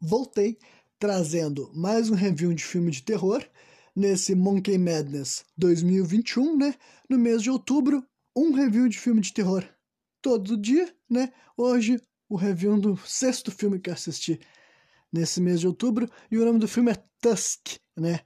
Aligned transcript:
voltei 0.00 0.58
trazendo 0.98 1.70
mais 1.74 2.10
um 2.10 2.14
review 2.14 2.54
de 2.54 2.64
filme 2.64 2.90
de 2.90 3.02
terror 3.02 3.44
nesse 3.94 4.34
Monkey 4.34 4.78
Madness 4.78 5.44
2021, 5.56 6.56
né? 6.56 6.74
No 7.08 7.18
mês 7.18 7.42
de 7.42 7.50
outubro, 7.50 8.04
um 8.34 8.52
review 8.52 8.88
de 8.88 8.98
filme 8.98 9.20
de 9.20 9.32
terror 9.32 9.64
todo 10.22 10.56
dia, 10.56 10.94
né? 11.08 11.32
Hoje, 11.56 12.00
o 12.28 12.36
review 12.36 12.78
do 12.80 12.96
sexto 12.96 13.50
filme 13.50 13.78
que 13.78 13.90
assisti 13.90 14.40
nesse 15.12 15.40
mês 15.40 15.60
de 15.60 15.66
outubro, 15.66 16.08
e 16.30 16.38
o 16.38 16.44
nome 16.44 16.58
do 16.58 16.68
filme 16.68 16.92
é 16.92 17.04
Tusk, 17.20 17.78
né? 17.96 18.20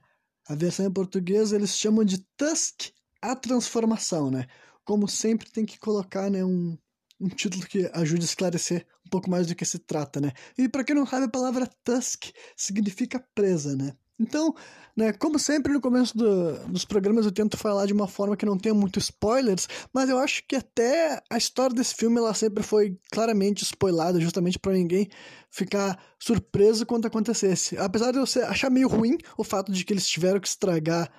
A 0.47 0.53
versão 0.53 0.85
em 0.85 0.91
português 0.91 1.51
eles 1.51 1.75
chamam 1.75 2.05
de 2.05 2.23
Tusk, 2.37 2.91
a 3.21 3.35
transformação, 3.35 4.29
né? 4.29 4.45
Como 4.83 5.07
sempre 5.07 5.49
tem 5.49 5.65
que 5.65 5.79
colocar, 5.79 6.29
né, 6.29 6.45
um, 6.45 6.77
um 7.19 7.29
título 7.29 7.65
que 7.65 7.89
ajude 7.93 8.21
a 8.21 8.25
esclarecer 8.25 8.85
um 9.05 9.09
pouco 9.09 9.29
mais 9.29 9.47
do 9.47 9.55
que 9.55 9.65
se 9.65 9.79
trata, 9.79 10.19
né? 10.19 10.31
E 10.57 10.67
para 10.67 10.83
quem 10.83 10.95
não 10.95 11.05
sabe, 11.05 11.25
a 11.25 11.29
palavra 11.29 11.69
tusk 11.83 12.25
significa 12.55 13.23
presa, 13.33 13.75
né? 13.75 13.93
Então, 14.17 14.55
né, 14.95 15.11
como 15.11 15.37
sempre 15.37 15.73
no 15.73 15.81
começo 15.81 16.17
do, 16.17 16.57
dos 16.69 16.85
programas 16.85 17.25
eu 17.25 17.31
tento 17.31 17.57
falar 17.57 17.85
de 17.85 17.91
uma 17.91 18.07
forma 18.07 18.37
que 18.37 18.45
não 18.45 18.57
tenha 18.57 18.73
muitos 18.73 19.05
spoilers, 19.05 19.67
mas 19.93 20.09
eu 20.09 20.17
acho 20.17 20.41
que 20.47 20.55
até 20.55 21.21
a 21.29 21.37
história 21.37 21.75
desse 21.75 21.93
filme 21.95 22.17
ela 22.17 22.33
sempre 22.33 22.63
foi 22.63 22.97
claramente 23.11 23.63
spoilada, 23.63 24.19
justamente 24.21 24.57
para 24.57 24.71
ninguém 24.71 25.09
ficar 25.51 26.01
surpreso 26.17 26.85
quando 26.85 27.05
acontecesse. 27.05 27.77
Apesar 27.77 28.11
de 28.11 28.17
eu 28.17 28.23
achar 28.47 28.69
meio 28.69 28.87
ruim 28.87 29.17
o 29.37 29.43
fato 29.43 29.71
de 29.71 29.83
que 29.83 29.91
eles 29.91 30.07
tiveram 30.07 30.39
que 30.39 30.47
estragar 30.47 31.11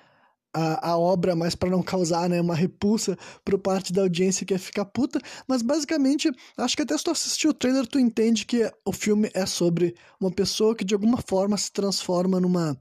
a, 0.53 0.91
a 0.91 0.97
obra, 0.97 1.35
mas 1.35 1.55
para 1.55 1.69
não 1.69 1.83
causar 1.83 2.29
né, 2.29 2.41
uma 2.41 2.55
repulsa 2.55 3.17
por 3.43 3.57
parte 3.59 3.93
da 3.93 4.01
audiência 4.01 4.45
que 4.45 4.53
ia 4.53 4.59
ficar 4.59 4.85
puta. 4.85 5.19
Mas 5.47 5.61
basicamente, 5.61 6.31
acho 6.57 6.75
que 6.75 6.81
até 6.81 6.97
se 6.97 7.03
tu 7.03 7.11
assistir 7.11 7.47
o 7.47 7.53
trailer, 7.53 7.85
tu 7.87 7.99
entende 7.99 8.45
que 8.45 8.71
o 8.85 8.91
filme 8.91 9.29
é 9.33 9.45
sobre 9.45 9.95
uma 10.19 10.31
pessoa 10.31 10.75
que 10.75 10.85
de 10.85 10.93
alguma 10.93 11.17
forma 11.17 11.57
se 11.57 11.71
transforma 11.71 12.39
numa, 12.39 12.79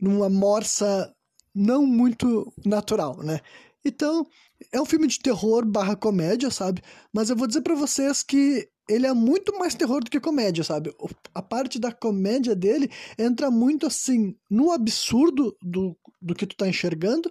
numa 0.00 0.28
morsa 0.28 1.12
não 1.54 1.86
muito 1.86 2.52
natural, 2.64 3.18
né? 3.22 3.40
Então, 3.84 4.24
é 4.70 4.80
um 4.80 4.86
filme 4.86 5.08
de 5.08 5.18
terror 5.18 5.66
barra 5.66 5.96
comédia, 5.96 6.50
sabe? 6.50 6.82
Mas 7.12 7.30
eu 7.30 7.36
vou 7.36 7.46
dizer 7.46 7.62
para 7.62 7.74
vocês 7.74 8.22
que 8.22 8.68
ele 8.88 9.06
é 9.06 9.12
muito 9.12 9.58
mais 9.58 9.74
terror 9.74 10.02
do 10.02 10.10
que 10.10 10.20
comédia, 10.20 10.64
sabe? 10.64 10.94
A 11.34 11.42
parte 11.42 11.78
da 11.78 11.92
comédia 11.92 12.54
dele 12.54 12.90
entra 13.18 13.50
muito 13.50 13.86
assim 13.86 14.34
no 14.50 14.72
absurdo 14.72 15.56
do, 15.62 15.96
do 16.20 16.34
que 16.34 16.46
tu 16.46 16.56
tá 16.56 16.68
enxergando, 16.68 17.30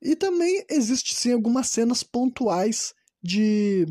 e 0.00 0.16
também 0.16 0.64
existe 0.68 1.14
sim 1.14 1.32
algumas 1.32 1.68
cenas 1.68 2.02
pontuais 2.02 2.92
de 3.22 3.86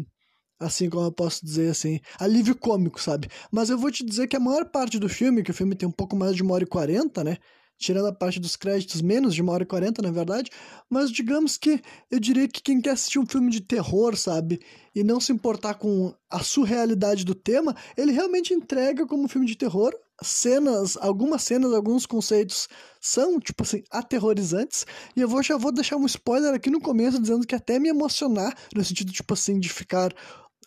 assim 0.59 0.89
como 0.89 1.06
eu 1.08 1.12
posso 1.12 1.44
dizer 1.44 1.72
assim, 1.72 2.00
alívio 2.20 2.56
cômico, 2.56 3.02
sabe? 3.02 3.28
Mas 3.52 3.70
eu 3.70 3.78
vou 3.78 3.92
te 3.92 4.06
dizer 4.06 4.28
que 4.28 4.36
a 4.36 4.39
maior 4.39 4.66
parte 4.70 5.00
do 5.00 5.09
filme, 5.09 5.42
que 5.42 5.50
o 5.50 5.54
filme 5.54 5.76
tem 5.76 5.89
um 5.89 5.92
pouco 5.92 6.16
mais 6.16 6.36
de 6.36 6.44
uma 6.44 6.54
hora 6.54 6.64
e 6.64 6.67
quarenta, 6.67 7.23
né? 7.23 7.38
Tirando 7.82 8.08
a 8.08 8.14
parte 8.14 8.40
dos 8.40 8.56
créditos, 8.56 9.02
menos 9.02 9.34
de 9.34 9.42
uma 9.42 9.52
hora 9.52 9.64
e 9.64 9.66
quarenta, 9.66 10.02
na 10.02 10.12
verdade, 10.12 10.50
mas 10.90 11.12
digamos 11.12 11.58
que 11.58 11.82
eu 12.10 12.20
diria 12.20 12.48
que 12.48 12.62
quem 12.62 12.80
quer 12.80 12.92
assistir 12.92 13.20
um 13.20 13.26
filme 13.26 13.50
de 13.50 13.60
terror, 13.62 14.16
sabe, 14.16 14.62
e 14.96 15.04
não 15.04 15.20
se 15.20 15.32
importar 15.32 15.73
com 15.73 16.14
a 16.30 16.40
surrealidade 16.44 17.26
do 17.26 17.34
tema, 17.34 17.76
ele 17.98 18.12
realmente 18.12 18.54
entrega 18.54 19.06
como 19.06 19.23
um 19.23 19.28
filme 19.28 19.48
de 19.48 19.58
terror. 19.58 19.94
Cenas, 20.23 20.98
algumas 21.02 21.42
cenas, 21.42 21.73
alguns 21.73 22.06
conceitos 22.06 22.68
são, 23.02 23.40
tipo 23.40 23.64
assim, 23.64 23.82
aterrorizantes. 23.90 24.86
E 25.16 25.22
eu 25.22 25.28
vou, 25.28 25.42
já 25.42 25.58
vou 25.58 25.72
deixar 25.72 25.95
um 25.98 26.06
spoiler 26.06 26.54
aqui 26.54 26.70
no 26.70 26.80
começo, 26.80 27.20
dizendo 27.20 27.48
que 27.48 27.56
até 27.56 27.80
me 27.80 27.90
emocionar, 27.90 28.56
no 28.76 28.84
sentido, 28.86 29.12
tipo 29.12 29.34
assim, 29.34 29.60
de 29.60 29.68
ficar 29.68 30.14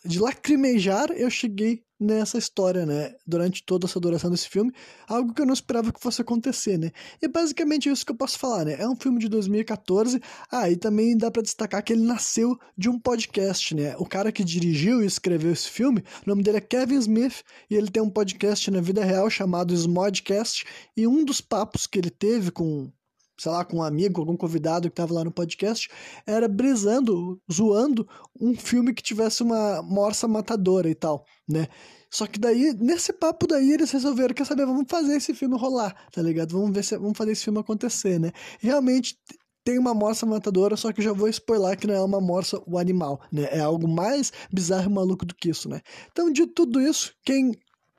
de 0.03 0.19
lacrimejar, 0.19 1.09
eu 1.11 1.29
cheguei 1.29 1.84
nessa 1.99 2.37
história, 2.37 2.85
né? 2.85 3.15
Durante 3.25 3.63
toda 3.63 3.85
essa 3.85 3.99
duração 3.99 4.29
desse 4.29 4.49
filme, 4.49 4.71
algo 5.07 5.33
que 5.33 5.41
eu 5.41 5.45
não 5.45 5.53
esperava 5.53 5.91
que 5.91 5.99
fosse 5.99 6.21
acontecer, 6.21 6.77
né? 6.77 6.91
E 7.21 7.27
basicamente 7.27 7.89
isso 7.89 8.05
que 8.05 8.11
eu 8.11 8.15
posso 8.17 8.37
falar, 8.37 8.65
né? 8.65 8.75
É 8.79 8.87
um 8.87 8.95
filme 8.95 9.19
de 9.19 9.29
2014. 9.29 10.21
Ah, 10.51 10.69
e 10.69 10.75
também 10.75 11.17
dá 11.17 11.31
para 11.31 11.41
destacar 11.41 11.83
que 11.83 11.93
ele 11.93 12.03
nasceu 12.03 12.57
de 12.77 12.89
um 12.89 12.99
podcast, 12.99 13.73
né? 13.73 13.95
O 13.97 14.05
cara 14.05 14.31
que 14.31 14.43
dirigiu 14.43 15.01
e 15.01 15.05
escreveu 15.05 15.51
esse 15.51 15.69
filme, 15.69 16.03
o 16.25 16.29
nome 16.29 16.43
dele 16.43 16.57
é 16.57 16.61
Kevin 16.61 16.97
Smith, 16.99 17.43
e 17.69 17.75
ele 17.75 17.89
tem 17.89 18.03
um 18.03 18.09
podcast 18.09 18.69
na 18.69 18.81
vida 18.81 19.03
real 19.03 19.29
chamado 19.29 19.73
Smodcast, 19.73 20.65
e 20.95 21.07
um 21.07 21.23
dos 21.23 21.41
papos 21.41 21.87
que 21.87 21.97
ele 21.97 22.09
teve 22.09 22.51
com 22.51 22.91
sei 23.37 23.51
lá, 23.51 23.65
com 23.65 23.77
um 23.77 23.83
amigo, 23.83 24.21
algum 24.21 24.37
convidado 24.37 24.89
que 24.89 24.93
estava 24.93 25.13
lá 25.13 25.23
no 25.23 25.31
podcast, 25.31 25.89
era 26.25 26.47
brisando, 26.47 27.41
zoando 27.51 28.07
um 28.39 28.55
filme 28.55 28.93
que 28.93 29.03
tivesse 29.03 29.43
uma 29.43 29.81
morsa 29.81 30.27
matadora 30.27 30.89
e 30.89 30.95
tal, 30.95 31.25
né? 31.47 31.67
Só 32.09 32.25
que 32.27 32.39
daí, 32.39 32.73
nesse 32.79 33.11
papo 33.11 33.45
daí, 33.45 33.71
eles 33.71 33.91
resolveram, 33.91 34.33
quer 34.33 34.45
saber, 34.45 34.65
vamos 34.65 34.85
fazer 34.89 35.17
esse 35.17 35.33
filme 35.33 35.57
rolar, 35.57 35.93
tá 36.11 36.21
ligado? 36.21 36.53
Vamos 36.53 36.71
ver 36.71 36.83
se 36.83 36.97
vamos 36.97 37.17
fazer 37.17 37.33
esse 37.33 37.43
filme 37.43 37.59
acontecer, 37.59 38.19
né? 38.19 38.31
realmente 38.59 39.17
tem 39.65 39.79
uma 39.79 39.95
morsa 39.95 40.27
matadora, 40.27 40.77
só 40.77 40.93
que 40.93 41.01
já 41.01 41.11
vou 41.11 41.27
spoiler 41.27 41.75
que 41.75 41.87
não 41.87 41.95
é 41.95 42.01
uma 42.01 42.21
morsa 42.21 42.61
o 42.67 42.77
animal, 42.77 43.19
né? 43.31 43.47
É 43.51 43.59
algo 43.59 43.87
mais 43.87 44.31
bizarro 44.53 44.91
e 44.91 44.93
maluco 44.93 45.25
do 45.25 45.33
que 45.33 45.49
isso, 45.49 45.67
né? 45.67 45.81
Então, 46.11 46.31
de 46.31 46.45
tudo 46.45 46.79
isso, 46.79 47.15
quem 47.25 47.51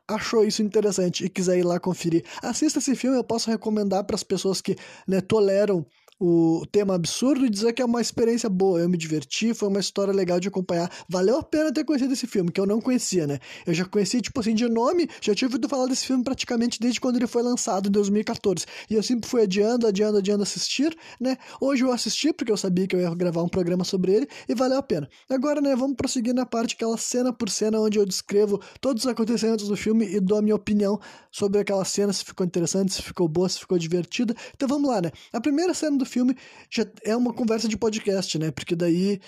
achou 0.09 0.45
isso 0.45 0.63
interessante 0.63 1.25
e 1.25 1.29
quiser 1.29 1.59
ir 1.59 1.65
lá 1.65 1.81
conferir, 1.81 2.25
assista 2.43 2.79
esse 2.79 2.95
filme. 2.95 3.17
Eu 3.17 3.25
posso 3.25 3.51
recomendar 3.51 4.05
para 4.05 4.17
as 4.17 4.23
pessoas 4.23 4.61
que 4.61 4.77
né, 5.07 5.21
toleram 5.21 5.85
o 6.19 6.65
tema 6.71 6.95
absurdo 6.95 7.45
e 7.45 7.51
dizer 7.51 7.73
que 7.73 7.83
é 7.83 7.85
uma 7.85 8.01
experiência 8.01 8.49
boa. 8.49 8.81
Eu 8.81 8.89
me 8.89 8.97
diverti, 8.97 9.53
foi 9.53 9.69
uma 9.69 9.81
história 9.81 10.13
legal 10.13 10.41
de 10.41 10.49
acompanhar. 10.49 10.91
Valeu 11.09 11.39
a 11.39 11.43
pena 11.43 11.73
ter 11.73 11.85
conhecido 11.85 12.13
esse 12.13 12.27
filme, 12.27 12.51
que 12.51 12.61
eu 12.61 12.67
não 12.67 12.81
conhecia, 12.81 13.27
né? 13.27 13.39
Eu 13.67 13.75
já 13.75 13.85
conheci, 13.85 14.21
tipo 14.21 14.41
assim, 14.41 14.55
de 14.55 14.69
nome, 14.69 15.09
já 15.21 15.35
tinha 15.35 15.49
ouvido 15.49 15.69
falar 15.69 15.87
desse 15.87 16.07
filme 16.07 16.25
praticamente 16.25 16.81
desde 16.81 17.01
quando 17.01 17.17
ele 17.17 17.27
foi 17.27 17.43
lançado, 17.43 17.89
em 17.89 17.93
2014. 17.93 18.65
E 18.89 18.95
eu 18.95 19.03
sempre 19.03 19.29
fui 19.29 19.43
adiando, 19.43 19.87
adiando, 19.87 20.19
adiando 20.19 20.43
assistir, 20.43 20.97
né? 21.21 21.37
Hoje 21.61 21.85
eu 21.85 21.93
assisti, 21.93 22.33
porque 22.33 22.51
eu 22.51 22.57
sabia 22.57 22.87
que 22.87 22.97
eu 22.97 23.01
ia 23.01 23.15
gravar 23.15 23.43
um 23.43 23.49
programa 23.49 23.85
sobre 23.85 24.13
ele, 24.13 24.29
e 24.49 24.55
valeu 24.55 24.79
a 24.79 24.83
pena. 24.83 25.09
Agora, 25.29 25.61
né, 25.61 25.77
vamos 25.77 25.97
prosseguir 25.97 26.35
na 26.35 26.47
parte, 26.47 26.75
aquela 26.75 26.97
cena 26.97 27.33
por 27.33 27.51
cena, 27.51 27.79
onde 27.79 27.99
eu 27.99 28.07
descrevo 28.07 28.61
todos 28.81 29.05
os 29.05 29.11
acontecimentos 29.11 29.69
do 29.69 29.77
filme 29.77 30.07
e 30.07 30.21
dou 30.21 30.39
a 30.39 30.43
minha 30.43 30.55
opinião 30.55 30.99
sobre 31.31 31.61
aquela 31.61 31.85
cena, 31.85 32.13
se 32.13 32.25
ficou 32.25 32.47
interessante, 32.47 32.95
se 32.95 33.03
ficou 33.03 33.29
boa, 33.29 33.49
se 33.49 33.59
ficou 33.59 33.79
divertida. 33.79 34.35
Então 34.55 34.67
vamos 34.67 34.89
lá, 34.89 35.03
né? 35.03 35.11
A 35.33 35.41
primeira 35.41 35.75
cena 35.75 35.99
do 35.99 36.06
filme 36.07 36.37
já 36.71 36.87
é 37.05 37.17
uma 37.17 37.33
conversa 37.33 37.69
de 37.69 37.77
podcast, 37.77 38.39
né? 38.39 38.51
Porque 38.51 38.75
daí 38.75 39.21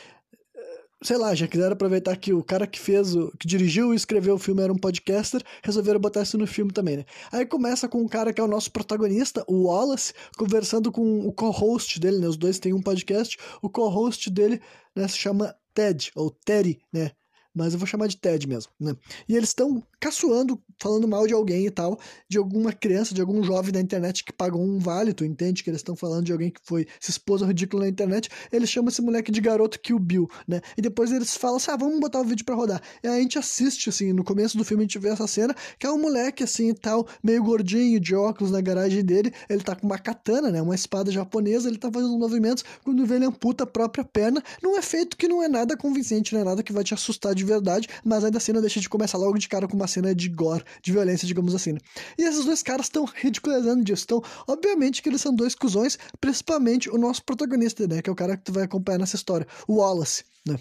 sei 1.03 1.17
lá, 1.17 1.35
já 1.35 1.47
quiseram 1.47 1.73
aproveitar 1.73 2.17
que 2.17 2.33
o 2.33 2.43
cara 2.43 2.67
que 2.67 2.79
fez, 2.79 3.15
o, 3.15 3.31
que 3.39 3.47
dirigiu 3.47 3.93
e 3.93 3.97
escreveu 3.97 4.35
o 4.35 4.39
filme 4.39 4.63
era 4.63 4.73
um 4.73 4.79
podcaster, 4.79 5.43
resolveram 5.63 6.01
botar 6.01 6.23
isso 6.23 6.37
no 6.37 6.47
filme 6.47 6.73
também, 6.73 6.99
né? 6.99 7.05
Aí 7.31 7.47
começa 7.47 7.89
com 7.89 8.03
o 8.03 8.09
cara 8.09 8.33
que 8.33 8.41
é 8.41 8.45
o 8.45 8.49
nosso 8.49 8.71
protagonista, 8.73 9.45
o 9.47 9.65
Wallace, 9.67 10.13
conversando 10.37 10.91
com 10.91 11.27
o 11.27 11.33
co-host 11.33 12.01
dele, 12.01 12.19
né? 12.19 12.27
Os 12.27 12.37
dois 12.37 12.59
têm 12.59 12.73
um 12.73 12.83
podcast, 12.83 13.37
o 13.63 13.71
co-host 13.71 14.29
dele 14.31 14.61
né, 14.95 15.07
se 15.07 15.17
chama 15.17 15.55
Ted, 15.73 16.11
ou 16.17 16.31
Terry, 16.31 16.81
né? 16.93 17.13
mas 17.55 17.73
eu 17.73 17.79
vou 17.79 17.89
chamar 17.89 18.07
de 18.07 18.17
Ted 18.17 18.47
mesmo, 18.47 18.71
né? 18.79 18.95
E 19.29 19.35
eles 19.35 19.49
estão 19.49 19.83
caçoando, 19.99 20.63
falando 20.79 21.07
mal 21.07 21.27
de 21.27 21.35
alguém 21.35 21.67
e 21.67 21.71
tal, 21.71 21.99
de 22.29 22.39
alguma 22.39 22.73
criança, 22.73 23.15
de 23.15 23.21
algum 23.21 23.43
jovem 23.43 23.73
da 23.73 23.81
internet 23.81 24.25
que 24.25 24.33
pagou 24.33 24.63
um 24.63 24.79
vale, 24.79 25.13
tu 25.13 25.25
entende 25.25 25.63
que 25.63 25.71
eles 25.71 25.81
estão 25.81 25.97
falando 25.97 26.25
de 26.25 26.33
alguém 26.33 26.51
que 26.51 26.61
foi 26.63 26.87
se 27.01 27.11
expôs 27.11 27.43
ao 27.43 27.49
ridículo 27.49 27.83
na 27.83 27.89
internet, 27.89 28.29
eles 28.53 28.69
chamam 28.71 28.89
esse 28.89 29.03
moleque 29.03 29.31
de 29.31 29.41
garoto 29.41 29.79
Kill 29.81 29.99
Bill, 29.99 30.29
né? 30.47 30.61
E 30.77 30.83
depois 30.83 31.13
eles 31.13 31.37
falam 31.37 31.57
assim, 31.57 31.71
ah, 31.71 31.77
vamos 31.77 32.01
botar 32.01 32.21
o 32.21 32.25
vídeo 32.25 32.45
para 32.45 32.55
rodar. 32.55 32.83
E 33.03 33.09
a 33.09 33.19
gente 33.19 33.39
assiste, 33.39 33.89
assim, 33.89 34.13
no 34.13 34.25
começo 34.25 34.57
do 34.57 34.65
filme 34.65 34.83
a 34.83 34.87
gente 34.87 34.99
vê 34.99 35.09
essa 35.09 35.27
cena, 35.27 35.55
que 35.79 35.87
é 35.87 35.91
um 35.91 35.99
moleque, 35.99 36.45
assim, 36.45 36.71
e 36.71 36.75
tal, 36.75 37.07
meio 37.23 37.43
gordinho, 37.43 38.01
de 38.01 38.15
óculos 38.15 38.53
na 38.53 38.61
garagem 38.61 39.05
dele, 39.05 39.33
ele 39.49 39.63
tá 39.63 39.75
com 39.75 39.87
uma 39.87 39.99
katana, 39.99 40.51
né? 40.51 40.63
Uma 40.63 40.75
espada 40.75 41.11
japonesa, 41.11 41.69
ele 41.69 41.79
tá 41.79 41.91
fazendo 41.91 42.17
movimentos, 42.19 42.65
quando 42.85 43.05
vê 43.05 43.17
ele 43.17 43.25
amputa 43.25 43.65
a 43.65 43.67
própria 43.67 44.05
perna, 44.05 44.43
não 44.63 44.79
é 44.79 44.83
feito 44.83 45.17
que 45.17 45.29
não 45.29 45.43
é 45.43 45.49
nada 45.49 45.77
convincente, 45.77 46.33
não 46.33 46.41
é 46.41 46.45
nada 46.45 46.63
que 46.63 46.73
vai 46.73 46.85
te 46.85 46.95
assustar 46.95 47.35
de 47.35 47.45
verdade, 47.45 47.89
mas 48.05 48.25
ainda 48.25 48.39
assim 48.39 48.53
não 48.53 48.61
deixa 48.61 48.81
de 48.81 48.89
começar 48.89 49.19
logo 49.19 49.39
de 49.39 49.49
cara 49.49 49.67
com 49.67 49.77
uma 49.77 49.87
cena 49.87 50.15
de 50.15 50.29
gore, 50.29 50.65
de 50.83 50.93
violência, 50.93 51.27
digamos 51.27 51.55
assim. 51.55 51.73
Né? 51.73 51.81
E 52.19 52.23
esses 52.23 52.45
dois 52.45 52.63
caras 52.63 52.87
estão 52.87 53.05
ridicularizando 53.05 53.85
disso. 53.85 54.05
Então, 54.05 54.23
obviamente 54.47 55.03
que 55.03 55.09
eles 55.09 55.21
são 55.21 55.35
dois 55.35 55.55
cuzões, 55.55 55.99
principalmente 56.21 56.91
o 56.91 56.99
nosso 56.99 57.25
protagonista, 57.25 57.87
né? 57.87 58.03
Que 58.03 58.11
é 58.11 58.13
o 58.13 58.17
cara 58.17 58.37
que 58.37 58.45
tu 58.45 58.53
vai 58.53 58.65
acompanhar 58.65 58.99
nessa 58.99 59.17
história, 59.17 59.47
o 59.67 59.77
Wallace, 59.77 60.25
né? 60.47 60.57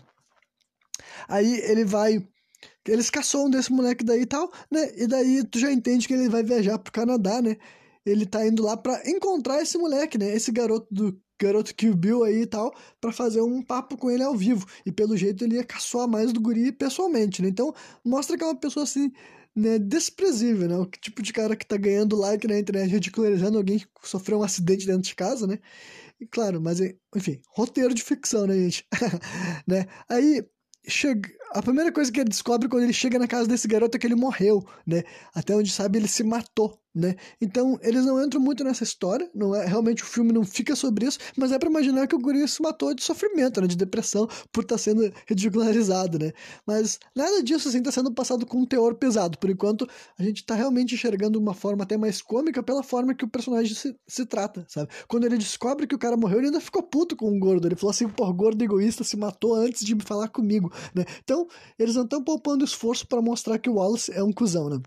Aí 1.28 1.60
ele 1.62 1.86
vai 1.86 2.28
eles 2.88 3.10
caçam 3.10 3.50
desse 3.50 3.72
moleque 3.72 4.04
daí 4.04 4.22
e 4.22 4.26
tal, 4.26 4.52
né? 4.72 4.92
E 4.96 5.08
daí 5.08 5.44
tu 5.44 5.60
já 5.60 5.72
entende 5.72 6.08
que 6.08 6.14
ele 6.14 6.30
vai 6.30 6.44
viajar 6.44 6.80
pro 6.80 6.92
Canadá, 6.92 7.42
né? 7.42 7.58
Ele 8.06 8.26
tá 8.26 8.46
indo 8.48 8.64
lá 8.64 8.78
para 8.78 9.02
encontrar 9.10 9.62
esse 9.62 9.78
moleque, 9.78 10.18
né? 10.18 10.34
Esse 10.34 10.52
garoto 10.52 10.88
do 10.90 11.20
garoto 11.40 11.76
Kill 11.76 11.96
Bill 11.96 12.24
aí 12.24 12.42
e 12.42 12.48
tal, 12.48 12.74
para 13.00 13.12
fazer 13.12 13.42
um 13.42 13.62
papo 13.62 13.98
com 13.98 14.10
ele 14.10 14.24
ao 14.24 14.36
vivo. 14.36 14.66
E 14.86 14.92
pelo 14.92 15.16
jeito 15.16 15.44
ele 15.44 15.56
ia 15.56 15.64
caçoar 15.64 16.08
mais 16.08 16.32
do 16.34 16.40
guri 16.40 16.72
pessoalmente, 16.72 17.42
né? 17.42 17.50
Então 17.50 17.74
mostra 18.04 18.38
que 18.38 18.44
é 18.44 18.48
uma 18.48 18.56
pessoa 18.56 18.84
assim, 18.84 19.12
né, 19.58 19.80
desprezível, 19.80 20.70
né? 20.70 20.78
O 20.78 20.86
tipo 20.86 21.22
de 21.24 21.34
cara 21.34 21.56
que 21.56 21.66
tá 21.66 21.78
ganhando 21.78 22.16
like 22.16 22.48
na 22.48 22.60
internet 22.60 22.92
ridicularizando 22.92 23.58
alguém 23.58 23.80
que 23.80 23.88
sofreu 24.04 24.40
um 24.40 24.44
acidente 24.44 24.86
dentro 24.86 25.02
de 25.02 25.16
casa, 25.16 25.48
né? 25.48 25.58
E 26.20 26.28
claro, 26.28 26.62
mas 26.62 26.80
enfim, 27.16 27.42
roteiro 27.50 27.94
de 27.94 28.04
ficção, 28.04 28.46
né, 28.46 28.54
gente? 28.54 28.86
né? 29.68 29.88
Aí 30.08 30.46
chega 30.88 31.30
a 31.52 31.62
primeira 31.62 31.92
coisa 31.92 32.12
que 32.12 32.20
ele 32.20 32.30
descobre 32.30 32.70
quando 32.70 32.84
ele 32.84 32.94
chega 32.94 33.18
na 33.18 33.28
casa 33.28 33.48
desse 33.48 33.68
garoto 33.68 33.98
é 33.98 34.00
que 34.00 34.06
ele 34.06 34.16
morreu, 34.16 34.64
né? 34.86 35.04
Até 35.34 35.56
onde 35.56 35.72
sabe, 35.72 35.98
ele 35.98 36.08
se 36.08 36.24
matou, 36.24 36.80
né? 36.98 37.16
Então, 37.40 37.80
eles 37.84 38.04
não 38.06 38.22
entram 38.22 38.42
muito 38.42 38.64
nessa 38.64 38.84
história, 38.84 39.30
não 39.34 39.54
é 39.54 39.66
realmente 39.66 40.02
o 40.02 40.06
filme 40.06 40.34
não 40.34 40.44
fica 40.44 40.76
sobre 40.76 41.06
isso, 41.06 41.20
mas 41.38 41.52
é 41.52 41.60
para 41.60 41.70
imaginar 41.70 42.08
que 42.08 42.16
o 42.16 42.20
guri 42.20 42.46
se 42.48 42.62
matou 42.62 42.94
de 42.94 43.04
sofrimento, 43.04 43.62
né? 43.62 43.68
De 43.68 43.78
depressão 43.78 44.28
por 44.52 44.64
estar 44.64 44.76
tá 44.76 44.80
sendo 44.80 45.14
ridicularizado, 45.28 46.18
né? 46.18 46.34
Mas 46.66 47.00
nada 47.16 47.44
disso 47.44 47.70
assim 47.70 47.84
tá 47.84 47.92
sendo 47.92 48.12
passado 48.12 48.46
com 48.48 48.58
um 48.58 48.66
teor 48.66 48.96
pesado. 48.96 49.38
Por 49.38 49.50
enquanto, 49.50 49.88
a 50.18 50.24
gente 50.24 50.44
tá 50.44 50.56
realmente 50.56 50.96
enxergando 50.96 51.40
uma 51.40 51.54
forma 51.54 51.84
até 51.84 51.96
mais 51.98 52.20
cômica 52.20 52.64
pela 52.64 52.82
forma 52.82 53.14
que 53.14 53.24
o 53.24 53.28
personagem 53.28 53.76
se, 53.76 53.96
se 54.08 54.26
trata, 54.26 54.66
sabe? 54.68 54.90
Quando 55.08 55.26
ele 55.26 55.38
descobre 55.38 55.86
que 55.86 55.94
o 55.94 56.00
cara 56.00 56.18
morreu, 56.18 56.40
ele 56.40 56.48
ainda 56.48 56.60
ficou 56.60 56.82
puto 56.82 57.16
com 57.16 57.30
o 57.30 57.40
gordo. 57.40 57.68
Ele 57.68 57.76
falou 57.76 57.92
assim, 57.92 58.10
pô, 58.10 58.32
gordo 58.34 58.64
egoísta 58.64 59.04
se 59.04 59.16
matou 59.16 59.54
antes 59.54 59.86
de 59.86 59.96
falar 60.04 60.30
comigo, 60.30 60.74
né? 60.96 61.06
Então, 61.24 61.48
eles 61.78 61.96
não 61.96 62.04
estão 62.04 62.24
poupando 62.24 62.66
esforço 62.66 63.08
para 63.08 63.22
mostrar 63.22 63.60
que 63.60 63.70
o 63.70 63.76
Wallace 63.76 64.12
é 64.12 64.24
um 64.24 64.32
cuzão, 64.32 64.68
né? 64.68 64.82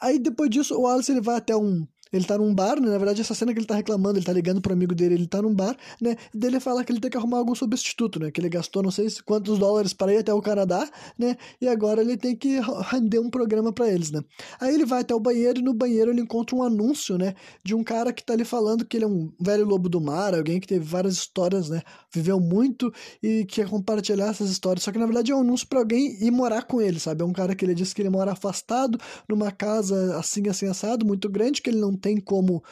Aí 0.00 0.18
depois 0.18 0.50
disso, 0.50 0.76
o 0.76 0.82
Wallace 0.82 1.10
ele 1.10 1.20
vai 1.20 1.36
até 1.36 1.56
um 1.56 1.86
ele 2.12 2.24
tá 2.24 2.38
num 2.38 2.54
bar, 2.54 2.80
né? 2.80 2.88
Na 2.88 2.98
verdade, 2.98 3.20
essa 3.20 3.34
cena 3.34 3.52
que 3.52 3.58
ele 3.58 3.66
tá 3.66 3.74
reclamando, 3.74 4.18
ele 4.18 4.26
tá 4.26 4.32
ligando 4.32 4.60
pro 4.60 4.72
amigo 4.72 4.94
dele, 4.94 5.14
ele 5.14 5.26
tá 5.26 5.42
num 5.42 5.54
bar, 5.54 5.76
né? 6.00 6.16
E 6.34 6.38
dele 6.38 6.60
fala 6.60 6.84
que 6.84 6.92
ele 6.92 7.00
tem 7.00 7.10
que 7.10 7.16
arrumar 7.16 7.38
algum 7.38 7.54
substituto, 7.54 8.20
né? 8.20 8.30
Que 8.30 8.40
ele 8.40 8.48
gastou 8.48 8.82
não 8.82 8.90
sei 8.90 9.08
quantos 9.24 9.58
dólares 9.58 9.92
para 9.92 10.12
ir 10.12 10.18
até 10.18 10.32
o 10.32 10.40
Canadá, 10.40 10.88
né? 11.18 11.36
E 11.60 11.68
agora 11.68 12.00
ele 12.00 12.16
tem 12.16 12.36
que 12.36 12.58
render 12.90 13.18
um 13.18 13.30
programa 13.30 13.72
para 13.72 13.88
eles, 13.88 14.10
né? 14.10 14.22
Aí 14.60 14.74
ele 14.74 14.84
vai 14.84 15.00
até 15.00 15.14
o 15.14 15.20
banheiro 15.20 15.60
e 15.60 15.62
no 15.62 15.74
banheiro 15.74 16.10
ele 16.10 16.20
encontra 16.20 16.56
um 16.56 16.62
anúncio, 16.62 17.16
né? 17.18 17.34
De 17.64 17.74
um 17.74 17.82
cara 17.82 18.12
que 18.12 18.24
tá 18.24 18.32
ali 18.32 18.44
falando 18.44 18.84
que 18.84 18.96
ele 18.96 19.04
é 19.04 19.08
um 19.08 19.30
velho 19.40 19.64
lobo 19.64 19.88
do 19.88 20.00
mar, 20.00 20.34
alguém 20.34 20.60
que 20.60 20.66
teve 20.66 20.84
várias 20.84 21.14
histórias, 21.14 21.68
né? 21.68 21.82
Viveu 22.12 22.40
muito 22.40 22.92
e 23.22 23.44
quer 23.44 23.68
compartilhar 23.68 24.28
essas 24.28 24.50
histórias. 24.50 24.82
Só 24.82 24.92
que 24.92 24.98
na 24.98 25.06
verdade 25.06 25.32
é 25.32 25.34
um 25.34 25.40
anúncio 25.40 25.66
para 25.66 25.78
alguém 25.78 26.16
ir 26.22 26.30
morar 26.30 26.62
com 26.62 26.80
ele, 26.80 26.98
sabe? 26.98 27.22
É 27.22 27.24
um 27.24 27.32
cara 27.32 27.54
que 27.54 27.64
ele 27.64 27.74
diz 27.74 27.92
que 27.92 28.02
ele 28.02 28.10
mora 28.10 28.32
afastado 28.32 28.98
numa 29.28 29.50
casa 29.50 30.16
assim, 30.18 30.48
assim, 30.48 30.66
assado, 30.66 31.06
muito 31.06 31.28
grande, 31.28 31.60
que 31.62 31.70
ele 31.70 31.78
não 31.78 31.94
tem 31.98 32.20
como 32.20 32.62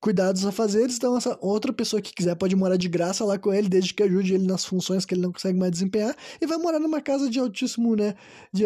cuidar 0.00 0.30
dos 0.30 0.44
afazeres, 0.46 0.96
então 0.96 1.16
essa 1.16 1.36
outra 1.40 1.72
pessoa 1.72 2.00
que 2.00 2.14
quiser 2.14 2.34
pode 2.36 2.54
morar 2.54 2.76
de 2.76 2.88
graça 2.88 3.24
lá 3.24 3.38
com 3.38 3.52
ele, 3.52 3.68
desde 3.68 3.92
que 3.92 4.02
ajude 4.02 4.34
ele 4.34 4.46
nas 4.46 4.64
funções 4.64 5.04
que 5.04 5.14
ele 5.14 5.22
não 5.22 5.32
consegue 5.32 5.58
mais 5.58 5.72
desempenhar, 5.72 6.14
e 6.40 6.46
vai 6.46 6.58
morar 6.58 6.78
numa 6.78 7.00
casa 7.00 7.28
de 7.28 7.38
altíssimo, 7.40 7.96
né, 7.96 8.14
de, 8.52 8.64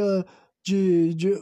de, 0.62 1.14
de 1.14 1.34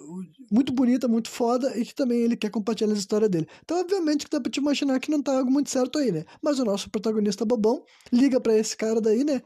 muito 0.53 0.73
bonita, 0.73 1.09
muito 1.09 1.29
foda, 1.29 1.77
e 1.77 1.85
que 1.85 1.95
também 1.95 2.21
ele 2.21 2.37
quer 2.37 2.51
compartilhar 2.51 2.93
a 2.93 2.97
história 2.97 3.29
dele. 3.29 3.49
Então, 3.65 3.81
obviamente, 3.81 4.25
que 4.25 4.31
dá 4.31 4.41
pra 4.41 4.53
te 4.53 4.61
imaginar 4.61 5.01
que 5.01 5.11
não 5.11 5.23
tá 5.23 5.37
algo 5.37 5.51
muito 5.51 5.71
certo 5.71 5.99
aí, 5.99 6.13
né, 6.13 6.25
mas 6.43 6.59
o 6.61 6.65
nosso 6.65 6.91
protagonista 6.91 7.45
bobão 7.45 7.83
liga 8.13 8.41
para 8.41 8.57
esse 8.57 8.77
cara 8.77 9.01
daí, 9.01 9.25
né, 9.25 9.43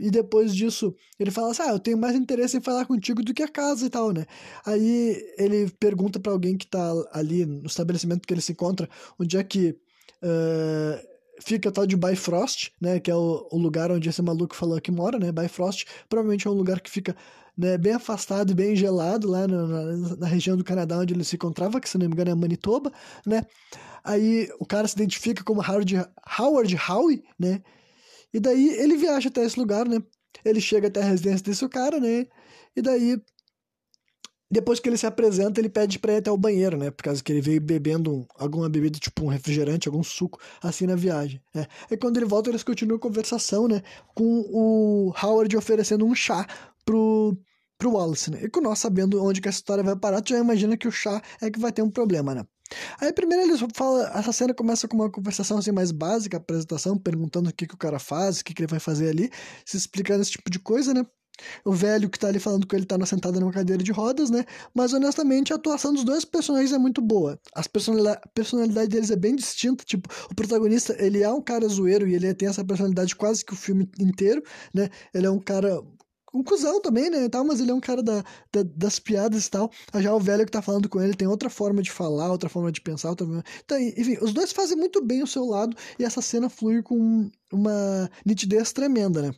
e 0.00 0.10
depois 0.10 0.54
disso, 0.54 0.94
ele 1.18 1.30
fala 1.30 1.50
assim: 1.52 1.62
Ah, 1.62 1.72
eu 1.72 1.78
tenho 1.78 1.96
mais 1.96 2.16
interesse 2.16 2.56
em 2.56 2.60
falar 2.60 2.84
contigo 2.84 3.22
do 3.22 3.32
que 3.32 3.42
a 3.42 3.48
casa 3.48 3.86
e 3.86 3.90
tal, 3.90 4.12
né? 4.12 4.26
Aí 4.66 5.16
ele 5.38 5.70
pergunta 5.78 6.18
para 6.18 6.32
alguém 6.32 6.56
que 6.56 6.66
tá 6.66 6.92
ali 7.12 7.46
no 7.46 7.66
estabelecimento 7.66 8.26
que 8.26 8.34
ele 8.34 8.40
se 8.40 8.52
encontra, 8.52 8.88
onde 9.18 9.36
é 9.36 9.44
que 9.44 9.70
uh, 10.22 11.14
fica 11.40 11.70
tal 11.70 11.86
de 11.86 11.96
Bifrost, 11.96 12.72
né? 12.80 12.98
Que 12.98 13.10
é 13.10 13.14
o, 13.14 13.46
o, 13.52 13.58
lugar 13.58 13.92
onde 13.92 14.08
esse 14.08 14.20
maluco 14.20 14.56
falou 14.56 14.80
que 14.80 14.90
mora, 14.90 15.18
né? 15.18 15.30
Bifrost 15.30 15.86
provavelmente 16.08 16.46
é 16.46 16.50
um 16.50 16.54
lugar 16.54 16.80
que 16.80 16.90
fica 16.90 17.16
né, 17.56 17.78
bem 17.78 17.92
afastado 17.92 18.50
e 18.50 18.54
bem 18.54 18.74
gelado 18.74 19.28
lá 19.28 19.46
na, 19.46 19.66
na, 19.66 20.16
na, 20.16 20.26
região 20.26 20.56
do 20.56 20.64
Canadá 20.64 20.98
onde 20.98 21.14
ele 21.14 21.22
se 21.22 21.36
encontrava, 21.36 21.80
que 21.80 21.88
se 21.88 21.96
não 21.96 22.08
me 22.08 22.12
engano 22.12 22.32
é 22.32 22.34
Manitoba, 22.34 22.92
né? 23.24 23.42
Aí 24.02 24.48
o 24.58 24.66
cara 24.66 24.88
se 24.88 24.96
identifica 24.96 25.44
como 25.44 25.62
Howard, 25.62 26.04
Howard 26.38 26.76
Howe, 26.88 27.22
né? 27.38 27.62
E 28.34 28.40
daí 28.40 28.68
ele 28.80 28.96
viaja 28.96 29.28
até 29.28 29.44
esse 29.44 29.58
lugar, 29.58 29.88
né? 29.88 30.02
Ele 30.44 30.60
chega 30.60 30.88
até 30.88 31.00
a 31.00 31.04
residência 31.04 31.44
desse 31.44 31.66
cara, 31.68 32.00
né? 32.00 32.26
E 32.76 32.82
daí, 32.82 33.16
depois 34.50 34.80
que 34.80 34.88
ele 34.88 34.96
se 34.96 35.06
apresenta, 35.06 35.60
ele 35.60 35.68
pede 35.68 36.00
pra 36.00 36.14
ir 36.14 36.16
até 36.16 36.32
o 36.32 36.36
banheiro, 36.36 36.76
né? 36.76 36.90
Por 36.90 37.04
causa 37.04 37.22
que 37.22 37.30
ele 37.30 37.40
veio 37.40 37.60
bebendo 37.60 38.26
alguma 38.34 38.68
bebida, 38.68 38.98
tipo 38.98 39.24
um 39.24 39.28
refrigerante, 39.28 39.86
algum 39.86 40.02
suco, 40.02 40.40
assim 40.60 40.84
na 40.84 40.96
viagem, 40.96 41.40
né? 41.54 41.66
E 41.88 41.96
quando 41.96 42.16
ele 42.16 42.26
volta, 42.26 42.50
eles 42.50 42.64
continuam 42.64 42.96
a 42.96 43.00
conversação, 43.00 43.68
né? 43.68 43.82
Com 44.16 44.40
o 44.50 45.14
Howard 45.22 45.56
oferecendo 45.56 46.04
um 46.04 46.14
chá 46.14 46.44
pro, 46.84 47.38
pro 47.78 47.92
Wallace, 47.92 48.32
né? 48.32 48.40
E 48.42 48.50
com 48.50 48.60
nós 48.60 48.80
sabendo 48.80 49.22
onde 49.22 49.40
que 49.40 49.48
essa 49.48 49.58
história 49.58 49.84
vai 49.84 49.96
parar, 49.96 50.20
tu 50.22 50.30
já 50.30 50.40
imagina 50.40 50.76
que 50.76 50.88
o 50.88 50.92
chá 50.92 51.22
é 51.40 51.50
que 51.50 51.60
vai 51.60 51.72
ter 51.72 51.82
um 51.82 51.90
problema, 51.90 52.34
né? 52.34 52.44
Aí 53.00 53.12
primeiro 53.12 53.44
eles 53.44 53.60
falam, 53.74 54.06
essa 54.06 54.32
cena 54.32 54.54
começa 54.54 54.88
com 54.88 54.96
uma 54.96 55.10
conversação 55.10 55.58
assim 55.58 55.72
mais 55.72 55.90
básica, 55.90 56.36
apresentação, 56.36 56.98
perguntando 56.98 57.50
o 57.50 57.52
que, 57.52 57.66
que 57.66 57.74
o 57.74 57.78
cara 57.78 57.98
faz, 57.98 58.40
o 58.40 58.44
que, 58.44 58.54
que 58.54 58.62
ele 58.62 58.70
vai 58.70 58.80
fazer 58.80 59.08
ali, 59.08 59.30
se 59.64 59.76
explicando 59.76 60.22
esse 60.22 60.32
tipo 60.32 60.50
de 60.50 60.58
coisa, 60.58 60.94
né? 60.94 61.04
O 61.64 61.72
velho 61.72 62.08
que 62.08 62.18
tá 62.18 62.28
ali 62.28 62.38
falando 62.38 62.66
que 62.66 62.76
ele 62.76 62.84
tá 62.84 63.04
sentado 63.06 63.40
numa 63.40 63.52
cadeira 63.52 63.82
de 63.82 63.90
rodas, 63.90 64.30
né? 64.30 64.44
Mas 64.72 64.92
honestamente 64.92 65.52
a 65.52 65.56
atuação 65.56 65.92
dos 65.92 66.04
dois 66.04 66.24
personagens 66.24 66.72
é 66.72 66.78
muito 66.78 67.00
boa. 67.02 67.38
As 67.54 67.66
personalidade, 67.66 68.20
a 68.22 68.28
personalidade 68.28 68.88
deles 68.88 69.10
é 69.10 69.16
bem 69.16 69.34
distinta. 69.34 69.84
Tipo, 69.84 70.08
o 70.30 70.34
protagonista, 70.34 70.94
ele 70.98 71.22
é 71.22 71.30
um 71.30 71.42
cara 71.42 71.66
zoeiro 71.68 72.06
e 72.06 72.14
ele 72.14 72.32
tem 72.34 72.48
essa 72.48 72.64
personalidade 72.64 73.16
quase 73.16 73.44
que 73.44 73.52
o 73.52 73.56
filme 73.56 73.88
inteiro, 73.98 74.42
né? 74.72 74.88
Ele 75.12 75.26
é 75.26 75.30
um 75.30 75.40
cara 75.40 75.82
um 76.34 76.42
cuzão 76.42 76.80
também, 76.82 77.08
né, 77.08 77.28
tal, 77.28 77.44
mas 77.44 77.60
ele 77.60 77.70
é 77.70 77.74
um 77.74 77.80
cara 77.80 78.02
da, 78.02 78.24
da, 78.52 78.62
das 78.74 78.98
piadas 78.98 79.46
e 79.46 79.50
tal. 79.50 79.70
Já 80.00 80.12
o 80.12 80.18
velho 80.18 80.44
que 80.44 80.50
tá 80.50 80.60
falando 80.60 80.88
com 80.88 81.00
ele 81.00 81.14
tem 81.14 81.28
outra 81.28 81.48
forma 81.48 81.80
de 81.80 81.92
falar, 81.92 82.30
outra 82.30 82.48
forma 82.48 82.72
de 82.72 82.80
pensar. 82.80 83.10
Outra... 83.10 83.26
Então, 83.64 83.78
enfim, 83.78 84.18
os 84.20 84.32
dois 84.32 84.52
fazem 84.52 84.76
muito 84.76 85.02
bem 85.02 85.22
o 85.22 85.26
seu 85.26 85.44
lado 85.44 85.76
e 85.98 86.04
essa 86.04 86.20
cena 86.20 86.50
flui 86.50 86.82
com 86.82 87.30
uma 87.52 88.10
nitidez 88.26 88.72
tremenda, 88.72 89.22
né. 89.22 89.34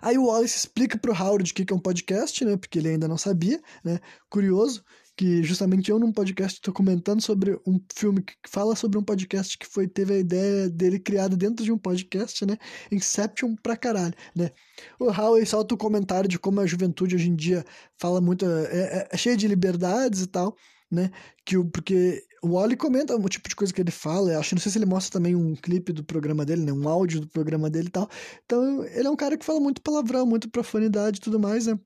Aí 0.00 0.18
o 0.18 0.26
Wallace 0.26 0.58
explica 0.58 0.98
pro 0.98 1.12
Howard 1.12 1.50
o 1.50 1.54
que 1.54 1.72
é 1.72 1.76
um 1.76 1.78
podcast, 1.78 2.44
né, 2.44 2.56
porque 2.56 2.78
ele 2.78 2.88
ainda 2.88 3.08
não 3.08 3.18
sabia, 3.18 3.60
né, 3.84 4.00
curioso 4.28 4.82
que 5.16 5.42
justamente 5.42 5.90
eu 5.90 5.98
num 5.98 6.12
podcast 6.12 6.58
estou 6.58 6.72
comentando 6.72 7.20
sobre 7.20 7.58
um 7.66 7.80
filme 7.94 8.22
que 8.22 8.34
fala 8.48 8.74
sobre 8.74 8.98
um 8.98 9.02
podcast 9.02 9.56
que 9.58 9.66
foi 9.66 9.86
teve 9.86 10.14
a 10.14 10.18
ideia 10.18 10.68
dele 10.70 10.98
criado 10.98 11.36
dentro 11.36 11.64
de 11.64 11.72
um 11.72 11.78
podcast, 11.78 12.44
né? 12.46 12.56
Inception 12.90 13.54
pra 13.62 13.76
caralho, 13.76 14.14
né? 14.34 14.50
O 14.98 15.10
Howie 15.10 15.46
solta 15.46 15.74
o 15.74 15.78
comentário 15.78 16.28
de 16.28 16.38
como 16.38 16.60
a 16.60 16.66
juventude 16.66 17.14
hoje 17.16 17.28
em 17.28 17.36
dia 17.36 17.64
fala 17.98 18.20
muito 18.20 18.46
é, 18.46 18.64
é, 18.72 19.08
é 19.12 19.16
cheia 19.16 19.36
de 19.36 19.46
liberdades 19.46 20.22
e 20.22 20.26
tal, 20.26 20.56
né? 20.90 21.10
Que 21.44 21.56
o 21.56 21.64
porque 21.64 22.24
o 22.42 22.54
Wally 22.54 22.76
comenta 22.76 23.14
o 23.14 23.28
tipo 23.28 23.48
de 23.48 23.54
coisa 23.54 23.72
que 23.72 23.80
ele 23.80 23.92
fala, 23.92 24.36
acho, 24.36 24.54
não 24.54 24.60
sei 24.60 24.72
se 24.72 24.78
ele 24.78 24.84
mostra 24.86 25.12
também 25.12 25.36
um 25.36 25.54
clipe 25.54 25.92
do 25.92 26.02
programa 26.02 26.44
dele, 26.44 26.62
né? 26.62 26.72
Um 26.72 26.88
áudio 26.88 27.20
do 27.20 27.28
programa 27.28 27.70
dele 27.70 27.86
e 27.86 27.90
tal. 27.90 28.10
Então, 28.44 28.84
ele 28.86 29.06
é 29.06 29.10
um 29.10 29.16
cara 29.16 29.38
que 29.38 29.44
fala 29.44 29.60
muito 29.60 29.80
palavrão, 29.80 30.26
muito 30.26 30.50
profanidade 30.50 31.18
e 31.18 31.20
tudo 31.20 31.38
mais, 31.38 31.66
né? 31.68 31.78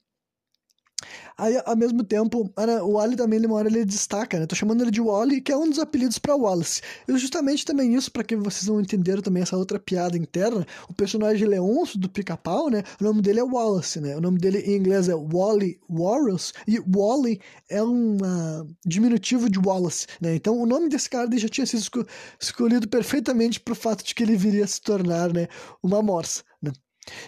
Aí, 1.39 1.61
ao 1.65 1.77
mesmo 1.77 2.03
tempo, 2.03 2.51
o 2.57 2.93
Wally 2.93 3.17
também, 3.17 3.39
ele, 3.39 3.47
uma 3.47 3.57
hora 3.57 3.69
ele 3.69 3.85
destaca, 3.85 4.39
né? 4.39 4.47
Tô 4.47 4.55
chamando 4.55 4.83
ele 4.83 4.91
de 4.91 5.01
Wally, 5.01 5.41
que 5.41 5.53
é 5.53 5.57
um 5.57 5.69
dos 5.69 5.79
apelidos 5.79 6.19
para 6.19 6.35
Wallace. 6.35 6.81
E 7.07 7.19
justamente 7.19 7.65
também 7.65 7.95
isso, 7.95 8.11
para 8.11 8.25
que 8.25 8.35
vocês 8.37 8.67
não 8.67 8.81
entenderam 8.81 9.21
também 9.21 9.43
essa 9.43 9.57
outra 9.57 9.79
piada 9.79 10.17
interna, 10.17 10.67
o 10.89 10.95
personagem 10.95 11.47
Leôncio 11.47 11.99
do 11.99 12.09
Pica-Pau, 12.09 12.71
né? 12.71 12.83
O 13.01 13.05
nome 13.05 13.21
dele 13.21 13.41
é 13.41 13.45
Wallace, 13.45 14.01
né? 14.01 14.17
O 14.17 14.21
nome 14.21 14.39
dele 14.39 14.61
em 14.61 14.77
inglês 14.77 15.09
é 15.09 15.15
Wally 15.15 15.79
Warrels, 15.89 16.53
e 16.67 16.79
Wally 16.79 17.41
é 17.69 17.83
um 17.83 18.17
uh, 18.17 18.67
diminutivo 18.85 19.51
de 19.51 19.59
Wallace, 19.59 20.07
né? 20.21 20.35
Então, 20.35 20.59
o 20.59 20.67
nome 20.67 20.89
desse 20.89 21.11
cara 21.11 21.29
já 21.37 21.49
tinha 21.49 21.67
sido 21.67 22.07
escolhido 22.41 22.89
perfeitamente 22.89 23.61
pro 23.61 23.75
fato 23.75 24.05
de 24.05 24.15
que 24.15 24.23
ele 24.23 24.37
viria 24.37 24.67
se 24.67 24.81
tornar, 24.81 25.33
né, 25.33 25.49
uma 25.83 26.03
morsa? 26.03 26.43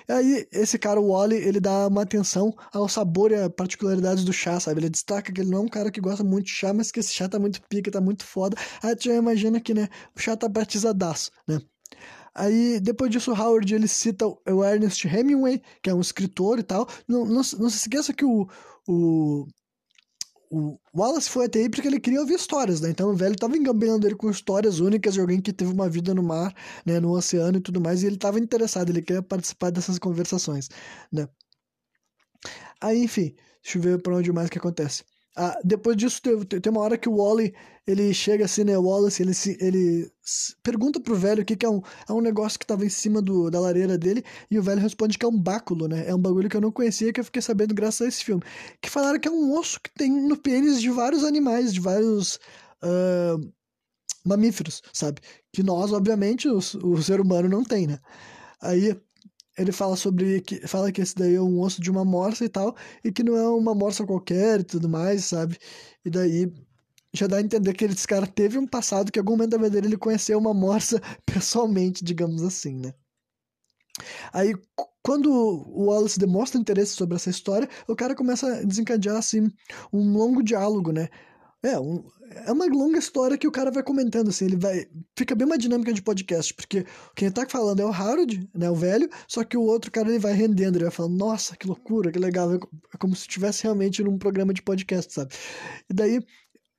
Aí, 0.08 0.46
esse 0.52 0.78
cara, 0.78 1.00
o 1.00 1.12
Wally, 1.12 1.36
ele 1.36 1.60
dá 1.60 1.86
uma 1.86 2.02
atenção 2.02 2.54
ao 2.72 2.88
sabor 2.88 3.30
e 3.30 3.36
a 3.36 3.50
particularidades 3.50 4.24
do 4.24 4.32
chá, 4.32 4.58
sabe? 4.60 4.80
Ele 4.80 4.90
destaca 4.90 5.32
que 5.32 5.40
ele 5.40 5.50
não 5.50 5.58
é 5.58 5.62
um 5.62 5.68
cara 5.68 5.90
que 5.90 6.00
gosta 6.00 6.24
muito 6.24 6.46
de 6.46 6.52
chá, 6.52 6.72
mas 6.72 6.90
que 6.90 7.00
esse 7.00 7.12
chá 7.14 7.28
tá 7.28 7.38
muito 7.38 7.62
pica, 7.68 7.90
tá 7.90 8.00
muito 8.00 8.24
foda. 8.24 8.56
Aí 8.82 8.94
tu 8.96 9.04
já 9.04 9.14
imagina 9.14 9.60
que, 9.60 9.74
né, 9.74 9.88
o 10.16 10.20
chá 10.20 10.36
tá 10.36 10.48
batizadaço, 10.48 11.30
né? 11.46 11.60
Aí, 12.34 12.78
depois 12.80 13.10
disso, 13.10 13.32
o 13.32 13.34
Howard, 13.34 13.74
ele 13.74 13.88
cita 13.88 14.26
o 14.26 14.64
Ernest 14.64 15.06
Hemingway, 15.08 15.60
que 15.82 15.90
é 15.90 15.94
um 15.94 16.00
escritor 16.00 16.58
e 16.58 16.62
tal. 16.62 16.88
Não, 17.08 17.24
não, 17.24 17.34
não 17.34 17.42
se 17.42 17.76
esqueça 17.76 18.12
que 18.12 18.24
o, 18.24 18.46
o 18.86 19.46
o 20.50 20.78
Wallace 20.94 21.28
foi 21.30 21.46
até 21.46 21.60
aí 21.60 21.68
porque 21.70 21.86
ele 21.88 22.00
queria 22.00 22.20
ouvir 22.20 22.34
histórias, 22.34 22.80
né? 22.80 22.90
Então 22.90 23.10
o 23.10 23.14
velho 23.16 23.36
tava 23.36 23.56
engambelando 23.56 24.06
ele 24.06 24.14
com 24.16 24.30
histórias 24.30 24.80
únicas 24.80 25.14
de 25.14 25.20
alguém 25.20 25.40
que 25.40 25.52
teve 25.52 25.72
uma 25.72 25.88
vida 25.88 26.14
no 26.14 26.22
mar, 26.22 26.54
né, 26.86 27.00
no 27.00 27.10
oceano 27.12 27.58
e 27.58 27.60
tudo 27.60 27.80
mais, 27.80 28.02
e 28.02 28.06
ele 28.06 28.16
tava 28.18 28.38
interessado, 28.40 28.90
ele 28.90 29.02
queria 29.02 29.22
participar 29.22 29.70
dessas 29.70 29.98
conversações, 29.98 30.68
né? 31.12 31.28
Aí, 32.80 33.02
enfim, 33.04 33.34
deixa 33.62 33.78
eu 33.78 33.82
ver 33.82 34.02
pra 34.02 34.16
onde 34.16 34.32
mais 34.32 34.48
que 34.50 34.58
acontece. 34.58 35.04
Ah, 35.36 35.58
depois 35.64 35.96
disso, 35.96 36.20
tem, 36.20 36.60
tem 36.60 36.72
uma 36.72 36.80
hora 36.80 36.98
que 36.98 37.08
o 37.08 37.16
Wally, 37.16 37.54
ele 37.86 38.12
chega 38.12 38.44
assim, 38.44 38.64
né, 38.64 38.76
o 38.76 38.82
Wallace, 38.82 39.22
ele, 39.22 39.32
se, 39.32 39.56
ele 39.60 40.10
pergunta 40.64 41.00
pro 41.00 41.14
velho 41.14 41.42
o 41.42 41.44
que, 41.44 41.54
que 41.56 41.64
é, 41.64 41.70
um, 41.70 41.80
é 42.08 42.12
um 42.12 42.20
negócio 42.20 42.58
que 42.58 42.66
tava 42.66 42.84
em 42.84 42.88
cima 42.88 43.22
do, 43.22 43.48
da 43.48 43.60
lareira 43.60 43.96
dele, 43.96 44.24
e 44.50 44.58
o 44.58 44.62
velho 44.62 44.80
responde 44.80 45.16
que 45.16 45.24
é 45.24 45.28
um 45.28 45.40
báculo, 45.40 45.86
né, 45.86 46.08
é 46.08 46.14
um 46.14 46.18
bagulho 46.20 46.48
que 46.48 46.56
eu 46.56 46.60
não 46.60 46.72
conhecia, 46.72 47.12
que 47.12 47.20
eu 47.20 47.24
fiquei 47.24 47.40
sabendo 47.40 47.72
graças 47.74 48.02
a 48.02 48.08
esse 48.08 48.24
filme, 48.24 48.42
que 48.82 48.90
falaram 48.90 49.20
que 49.20 49.28
é 49.28 49.30
um 49.30 49.56
osso 49.56 49.80
que 49.80 49.90
tem 49.94 50.10
no 50.10 50.36
pênis 50.36 50.80
de 50.80 50.90
vários 50.90 51.22
animais, 51.24 51.72
de 51.72 51.80
vários... 51.80 52.38
Uh, 52.82 53.52
mamíferos, 54.24 54.82
sabe? 54.92 55.20
Que 55.52 55.62
nós, 55.62 55.92
obviamente, 55.92 56.48
o, 56.48 56.58
o 56.58 57.02
ser 57.02 57.20
humano 57.20 57.48
não 57.48 57.64
tem, 57.64 57.86
né? 57.86 57.98
Aí 58.60 58.94
ele 59.58 59.72
fala 59.72 59.96
sobre 59.96 60.40
que 60.42 60.66
fala 60.66 60.92
que 60.92 61.00
esse 61.00 61.14
daí 61.14 61.34
é 61.34 61.40
um 61.40 61.60
osso 61.60 61.80
de 61.82 61.90
uma 61.90 62.04
morsa 62.04 62.44
e 62.44 62.48
tal, 62.48 62.76
e 63.04 63.12
que 63.12 63.22
não 63.22 63.36
é 63.36 63.48
uma 63.48 63.74
morsa 63.74 64.06
qualquer 64.06 64.60
e 64.60 64.64
tudo 64.64 64.88
mais, 64.88 65.26
sabe? 65.26 65.58
E 66.04 66.10
daí 66.10 66.52
já 67.12 67.26
dá 67.26 67.38
a 67.38 67.40
entender 67.42 67.74
que 67.74 67.84
esse 67.84 68.06
cara 68.06 68.26
teve 68.26 68.58
um 68.58 68.66
passado 68.66 69.10
que 69.12 69.18
em 69.18 69.22
algum 69.22 69.32
momento 69.32 69.50
da 69.50 69.58
vida 69.58 69.70
dele 69.70 69.88
ele 69.88 69.96
conheceu 69.98 70.38
uma 70.38 70.54
morsa 70.54 71.00
pessoalmente, 71.26 72.04
digamos 72.04 72.42
assim, 72.42 72.76
né? 72.78 72.92
Aí, 74.32 74.54
quando 75.02 75.30
o 75.32 75.86
Wallace 75.86 76.18
demonstra 76.18 76.60
interesse 76.60 76.94
sobre 76.94 77.16
essa 77.16 77.30
história, 77.30 77.68
o 77.88 77.96
cara 77.96 78.14
começa 78.14 78.46
a 78.46 78.62
desencadear, 78.62 79.16
assim, 79.16 79.50
um 79.92 80.12
longo 80.12 80.42
diálogo, 80.42 80.92
né? 80.92 81.08
É, 81.62 81.78
um, 81.78 82.04
é 82.46 82.52
uma 82.52 82.66
longa 82.66 82.98
história 82.98 83.36
que 83.36 83.48
o 83.48 83.50
cara 83.50 83.70
vai 83.70 83.82
comentando, 83.82 84.28
assim, 84.28 84.44
ele 84.44 84.56
vai... 84.56 84.86
Fica 85.16 85.34
bem 85.34 85.46
uma 85.46 85.58
dinâmica 85.58 85.92
de 85.92 86.00
podcast, 86.00 86.54
porque 86.54 86.86
quem 87.16 87.30
tá 87.30 87.44
falando 87.48 87.80
é 87.80 87.84
o 87.84 87.92
Harold, 87.92 88.48
né, 88.54 88.70
o 88.70 88.76
velho, 88.76 89.08
só 89.26 89.42
que 89.42 89.56
o 89.56 89.62
outro 89.62 89.90
cara, 89.90 90.08
ele 90.08 90.20
vai 90.20 90.32
rendendo, 90.32 90.76
ele 90.76 90.84
vai 90.84 90.92
falando, 90.92 91.16
nossa, 91.16 91.56
que 91.56 91.66
loucura, 91.66 92.12
que 92.12 92.18
legal, 92.18 92.54
é 92.54 92.96
como 92.98 93.16
se 93.16 93.22
estivesse 93.22 93.64
realmente 93.64 94.02
num 94.04 94.18
programa 94.18 94.54
de 94.54 94.62
podcast, 94.62 95.12
sabe? 95.12 95.34
E 95.90 95.94
daí... 95.94 96.20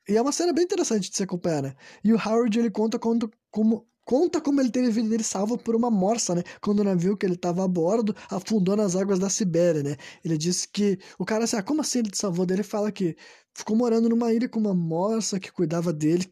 E 0.08 0.18
é 0.18 0.22
uma 0.22 0.32
cena 0.32 0.52
bem 0.52 0.64
interessante 0.64 1.10
de 1.10 1.16
se 1.16 1.22
acompanhar, 1.22 1.62
né? 1.62 1.76
E 2.04 2.12
o 2.12 2.18
Howard, 2.18 2.58
ele 2.58 2.72
conta 2.72 2.98
como, 2.98 3.30
como 3.52 3.88
conta 4.10 4.42
como 4.42 4.60
ele 4.60 4.72
teve 4.72 4.88
a 4.88 4.90
vida 4.90 5.08
dele 5.08 5.24
salva 5.24 5.56
por 5.56 5.76
uma 5.76 5.92
morsa, 5.92 6.34
né? 6.34 6.42
Quando 6.62 6.80
o 6.80 6.84
navio 6.84 7.16
que 7.16 7.28
ele 7.28 7.36
estava 7.36 7.64
a 7.64 7.68
bordo 7.68 8.16
afundou 8.28 8.76
nas 8.76 8.96
águas 8.96 9.20
da 9.20 9.30
Sibéria, 9.30 9.84
né? 9.84 9.98
Ele 10.26 10.36
disse 10.36 10.68
que 10.68 10.98
o 11.20 11.26
cara 11.26 11.44
assim, 11.44 11.58
ah, 11.58 11.62
como 11.62 11.82
assim 11.82 12.00
ele 12.00 12.10
te 12.10 12.18
salvou 12.18 12.44
dele? 12.44 12.62
Ele 12.62 12.68
fala 12.68 12.92
que 12.92 13.16
ficou 13.60 13.76
morando 13.76 14.10
numa 14.10 14.34
ilha 14.34 14.50
com 14.50 14.60
uma 14.60 14.74
morsa 14.74 15.40
que 15.40 15.52
cuidava 15.52 15.94
dele, 15.94 16.26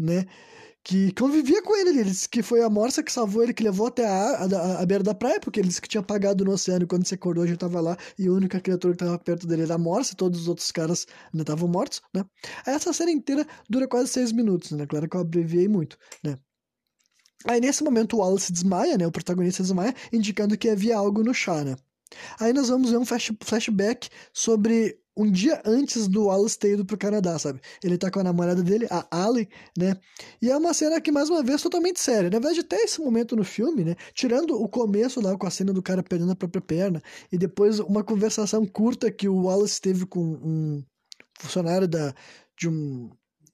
né? 0.00 0.26
Que 0.82 1.12
convivia 1.12 1.62
com 1.62 1.76
ele. 1.76 1.90
Ele 1.90 2.04
disse 2.04 2.28
que 2.28 2.42
foi 2.42 2.62
a 2.62 2.70
morsa 2.70 3.02
que 3.02 3.12
salvou 3.12 3.42
ele, 3.42 3.52
que 3.52 3.62
levou 3.62 3.88
até 3.88 4.06
a, 4.06 4.44
a, 4.44 4.82
a 4.82 4.86
beira 4.86 5.04
da 5.04 5.14
praia, 5.14 5.38
porque 5.38 5.60
ele 5.60 5.68
disse 5.68 5.80
que 5.80 5.88
tinha 5.88 6.00
apagado 6.00 6.44
no 6.44 6.52
oceano 6.52 6.86
quando 6.86 7.06
se 7.06 7.14
acordou, 7.14 7.46
já 7.46 7.54
estava 7.54 7.80
lá, 7.80 7.96
e 8.18 8.26
a 8.26 8.32
única 8.32 8.60
criatura 8.60 8.94
que 8.94 9.02
estava 9.04 9.18
perto 9.18 9.46
dele 9.46 9.62
era 9.62 9.74
a 9.74 9.78
morsa, 9.78 10.14
todos 10.16 10.40
os 10.40 10.48
outros 10.48 10.70
caras 10.70 11.06
ainda 11.32 11.42
estavam 11.42 11.68
mortos, 11.68 12.00
né? 12.14 12.24
Essa 12.66 12.92
série 12.92 13.12
inteira 13.12 13.46
dura 13.68 13.86
quase 13.86 14.08
seis 14.08 14.32
minutos, 14.32 14.70
né? 14.70 14.86
Claro 14.86 15.08
que 15.08 15.16
eu 15.16 15.20
abreviei 15.20 15.68
muito, 15.68 15.98
né? 16.24 16.38
Aí 17.46 17.60
nesse 17.60 17.82
momento 17.82 18.16
o 18.16 18.20
Wallace 18.20 18.52
desmaia, 18.52 18.96
né? 18.96 19.06
O 19.06 19.12
protagonista 19.12 19.62
desmaia, 19.62 19.94
indicando 20.12 20.56
que 20.56 20.68
havia 20.68 20.96
algo 20.96 21.22
no 21.22 21.34
chá, 21.34 21.64
né? 21.64 21.76
Aí 22.38 22.52
nós 22.52 22.68
vamos 22.68 22.90
ver 22.90 22.98
um 22.98 23.04
flash, 23.04 23.32
flashback 23.42 24.08
sobre 24.32 24.99
um 25.16 25.30
dia 25.30 25.60
antes 25.64 26.08
do 26.08 26.24
Wallace 26.26 26.58
ter 26.58 26.72
ido 26.72 26.84
pro 26.84 26.96
Canadá, 26.96 27.38
sabe? 27.38 27.60
Ele 27.82 27.98
tá 27.98 28.10
com 28.10 28.20
a 28.20 28.24
namorada 28.24 28.62
dele, 28.62 28.86
a 28.90 29.06
Ali, 29.24 29.48
né? 29.76 29.96
E 30.40 30.50
é 30.50 30.56
uma 30.56 30.72
cena 30.72 31.00
que, 31.00 31.12
mais 31.12 31.28
uma 31.28 31.42
vez, 31.42 31.62
totalmente 31.62 32.00
séria. 32.00 32.30
Na 32.30 32.38
verdade, 32.38 32.60
até 32.60 32.76
esse 32.76 33.00
momento 33.00 33.36
no 33.36 33.44
filme, 33.44 33.84
né? 33.84 33.96
Tirando 34.14 34.60
o 34.60 34.68
começo 34.68 35.20
lá 35.20 35.36
com 35.36 35.46
a 35.46 35.50
cena 35.50 35.72
do 35.72 35.82
cara 35.82 36.02
perdendo 36.02 36.32
a 36.32 36.36
própria 36.36 36.62
perna, 36.62 37.02
e 37.30 37.38
depois 37.38 37.80
uma 37.80 38.04
conversação 38.04 38.66
curta 38.66 39.10
que 39.10 39.28
o 39.28 39.44
Wallace 39.44 39.80
teve 39.80 40.06
com 40.06 40.20
um 40.20 40.84
funcionário 41.38 41.88
da, 41.88 42.14
de 42.58 42.68
um 42.68 43.10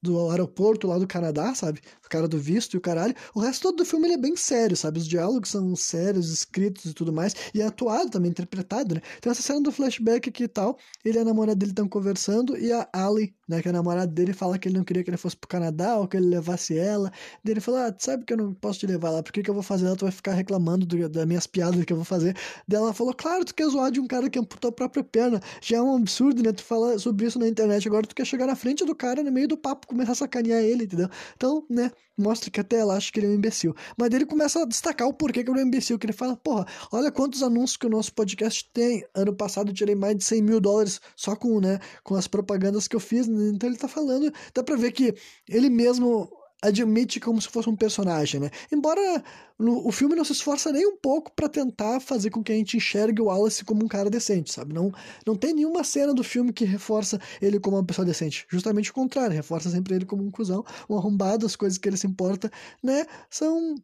do 0.06 0.30
aeroporto 0.30 0.86
lá 0.86 0.98
do 0.98 1.06
Canadá, 1.06 1.54
sabe? 1.54 1.80
O 2.04 2.08
cara 2.08 2.28
do 2.28 2.38
visto 2.38 2.74
e 2.74 2.76
o 2.78 2.80
caralho. 2.80 3.14
O 3.34 3.40
resto 3.40 3.62
todo 3.62 3.76
do 3.76 3.84
filme 3.84 4.06
ele 4.06 4.14
é 4.14 4.18
bem 4.18 4.36
sério, 4.36 4.76
sabe? 4.76 4.98
Os 4.98 5.06
diálogos 5.06 5.50
são 5.50 5.74
sérios, 5.74 6.30
escritos 6.30 6.86
e 6.86 6.94
tudo 6.94 7.12
mais. 7.12 7.34
E 7.52 7.60
é 7.60 7.66
atuado 7.66 8.10
também, 8.10 8.30
interpretado, 8.30 8.94
né? 8.94 9.00
Então 9.18 9.30
essa 9.30 9.42
cena 9.42 9.60
do 9.60 9.72
flashback 9.72 10.28
aqui 10.28 10.44
e 10.44 10.48
tal, 10.48 10.78
ele 11.04 11.18
e 11.18 11.20
a 11.20 11.24
namorada 11.24 11.56
dele 11.56 11.72
estão 11.72 11.88
conversando 11.88 12.56
e 12.56 12.72
a 12.72 12.88
Ali, 12.92 13.34
né? 13.48 13.60
Que 13.60 13.68
é 13.68 13.70
a 13.70 13.74
namorada 13.74 14.06
dele 14.06 14.32
fala 14.32 14.58
que 14.58 14.68
ele 14.68 14.78
não 14.78 14.84
queria 14.84 15.02
que 15.04 15.10
ele 15.10 15.16
fosse 15.16 15.36
pro 15.36 15.48
Canadá 15.48 15.96
ou 15.96 16.06
que 16.08 16.16
ele 16.16 16.26
levasse 16.26 16.78
ela. 16.78 17.10
Ele 17.44 17.60
fala, 17.60 17.88
ah, 17.88 17.94
sabe 17.98 18.24
que 18.24 18.32
eu 18.32 18.36
não 18.36 18.54
posso 18.54 18.80
te 18.80 18.86
levar 18.86 19.10
lá, 19.10 19.22
por 19.22 19.32
que, 19.32 19.42
que 19.42 19.50
eu 19.50 19.54
vou 19.54 19.62
fazer 19.62 19.86
ela? 19.86 19.96
Tu 19.96 20.04
vai 20.04 20.12
ficar 20.12 20.32
reclamando 20.32 20.86
do, 20.86 21.08
das 21.08 21.26
minhas 21.26 21.46
piadas 21.46 21.84
que 21.84 21.92
eu 21.92 21.96
vou 21.96 22.04
fazer. 22.04 22.36
Daí 22.66 22.80
ela 22.80 22.92
falou, 22.92 23.14
claro, 23.14 23.44
tu 23.44 23.54
quer 23.54 23.68
zoar 23.68 23.90
de 23.90 24.00
um 24.00 24.06
cara 24.06 24.28
que 24.30 24.38
amputou 24.38 24.68
a 24.68 24.72
própria 24.72 25.02
perna. 25.04 25.40
Já 25.60 25.78
é 25.78 25.82
um 25.82 25.96
absurdo, 25.96 26.42
né? 26.42 26.52
Tu 26.52 26.62
fala 26.62 26.98
sobre 26.98 27.26
isso 27.26 27.38
na 27.38 27.48
internet, 27.48 27.86
agora 27.88 28.06
tu 28.06 28.14
quer 28.14 28.24
chegar 28.24 28.46
na 28.46 28.56
frente 28.56 28.84
do 28.84 28.94
cara 28.94 29.22
no 29.22 29.32
meio 29.32 29.48
do 29.48 29.56
papo, 29.56 29.86
começar 29.96 30.12
a 30.12 30.14
sacanear 30.14 30.62
ele, 30.62 30.84
entendeu? 30.84 31.08
Então, 31.34 31.64
né, 31.68 31.90
mostra 32.16 32.50
que 32.50 32.60
até 32.60 32.76
ela 32.76 32.96
acha 32.96 33.10
que 33.12 33.18
ele 33.18 33.26
é 33.26 33.30
um 33.30 33.34
imbecil. 33.34 33.74
Mas 33.96 34.12
ele 34.12 34.26
começa 34.26 34.62
a 34.62 34.66
destacar 34.66 35.08
o 35.08 35.14
porquê 35.14 35.42
que 35.42 35.50
ele 35.50 35.60
é 35.60 35.64
um 35.64 35.66
imbecil, 35.66 35.98
que 35.98 36.06
ele 36.06 36.12
fala, 36.12 36.36
porra, 36.36 36.66
olha 36.92 37.10
quantos 37.10 37.42
anúncios 37.42 37.76
que 37.76 37.86
o 37.86 37.90
nosso 37.90 38.12
podcast 38.12 38.68
tem. 38.72 39.04
Ano 39.14 39.34
passado 39.34 39.70
eu 39.70 39.74
tirei 39.74 39.94
mais 39.94 40.16
de 40.16 40.24
100 40.24 40.42
mil 40.42 40.60
dólares 40.60 41.00
só 41.16 41.34
com, 41.34 41.60
né, 41.60 41.78
com 42.02 42.14
as 42.14 42.26
propagandas 42.26 42.86
que 42.86 42.96
eu 42.96 43.00
fiz. 43.00 43.26
Então 43.26 43.68
ele 43.68 43.78
tá 43.78 43.88
falando, 43.88 44.32
dá 44.54 44.62
pra 44.62 44.76
ver 44.76 44.92
que 44.92 45.14
ele 45.48 45.70
mesmo 45.70 46.30
admite 46.66 47.20
como 47.20 47.40
se 47.40 47.48
fosse 47.48 47.68
um 47.68 47.76
personagem, 47.76 48.40
né? 48.40 48.50
Embora 48.70 49.22
no, 49.58 49.86
o 49.86 49.92
filme 49.92 50.14
não 50.14 50.24
se 50.24 50.32
esforça 50.32 50.70
nem 50.72 50.86
um 50.86 50.96
pouco 50.96 51.32
para 51.34 51.48
tentar 51.48 52.00
fazer 52.00 52.30
com 52.30 52.42
que 52.42 52.52
a 52.52 52.54
gente 52.54 52.76
enxergue 52.76 53.22
o 53.22 53.26
Wallace 53.26 53.64
como 53.64 53.84
um 53.84 53.88
cara 53.88 54.10
decente, 54.10 54.52
sabe? 54.52 54.74
Não, 54.74 54.92
não 55.26 55.36
tem 55.36 55.54
nenhuma 55.54 55.84
cena 55.84 56.12
do 56.12 56.24
filme 56.24 56.52
que 56.52 56.64
reforça 56.64 57.20
ele 57.40 57.58
como 57.60 57.76
uma 57.76 57.84
pessoa 57.84 58.04
decente. 58.04 58.46
Justamente 58.50 58.90
o 58.90 58.94
contrário, 58.94 59.34
reforça 59.34 59.70
sempre 59.70 59.94
ele 59.94 60.04
como 60.04 60.22
um 60.22 60.30
cuzão, 60.30 60.64
um 60.88 60.96
arrombado, 60.96 61.46
as 61.46 61.56
coisas 61.56 61.78
que 61.78 61.88
ele 61.88 61.96
se 61.96 62.06
importa, 62.06 62.50
né? 62.82 63.06
São 63.30 63.76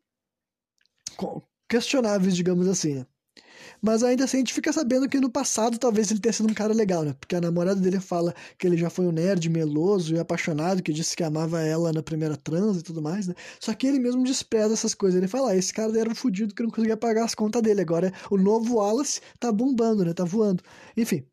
questionáveis, 1.68 2.36
digamos 2.36 2.68
assim, 2.68 2.94
né? 2.96 3.06
Mas 3.80 4.02
ainda 4.02 4.24
assim 4.24 4.38
a 4.38 4.40
gente 4.40 4.54
fica 4.54 4.72
sabendo 4.72 5.08
que 5.08 5.20
no 5.20 5.30
passado 5.30 5.78
talvez 5.78 6.10
ele 6.10 6.20
tenha 6.20 6.32
sido 6.32 6.50
um 6.50 6.54
cara 6.54 6.72
legal, 6.72 7.02
né? 7.04 7.14
Porque 7.18 7.34
a 7.36 7.40
namorada 7.40 7.80
dele 7.80 8.00
fala 8.00 8.34
que 8.58 8.66
ele 8.66 8.76
já 8.76 8.88
foi 8.90 9.06
um 9.06 9.12
nerd 9.12 9.48
meloso 9.50 10.14
e 10.14 10.18
apaixonado, 10.18 10.82
que 10.82 10.92
disse 10.92 11.16
que 11.16 11.22
amava 11.24 11.60
ela 11.60 11.92
na 11.92 12.02
primeira 12.02 12.36
trans 12.36 12.78
e 12.78 12.82
tudo 12.82 13.02
mais, 13.02 13.26
né? 13.26 13.34
Só 13.60 13.74
que 13.74 13.86
ele 13.86 13.98
mesmo 13.98 14.22
despreza 14.24 14.74
essas 14.74 14.94
coisas. 14.94 15.18
Ele 15.18 15.28
fala, 15.28 15.50
ah, 15.50 15.56
esse 15.56 15.72
cara 15.72 15.98
era 15.98 16.10
um 16.10 16.14
fudido 16.14 16.54
que 16.54 16.62
não 16.62 16.70
conseguia 16.70 16.96
pagar 16.96 17.24
as 17.24 17.34
contas 17.34 17.62
dele. 17.62 17.80
Agora 17.80 18.12
o 18.30 18.36
novo 18.38 18.76
Wallace 18.76 19.20
tá 19.38 19.50
bombando, 19.52 20.04
né? 20.04 20.12
Tá 20.14 20.24
voando. 20.24 20.62
Enfim. 20.96 21.31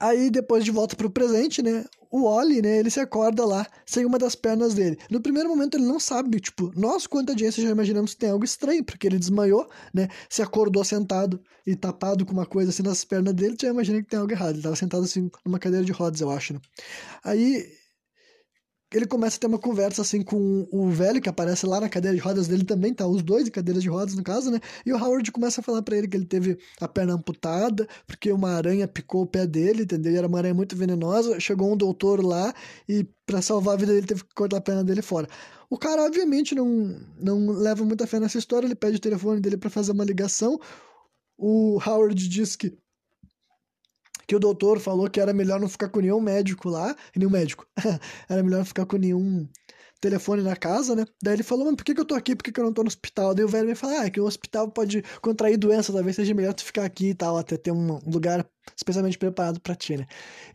Aí 0.00 0.30
depois 0.30 0.64
de 0.64 0.70
volta 0.70 0.96
pro 0.96 1.10
presente, 1.10 1.62
né? 1.62 1.84
o 2.14 2.26
Oli, 2.28 2.62
né, 2.62 2.78
ele 2.78 2.90
se 2.90 3.00
acorda 3.00 3.44
lá 3.44 3.66
sem 3.84 4.04
uma 4.04 4.16
das 4.20 4.36
pernas 4.36 4.72
dele. 4.72 4.96
No 5.10 5.20
primeiro 5.20 5.48
momento 5.48 5.76
ele 5.76 5.84
não 5.84 5.98
sabe, 5.98 6.38
tipo, 6.38 6.70
nós 6.76 7.08
quanto 7.08 7.30
audiência 7.30 7.60
já 7.60 7.68
imaginamos 7.68 8.14
que 8.14 8.20
tem 8.20 8.30
algo 8.30 8.44
estranho, 8.44 8.84
porque 8.84 9.08
ele 9.08 9.18
desmaiou, 9.18 9.68
né, 9.92 10.06
se 10.28 10.40
acordou 10.40 10.84
sentado 10.84 11.42
e 11.66 11.74
tapado 11.74 12.24
com 12.24 12.32
uma 12.32 12.46
coisa 12.46 12.70
assim 12.70 12.84
nas 12.84 13.04
pernas 13.04 13.34
dele, 13.34 13.56
já 13.60 13.68
imaginei 13.68 14.00
que 14.00 14.10
tem 14.10 14.20
algo 14.20 14.30
errado. 14.30 14.50
Ele 14.50 14.58
estava 14.58 14.76
sentado 14.76 15.02
assim 15.02 15.28
numa 15.44 15.58
cadeira 15.58 15.84
de 15.84 15.90
rodas, 15.90 16.20
eu 16.20 16.30
acho, 16.30 16.54
né. 16.54 16.60
Aí 17.24 17.66
ele 18.94 19.06
começa 19.06 19.36
a 19.36 19.40
ter 19.40 19.46
uma 19.48 19.58
conversa 19.58 20.02
assim 20.02 20.22
com 20.22 20.68
o 20.70 20.88
velho 20.88 21.20
que 21.20 21.28
aparece 21.28 21.66
lá 21.66 21.80
na 21.80 21.88
cadeira 21.88 22.16
de 22.16 22.22
rodas 22.22 22.46
dele 22.46 22.64
também, 22.64 22.94
tá? 22.94 23.06
Os 23.06 23.22
dois 23.22 23.48
em 23.48 23.50
cadeiras 23.50 23.82
de 23.82 23.88
rodas, 23.88 24.14
no 24.14 24.22
caso, 24.22 24.50
né? 24.50 24.60
E 24.86 24.92
o 24.92 24.96
Howard 24.96 25.30
começa 25.32 25.60
a 25.60 25.64
falar 25.64 25.82
para 25.82 25.96
ele 25.96 26.06
que 26.06 26.16
ele 26.16 26.24
teve 26.24 26.56
a 26.80 26.86
perna 26.86 27.14
amputada 27.14 27.88
porque 28.06 28.30
uma 28.30 28.50
aranha 28.50 28.86
picou 28.86 29.22
o 29.22 29.26
pé 29.26 29.46
dele, 29.46 29.82
entendeu? 29.82 30.12
E 30.12 30.16
era 30.16 30.28
uma 30.28 30.38
aranha 30.38 30.54
muito 30.54 30.76
venenosa. 30.76 31.40
Chegou 31.40 31.72
um 31.72 31.76
doutor 31.76 32.24
lá 32.24 32.54
e 32.88 33.04
para 33.26 33.42
salvar 33.42 33.74
a 33.74 33.76
vida 33.78 33.92
dele 33.92 34.06
teve 34.06 34.22
que 34.22 34.34
cortar 34.34 34.58
a 34.58 34.60
perna 34.60 34.84
dele 34.84 35.02
fora. 35.02 35.28
O 35.68 35.76
cara, 35.76 36.04
obviamente, 36.04 36.54
não, 36.54 36.96
não 37.18 37.50
leva 37.50 37.84
muita 37.84 38.06
fé 38.06 38.20
nessa 38.20 38.38
história. 38.38 38.66
Ele 38.66 38.76
pede 38.76 38.98
o 38.98 39.00
telefone 39.00 39.40
dele 39.40 39.56
para 39.56 39.70
fazer 39.70 39.90
uma 39.92 40.04
ligação. 40.04 40.60
O 41.36 41.80
Howard 41.84 42.28
diz 42.28 42.54
que 42.54 42.78
que 44.26 44.34
o 44.34 44.40
doutor 44.40 44.80
falou 44.80 45.08
que 45.08 45.20
era 45.20 45.32
melhor 45.32 45.60
não 45.60 45.68
ficar 45.68 45.88
com 45.88 46.00
nenhum 46.00 46.20
médico 46.20 46.68
lá, 46.68 46.94
nenhum 47.16 47.30
médico, 47.30 47.66
era 48.28 48.42
melhor 48.42 48.58
não 48.58 48.64
ficar 48.64 48.86
com 48.86 48.96
nenhum 48.96 49.48
telefone 50.00 50.42
na 50.42 50.54
casa, 50.54 50.94
né? 50.94 51.06
Daí 51.22 51.34
ele 51.34 51.42
falou, 51.42 51.64
mas 51.64 51.76
por 51.76 51.84
que, 51.84 51.94
que 51.94 52.00
eu 52.00 52.04
tô 52.04 52.14
aqui? 52.14 52.36
Por 52.36 52.44
que, 52.44 52.52
que 52.52 52.60
eu 52.60 52.64
não 52.64 52.72
tô 52.72 52.82
no 52.82 52.88
hospital? 52.88 53.34
Daí 53.34 53.44
o 53.44 53.48
velho 53.48 53.66
me 53.66 53.74
falou, 53.74 53.96
ah, 53.98 54.06
é 54.06 54.10
que 54.10 54.20
o 54.20 54.26
hospital 54.26 54.70
pode 54.70 55.02
contrair 55.22 55.56
doença, 55.56 55.92
talvez 55.92 56.16
seja 56.16 56.34
melhor 56.34 56.52
tu 56.52 56.64
ficar 56.64 56.84
aqui 56.84 57.10
e 57.10 57.14
tal, 57.14 57.38
até 57.38 57.56
ter 57.56 57.70
um 57.72 57.98
lugar 58.06 58.46
especialmente 58.76 59.18
preparado 59.18 59.60
para 59.60 59.74
ti, 59.74 59.96
né? 59.96 60.06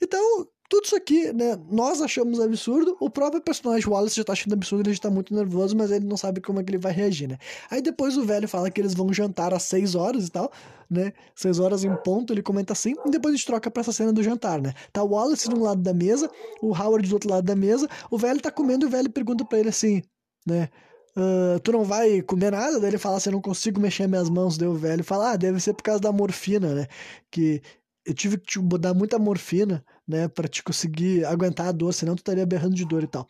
Então, 0.02 0.48
tudo 0.70 0.86
isso 0.86 0.96
aqui, 0.96 1.34
né, 1.34 1.60
nós 1.72 2.00
achamos 2.00 2.40
absurdo, 2.40 2.96
o 3.00 3.10
próprio 3.10 3.42
personagem 3.42 3.90
Wallace 3.90 4.16
já 4.16 4.24
tá 4.24 4.34
achando 4.34 4.54
absurdo, 4.54 4.88
ele 4.88 4.94
já 4.94 5.02
tá 5.02 5.10
muito 5.10 5.34
nervoso, 5.34 5.76
mas 5.76 5.90
ele 5.90 6.06
não 6.06 6.16
sabe 6.16 6.40
como 6.40 6.60
é 6.60 6.64
que 6.64 6.70
ele 6.70 6.78
vai 6.78 6.94
reagir, 6.94 7.28
né? 7.28 7.40
Aí 7.72 7.82
depois 7.82 8.16
o 8.16 8.24
velho 8.24 8.48
fala 8.48 8.70
que 8.70 8.80
eles 8.80 8.94
vão 8.94 9.12
jantar 9.12 9.52
às 9.52 9.64
6 9.64 9.96
horas 9.96 10.28
e 10.28 10.32
tal, 10.32 10.52
né? 10.88 11.12
6 11.36 11.60
horas 11.60 11.84
em 11.84 11.96
ponto, 12.04 12.32
ele 12.32 12.44
comenta 12.44 12.74
assim, 12.74 12.94
e 13.04 13.10
depois 13.10 13.34
a 13.34 13.38
gente 13.38 13.48
troca 13.48 13.72
pra 13.72 13.82
essa 13.82 13.92
cena 13.92 14.14
do 14.14 14.22
jantar, 14.22 14.62
né? 14.62 14.74
Tá 14.94 15.02
o 15.02 15.10
Wallace 15.10 15.50
de 15.50 15.56
um 15.56 15.64
lado 15.64 15.82
da 15.82 15.94
mesa, 15.94 16.30
o 16.62 16.68
Howard 16.68 17.10
do 17.10 17.14
outro 17.14 17.30
lado 17.32 17.44
da 17.44 17.56
mesa, 17.56 17.90
o 18.12 18.18
velho 18.18 18.40
tá 18.40 18.52
comendo 18.52 18.86
e 18.86 18.88
o 18.88 18.92
velho 18.92 19.10
pergunta 19.10 19.44
para 19.44 19.58
ele 19.58 19.70
assim, 19.70 20.04
né? 20.46 20.70
Uh, 21.18 21.60
tu 21.62 21.72
não 21.72 21.84
vai 21.84 22.22
comer 22.22 22.52
nada? 22.52 22.80
Daí 22.80 22.92
ele 22.92 22.98
fala 22.98 23.18
assim, 23.18 23.30
eu 23.30 23.34
não 23.34 23.42
consigo 23.42 23.82
mexer 23.82 24.08
minhas 24.08 24.30
mãos. 24.30 24.58
O 24.60 24.74
velho 24.76 25.04
fala, 25.04 25.32
ah, 25.32 25.36
deve 25.36 25.60
ser 25.60 25.74
por 25.74 25.84
causa 25.84 26.00
da 26.00 26.12
morfina, 26.12 26.74
né? 26.74 26.88
Que 27.32 27.62
eu 28.06 28.14
tive 28.14 28.38
que 28.38 28.46
te 28.46 28.60
dar 28.80 28.94
muita 28.94 29.20
morfina, 29.20 29.84
né, 30.10 30.28
para 30.28 30.48
te 30.48 30.64
conseguir 30.64 31.24
aguentar 31.24 31.68
a 31.68 31.72
dor, 31.72 31.94
senão 31.94 32.16
tu 32.16 32.20
estaria 32.20 32.46
berrando 32.46 32.76
de 32.76 32.84
dor 32.84 33.04
e 33.04 33.08
tal. 33.08 33.28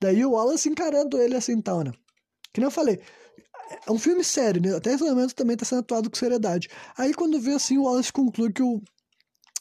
Daí 0.00 0.24
o 0.24 0.30
Wallace 0.30 0.68
encarando 0.68 1.20
ele 1.20 1.36
assim 1.36 1.60
tal, 1.60 1.82
né? 1.82 1.92
Que 2.52 2.60
nem 2.60 2.66
eu 2.66 2.70
falei, 2.70 3.00
é 3.86 3.92
um 3.92 3.98
filme 3.98 4.24
sério, 4.24 4.60
né? 4.60 4.74
Até 4.74 4.94
esse 4.94 5.04
momento 5.04 5.34
também 5.34 5.56
tá 5.56 5.66
sendo 5.66 5.80
atuado 5.80 6.10
com 6.10 6.16
seriedade. 6.16 6.68
Aí 6.96 7.12
quando 7.12 7.38
vê 7.38 7.52
assim, 7.52 7.76
o 7.76 7.84
Wallace 7.84 8.12
conclui 8.12 8.50
que 8.50 8.62
o 8.62 8.80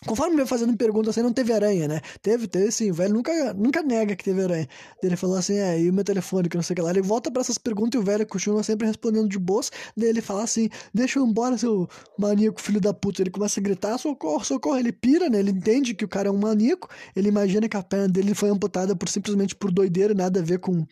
Conforme 0.03 0.31
ele 0.33 0.41
vai 0.41 0.47
fazendo 0.47 0.75
perguntas, 0.75 1.09
assim, 1.09 1.21
não 1.21 1.31
teve 1.31 1.53
aranha, 1.53 1.87
né? 1.87 2.01
Teve, 2.23 2.47
teve 2.47 2.71
sim. 2.71 2.89
O 2.89 2.93
velho 2.93 3.13
nunca, 3.13 3.53
nunca 3.53 3.83
nega 3.83 4.15
que 4.15 4.23
teve 4.23 4.41
aranha. 4.41 4.67
Ele 5.01 5.15
falou 5.15 5.35
assim, 5.37 5.57
é, 5.59 5.79
e 5.79 5.91
o 5.91 5.93
meu 5.93 6.03
telefone, 6.03 6.49
que 6.49 6.55
não 6.55 6.63
sei 6.63 6.73
o 6.73 6.75
que 6.75 6.81
lá. 6.81 6.89
Ele 6.89 7.03
volta 7.03 7.29
para 7.29 7.41
essas 7.41 7.59
perguntas 7.59 7.99
e 7.99 8.01
o 8.01 8.03
velho 8.03 8.25
continua 8.25 8.63
sempre 8.63 8.87
respondendo 8.87 9.29
de 9.29 9.37
boas. 9.37 9.71
Daí 9.95 10.09
ele 10.09 10.19
fala 10.19 10.41
assim, 10.41 10.69
deixa 10.91 11.19
eu 11.19 11.25
embora, 11.27 11.55
seu 11.55 11.87
maníaco 12.17 12.59
filho 12.59 12.81
da 12.81 12.91
puta. 12.91 13.21
Ele 13.21 13.29
começa 13.29 13.59
a 13.59 13.63
gritar, 13.63 13.95
socorro, 13.99 14.43
socorro. 14.43 14.77
Ele 14.79 14.91
pira, 14.91 15.29
né? 15.29 15.37
Ele 15.39 15.51
entende 15.51 15.93
que 15.93 16.03
o 16.03 16.07
cara 16.07 16.29
é 16.29 16.31
um 16.31 16.37
maníaco. 16.37 16.89
Ele 17.15 17.29
imagina 17.29 17.69
que 17.69 17.77
a 17.77 17.83
perna 17.83 18.07
dele 18.07 18.33
foi 18.33 18.49
amputada 18.49 18.95
por 18.95 19.07
simplesmente 19.07 19.55
por 19.55 19.71
doideira, 19.71 20.15
nada 20.15 20.39
a 20.39 20.43
ver 20.43 20.57
com, 20.57 20.83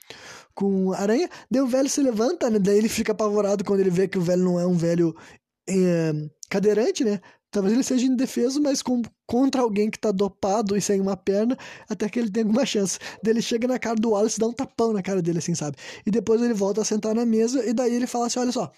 com 0.54 0.94
aranha. 0.94 1.28
Daí 1.50 1.64
o 1.64 1.68
velho 1.68 1.90
se 1.90 2.00
levanta, 2.00 2.48
né? 2.48 2.60
Daí 2.60 2.78
ele 2.78 2.90
fica 2.90 3.12
apavorado 3.12 3.64
quando 3.64 3.80
ele 3.80 3.90
vê 3.90 4.08
que 4.08 4.20
o 4.20 4.22
velho 4.22 4.44
não 4.44 4.60
é 4.60 4.68
um 4.68 4.78
velho... 4.78 5.16
É, 5.68 6.14
cadeirante, 6.50 7.04
né? 7.04 7.22
Talvez 7.52 7.74
ele 7.74 7.84
seja 7.84 8.06
indefeso, 8.06 8.62
mas 8.62 8.82
com, 8.82 9.02
contra 9.26 9.62
alguém 9.62 9.90
que 9.90 9.98
tá 9.98 10.12
dopado 10.12 10.78
e 10.78 10.82
sem 10.82 11.02
uma 11.02 11.18
perna, 11.18 11.58
até 11.90 12.08
que 12.08 12.20
ele 12.20 12.30
tem 12.30 12.44
alguma 12.44 12.66
chance. 12.66 13.00
Daí 13.24 13.34
ele 13.34 13.42
chega 13.42 13.68
na 13.68 13.80
cara 13.80 13.96
do 13.96 14.12
Wallace 14.12 14.38
e 14.38 14.40
dá 14.40 14.48
um 14.48 14.54
tapão 14.54 14.94
na 14.94 15.02
cara 15.02 15.22
dele, 15.22 15.40
assim, 15.40 15.56
sabe? 15.56 15.76
E 16.06 16.12
depois 16.12 16.42
ele 16.42 16.54
volta 16.54 16.82
a 16.82 16.86
sentar 16.86 17.16
na 17.16 17.26
mesa 17.26 17.66
e 17.66 17.74
daí 17.74 17.94
ele 17.94 18.06
fala 18.06 18.28
assim: 18.28 18.40
olha 18.40 18.52
só. 18.52 18.72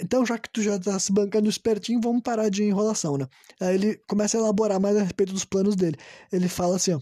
Então, 0.00 0.26
já 0.26 0.36
que 0.38 0.50
tu 0.50 0.60
já 0.60 0.78
tá 0.78 0.98
se 0.98 1.12
bancando 1.12 1.48
espertinho, 1.48 2.00
vamos 2.00 2.22
parar 2.22 2.48
de 2.48 2.64
enrolação, 2.64 3.16
né? 3.16 3.26
Aí 3.60 3.74
ele 3.74 3.96
começa 4.08 4.36
a 4.36 4.40
elaborar 4.40 4.80
mais 4.80 4.96
a 4.96 5.02
respeito 5.02 5.32
dos 5.32 5.44
planos 5.44 5.76
dele. 5.76 5.96
Ele 6.32 6.48
fala 6.48 6.76
assim: 6.76 6.94
ó, 6.94 7.00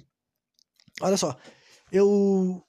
olha 1.03 1.17
só, 1.17 1.37
eu 1.91 2.63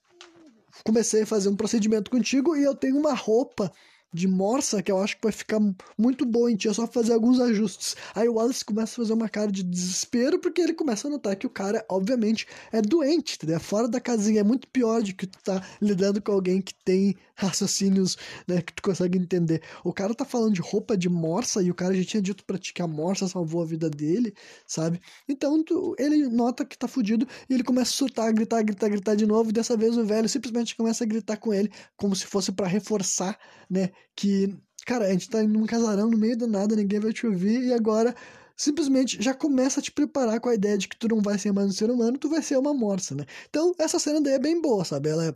comecei 0.84 1.22
a 1.22 1.26
fazer 1.26 1.48
um 1.48 1.56
procedimento 1.56 2.10
contigo 2.10 2.56
e 2.56 2.62
eu 2.62 2.74
tenho 2.74 2.98
uma 2.98 3.14
roupa 3.14 3.72
de 4.14 4.28
morsa 4.28 4.80
que 4.80 4.92
eu 4.92 5.02
acho 5.02 5.16
que 5.16 5.24
vai 5.24 5.32
ficar 5.32 5.58
muito 5.98 6.24
boa 6.24 6.50
em 6.50 6.54
ti, 6.54 6.68
é 6.68 6.72
só 6.72 6.86
fazer 6.86 7.12
alguns 7.12 7.40
ajustes. 7.40 7.96
Aí 8.14 8.28
o 8.28 8.34
Wallace 8.34 8.64
começa 8.64 8.92
a 8.92 9.04
fazer 9.04 9.12
uma 9.12 9.28
cara 9.28 9.50
de 9.50 9.64
desespero 9.64 10.38
porque 10.38 10.60
ele 10.62 10.72
começa 10.72 11.08
a 11.08 11.10
notar 11.10 11.34
que 11.34 11.46
o 11.46 11.50
cara, 11.50 11.84
obviamente, 11.88 12.46
é 12.70 12.80
doente, 12.80 13.34
entendeu? 13.34 13.56
É 13.56 13.58
fora 13.58 13.88
da 13.88 14.00
casinha, 14.00 14.40
é 14.40 14.44
muito 14.44 14.68
pior 14.68 15.02
de 15.02 15.12
que 15.12 15.26
tu 15.26 15.38
tá 15.42 15.60
lidando 15.82 16.22
com 16.22 16.30
alguém 16.30 16.62
que 16.62 16.72
tem 16.84 17.16
raciocínios, 17.34 18.16
né, 18.46 18.62
que 18.62 18.72
tu 18.72 18.82
consegue 18.82 19.18
entender. 19.18 19.62
O 19.82 19.92
cara 19.92 20.14
tá 20.14 20.24
falando 20.24 20.54
de 20.54 20.60
roupa 20.60 20.96
de 20.96 21.08
morsa 21.08 21.60
e 21.60 21.70
o 21.70 21.74
cara 21.74 21.92
já 21.94 22.04
tinha 22.04 22.22
dito 22.22 22.44
pra 22.44 22.56
ti 22.56 22.72
que 22.72 22.82
a 22.82 22.86
morsa 22.86 23.26
salvou 23.26 23.62
a 23.62 23.66
vida 23.66 23.90
dele, 23.90 24.32
sabe? 24.66 25.00
Então 25.28 25.62
tu, 25.64 25.96
ele 25.98 26.28
nota 26.28 26.64
que 26.64 26.78
tá 26.78 26.86
fudido 26.86 27.26
e 27.50 27.54
ele 27.54 27.64
começa 27.64 27.90
a 27.90 27.94
surtar, 27.94 28.32
gritar, 28.32 28.62
gritar, 28.62 28.88
gritar 28.88 29.16
de 29.16 29.26
novo 29.26 29.50
e 29.50 29.52
dessa 29.52 29.76
vez 29.76 29.96
o 29.96 30.04
velho 30.04 30.28
simplesmente 30.28 30.76
começa 30.76 31.02
a 31.02 31.06
gritar 31.06 31.36
com 31.36 31.52
ele 31.52 31.70
como 31.96 32.14
se 32.14 32.26
fosse 32.26 32.52
para 32.52 32.68
reforçar, 32.68 33.36
né, 33.68 33.90
que, 34.16 34.54
cara, 34.86 35.06
a 35.06 35.12
gente 35.12 35.28
tá 35.28 35.42
num 35.42 35.66
casarão 35.66 36.10
no 36.10 36.18
meio 36.18 36.36
do 36.36 36.46
nada, 36.46 36.76
ninguém 36.76 37.00
vai 37.00 37.12
te 37.12 37.26
ouvir, 37.26 37.62
e 37.64 37.72
agora 37.72 38.14
simplesmente 38.56 39.20
já 39.20 39.34
começa 39.34 39.80
a 39.80 39.82
te 39.82 39.90
preparar 39.90 40.40
com 40.40 40.48
a 40.48 40.54
ideia 40.54 40.78
de 40.78 40.88
que 40.88 40.96
tu 40.96 41.08
não 41.08 41.20
vai 41.20 41.38
ser 41.38 41.52
mais 41.52 41.68
um 41.68 41.72
ser 41.72 41.90
humano, 41.90 42.18
tu 42.18 42.28
vai 42.28 42.42
ser 42.42 42.56
uma 42.56 42.72
morsa, 42.72 43.14
né? 43.14 43.24
Então, 43.48 43.74
essa 43.78 43.98
cena 43.98 44.20
daí 44.20 44.34
é 44.34 44.38
bem 44.38 44.60
boa, 44.60 44.84
sabe? 44.84 45.08
Ela 45.08 45.26
é 45.26 45.34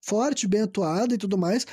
forte, 0.00 0.46
bem 0.46 0.62
atuada 0.62 1.14
e 1.14 1.18
tudo 1.18 1.38
mais. 1.38 1.66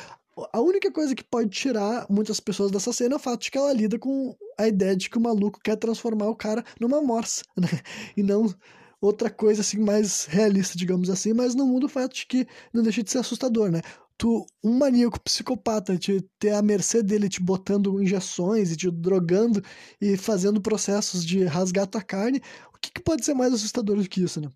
A 0.51 0.59
única 0.59 0.91
coisa 0.91 1.15
que 1.15 1.23
pode 1.23 1.49
tirar 1.49 2.05
muitas 2.09 2.39
pessoas 2.39 2.71
dessa 2.71 2.91
cena 2.91 3.15
é 3.15 3.17
o 3.17 3.19
fato 3.19 3.41
de 3.41 3.51
que 3.51 3.57
ela 3.57 3.71
lida 3.73 3.97
com 3.97 4.35
a 4.57 4.67
ideia 4.67 4.95
de 4.95 5.09
que 5.09 5.17
o 5.17 5.21
maluco 5.21 5.59
quer 5.63 5.77
transformar 5.77 6.27
o 6.29 6.35
cara 6.35 6.63
numa 6.79 7.01
morsa, 7.01 7.43
né? 7.57 7.69
E 8.15 8.23
não 8.23 8.53
outra 9.01 9.29
coisa 9.29 9.61
assim 9.61 9.77
mais 9.79 10.25
realista, 10.25 10.77
digamos 10.77 11.09
assim, 11.09 11.33
mas 11.33 11.53
não 11.53 11.67
muda 11.67 11.85
o 11.85 11.89
fato 11.89 12.15
de 12.15 12.25
que 12.25 12.47
não 12.73 12.81
deixa 12.81 13.03
de 13.03 13.11
ser 13.11 13.19
assustador, 13.19 13.69
né? 13.71 13.81
Tu, 14.17 14.45
um 14.63 14.77
maníaco 14.77 15.19
psicopata, 15.19 15.97
te 15.97 16.21
ter 16.39 16.51
a 16.51 16.61
mercê 16.61 17.03
dele 17.03 17.29
te 17.29 17.41
botando 17.41 18.01
injeções 18.01 18.71
e 18.71 18.75
te 18.77 18.89
drogando 18.89 19.61
e 19.99 20.17
fazendo 20.17 20.61
processos 20.61 21.25
de 21.25 21.43
rasgar 21.45 21.87
tua 21.87 22.01
carne, 22.01 22.41
o 22.73 22.77
que, 22.79 22.91
que 22.91 23.01
pode 23.01 23.25
ser 23.25 23.33
mais 23.33 23.53
assustador 23.53 23.97
do 23.97 24.07
que 24.07 24.23
isso, 24.23 24.41
né? 24.41 24.49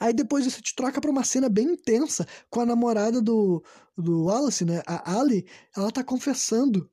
Aí 0.00 0.12
depois 0.12 0.46
isso 0.46 0.62
te 0.62 0.74
troca 0.74 1.00
pra 1.00 1.10
uma 1.10 1.24
cena 1.24 1.48
bem 1.48 1.72
intensa 1.72 2.26
com 2.48 2.60
a 2.60 2.66
namorada 2.66 3.20
do, 3.20 3.62
do 3.96 4.24
Wallace, 4.24 4.64
né? 4.64 4.82
A 4.86 5.18
Ali, 5.18 5.46
ela 5.76 5.90
tá 5.90 6.02
confessando 6.02 6.90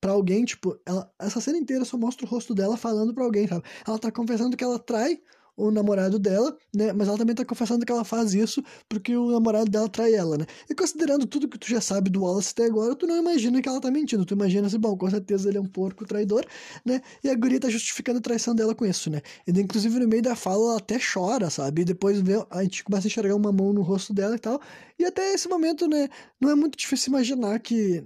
para 0.00 0.12
alguém, 0.12 0.44
tipo, 0.44 0.78
ela, 0.84 1.10
essa 1.18 1.40
cena 1.40 1.56
inteira 1.58 1.84
só 1.84 1.96
mostra 1.96 2.26
o 2.26 2.28
rosto 2.28 2.54
dela 2.54 2.76
falando 2.76 3.14
para 3.14 3.24
alguém, 3.24 3.46
sabe? 3.48 3.64
Ela 3.86 3.98
tá 3.98 4.12
confessando 4.12 4.56
que 4.56 4.64
ela 4.64 4.78
trai 4.78 5.20
o 5.56 5.70
namorado 5.70 6.18
dela, 6.18 6.56
né? 6.74 6.92
Mas 6.92 7.08
ela 7.08 7.18
também 7.18 7.34
tá 7.34 7.44
confessando 7.44 7.84
que 7.86 7.92
ela 7.92 8.04
faz 8.04 8.34
isso 8.34 8.62
porque 8.88 9.16
o 9.16 9.30
namorado 9.30 9.70
dela 9.70 9.88
trai 9.88 10.14
ela, 10.14 10.36
né? 10.38 10.46
E 10.68 10.74
considerando 10.74 11.26
tudo 11.26 11.48
que 11.48 11.58
tu 11.58 11.68
já 11.68 11.80
sabe 11.80 12.10
do 12.10 12.22
Wallace 12.22 12.50
até 12.52 12.66
agora, 12.66 12.94
tu 12.96 13.06
não 13.06 13.16
imagina 13.16 13.60
que 13.62 13.68
ela 13.68 13.80
tá 13.80 13.90
mentindo. 13.90 14.24
Tu 14.24 14.34
imagina 14.34 14.66
assim, 14.66 14.78
bom, 14.78 14.96
com 14.96 15.08
certeza 15.10 15.48
ele 15.48 15.58
é 15.58 15.60
um 15.60 15.66
porco 15.66 16.04
traidor, 16.06 16.44
né? 16.84 17.00
E 17.22 17.28
a 17.30 17.34
guria 17.34 17.60
tá 17.60 17.68
justificando 17.68 18.18
a 18.18 18.22
traição 18.22 18.54
dela 18.54 18.74
com 18.74 18.84
isso, 18.84 19.10
né? 19.10 19.20
E 19.46 19.50
inclusive 19.60 19.98
no 19.98 20.08
meio 20.08 20.22
da 20.22 20.34
fala 20.36 20.70
ela 20.70 20.78
até 20.78 20.98
chora, 20.98 21.50
sabe? 21.50 21.82
E 21.82 21.84
depois 21.84 22.20
vê, 22.20 22.44
a 22.50 22.62
gente 22.62 22.84
começa 22.84 23.06
a 23.06 23.08
enxergar 23.08 23.34
uma 23.36 23.52
mão 23.52 23.72
no 23.72 23.82
rosto 23.82 24.12
dela 24.12 24.34
e 24.36 24.38
tal. 24.38 24.60
E 24.98 25.04
até 25.04 25.32
esse 25.34 25.48
momento, 25.48 25.86
né? 25.88 26.08
Não 26.40 26.50
é 26.50 26.54
muito 26.54 26.76
difícil 26.78 27.10
imaginar 27.10 27.58
que 27.60 28.04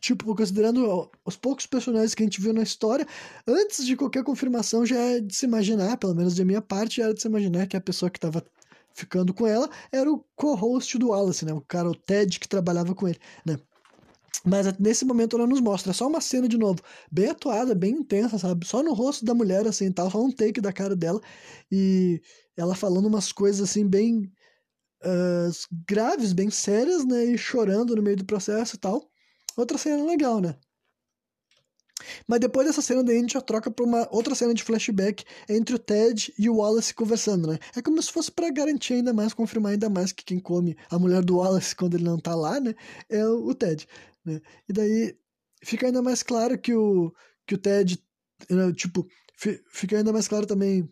tipo, 0.00 0.34
considerando 0.34 1.10
os 1.24 1.36
poucos 1.36 1.66
personagens 1.66 2.14
que 2.14 2.22
a 2.22 2.26
gente 2.26 2.40
viu 2.40 2.52
na 2.52 2.62
história, 2.62 3.06
antes 3.46 3.84
de 3.84 3.96
qualquer 3.96 4.24
confirmação 4.24 4.84
já 4.84 4.98
é 4.98 5.20
de 5.20 5.34
se 5.34 5.46
imaginar, 5.46 5.96
pelo 5.96 6.14
menos 6.14 6.34
da 6.34 6.44
minha 6.44 6.62
parte, 6.62 7.00
era 7.00 7.14
de 7.14 7.20
se 7.20 7.28
imaginar 7.28 7.66
que 7.66 7.76
a 7.76 7.80
pessoa 7.80 8.10
que 8.10 8.18
estava 8.18 8.44
ficando 8.94 9.34
com 9.34 9.46
ela 9.46 9.68
era 9.92 10.10
o 10.10 10.24
co-host 10.34 10.98
do 10.98 11.08
Wallace, 11.08 11.44
né? 11.44 11.52
O 11.52 11.60
cara, 11.60 11.88
o 11.88 11.94
Ted, 11.94 12.40
que 12.40 12.48
trabalhava 12.48 12.94
com 12.94 13.06
ele, 13.06 13.18
né? 13.44 13.58
Mas 14.44 14.66
nesse 14.78 15.04
momento 15.04 15.36
ela 15.36 15.46
nos 15.46 15.60
mostra 15.60 15.92
só 15.92 16.06
uma 16.06 16.20
cena 16.20 16.48
de 16.48 16.56
novo, 16.56 16.80
bem 17.10 17.28
atuada, 17.28 17.74
bem 17.74 17.92
intensa, 17.94 18.38
sabe? 18.38 18.66
Só 18.66 18.82
no 18.82 18.94
rosto 18.94 19.24
da 19.24 19.34
mulher, 19.34 19.66
assim, 19.66 19.90
tal, 19.90 20.10
só 20.10 20.22
um 20.22 20.30
take 20.30 20.60
da 20.60 20.72
cara 20.72 20.94
dela 20.94 21.20
e 21.70 22.20
ela 22.56 22.74
falando 22.74 23.06
umas 23.06 23.32
coisas, 23.32 23.68
assim, 23.68 23.86
bem 23.86 24.32
uh, 25.02 25.50
graves, 25.88 26.32
bem 26.32 26.50
sérias, 26.50 27.04
né? 27.04 27.24
E 27.24 27.38
chorando 27.38 27.96
no 27.96 28.02
meio 28.02 28.16
do 28.16 28.24
processo 28.24 28.76
e 28.76 28.78
tal. 28.78 29.10
Outra 29.56 29.78
cena 29.78 30.04
legal, 30.04 30.40
né? 30.40 30.56
Mas 32.26 32.40
depois 32.40 32.66
dessa 32.66 32.82
cena 32.82 33.02
daí 33.02 33.16
a 33.16 33.20
gente 33.20 33.32
já 33.32 33.40
troca 33.40 33.70
pra 33.70 33.84
uma 33.84 34.06
outra 34.10 34.34
cena 34.34 34.52
de 34.52 34.62
flashback 34.62 35.24
entre 35.48 35.74
o 35.74 35.78
Ted 35.78 36.32
e 36.38 36.48
o 36.48 36.56
Wallace 36.56 36.94
conversando, 36.94 37.48
né? 37.48 37.58
É 37.74 37.82
como 37.82 38.00
se 38.02 38.12
fosse 38.12 38.30
para 38.30 38.50
garantir 38.50 38.94
ainda 38.94 39.12
mais, 39.12 39.32
confirmar 39.32 39.72
ainda 39.72 39.88
mais 39.88 40.12
que 40.12 40.24
quem 40.24 40.38
come 40.38 40.76
a 40.90 40.98
mulher 40.98 41.24
do 41.24 41.38
Wallace 41.38 41.74
quando 41.74 41.94
ele 41.94 42.04
não 42.04 42.18
tá 42.18 42.34
lá, 42.34 42.60
né? 42.60 42.74
É 43.08 43.26
o, 43.26 43.54
Ted, 43.54 43.86
né? 44.24 44.40
E 44.68 44.72
daí 44.72 45.18
fica 45.62 45.86
ainda 45.86 46.02
mais 46.02 46.22
claro 46.22 46.58
que 46.58 46.74
o, 46.74 47.12
que 47.46 47.54
o 47.54 47.58
Ted, 47.58 47.98
né, 48.50 48.72
tipo, 48.74 49.06
fica 49.70 49.96
ainda 49.96 50.12
mais 50.12 50.28
claro 50.28 50.46
também 50.46 50.88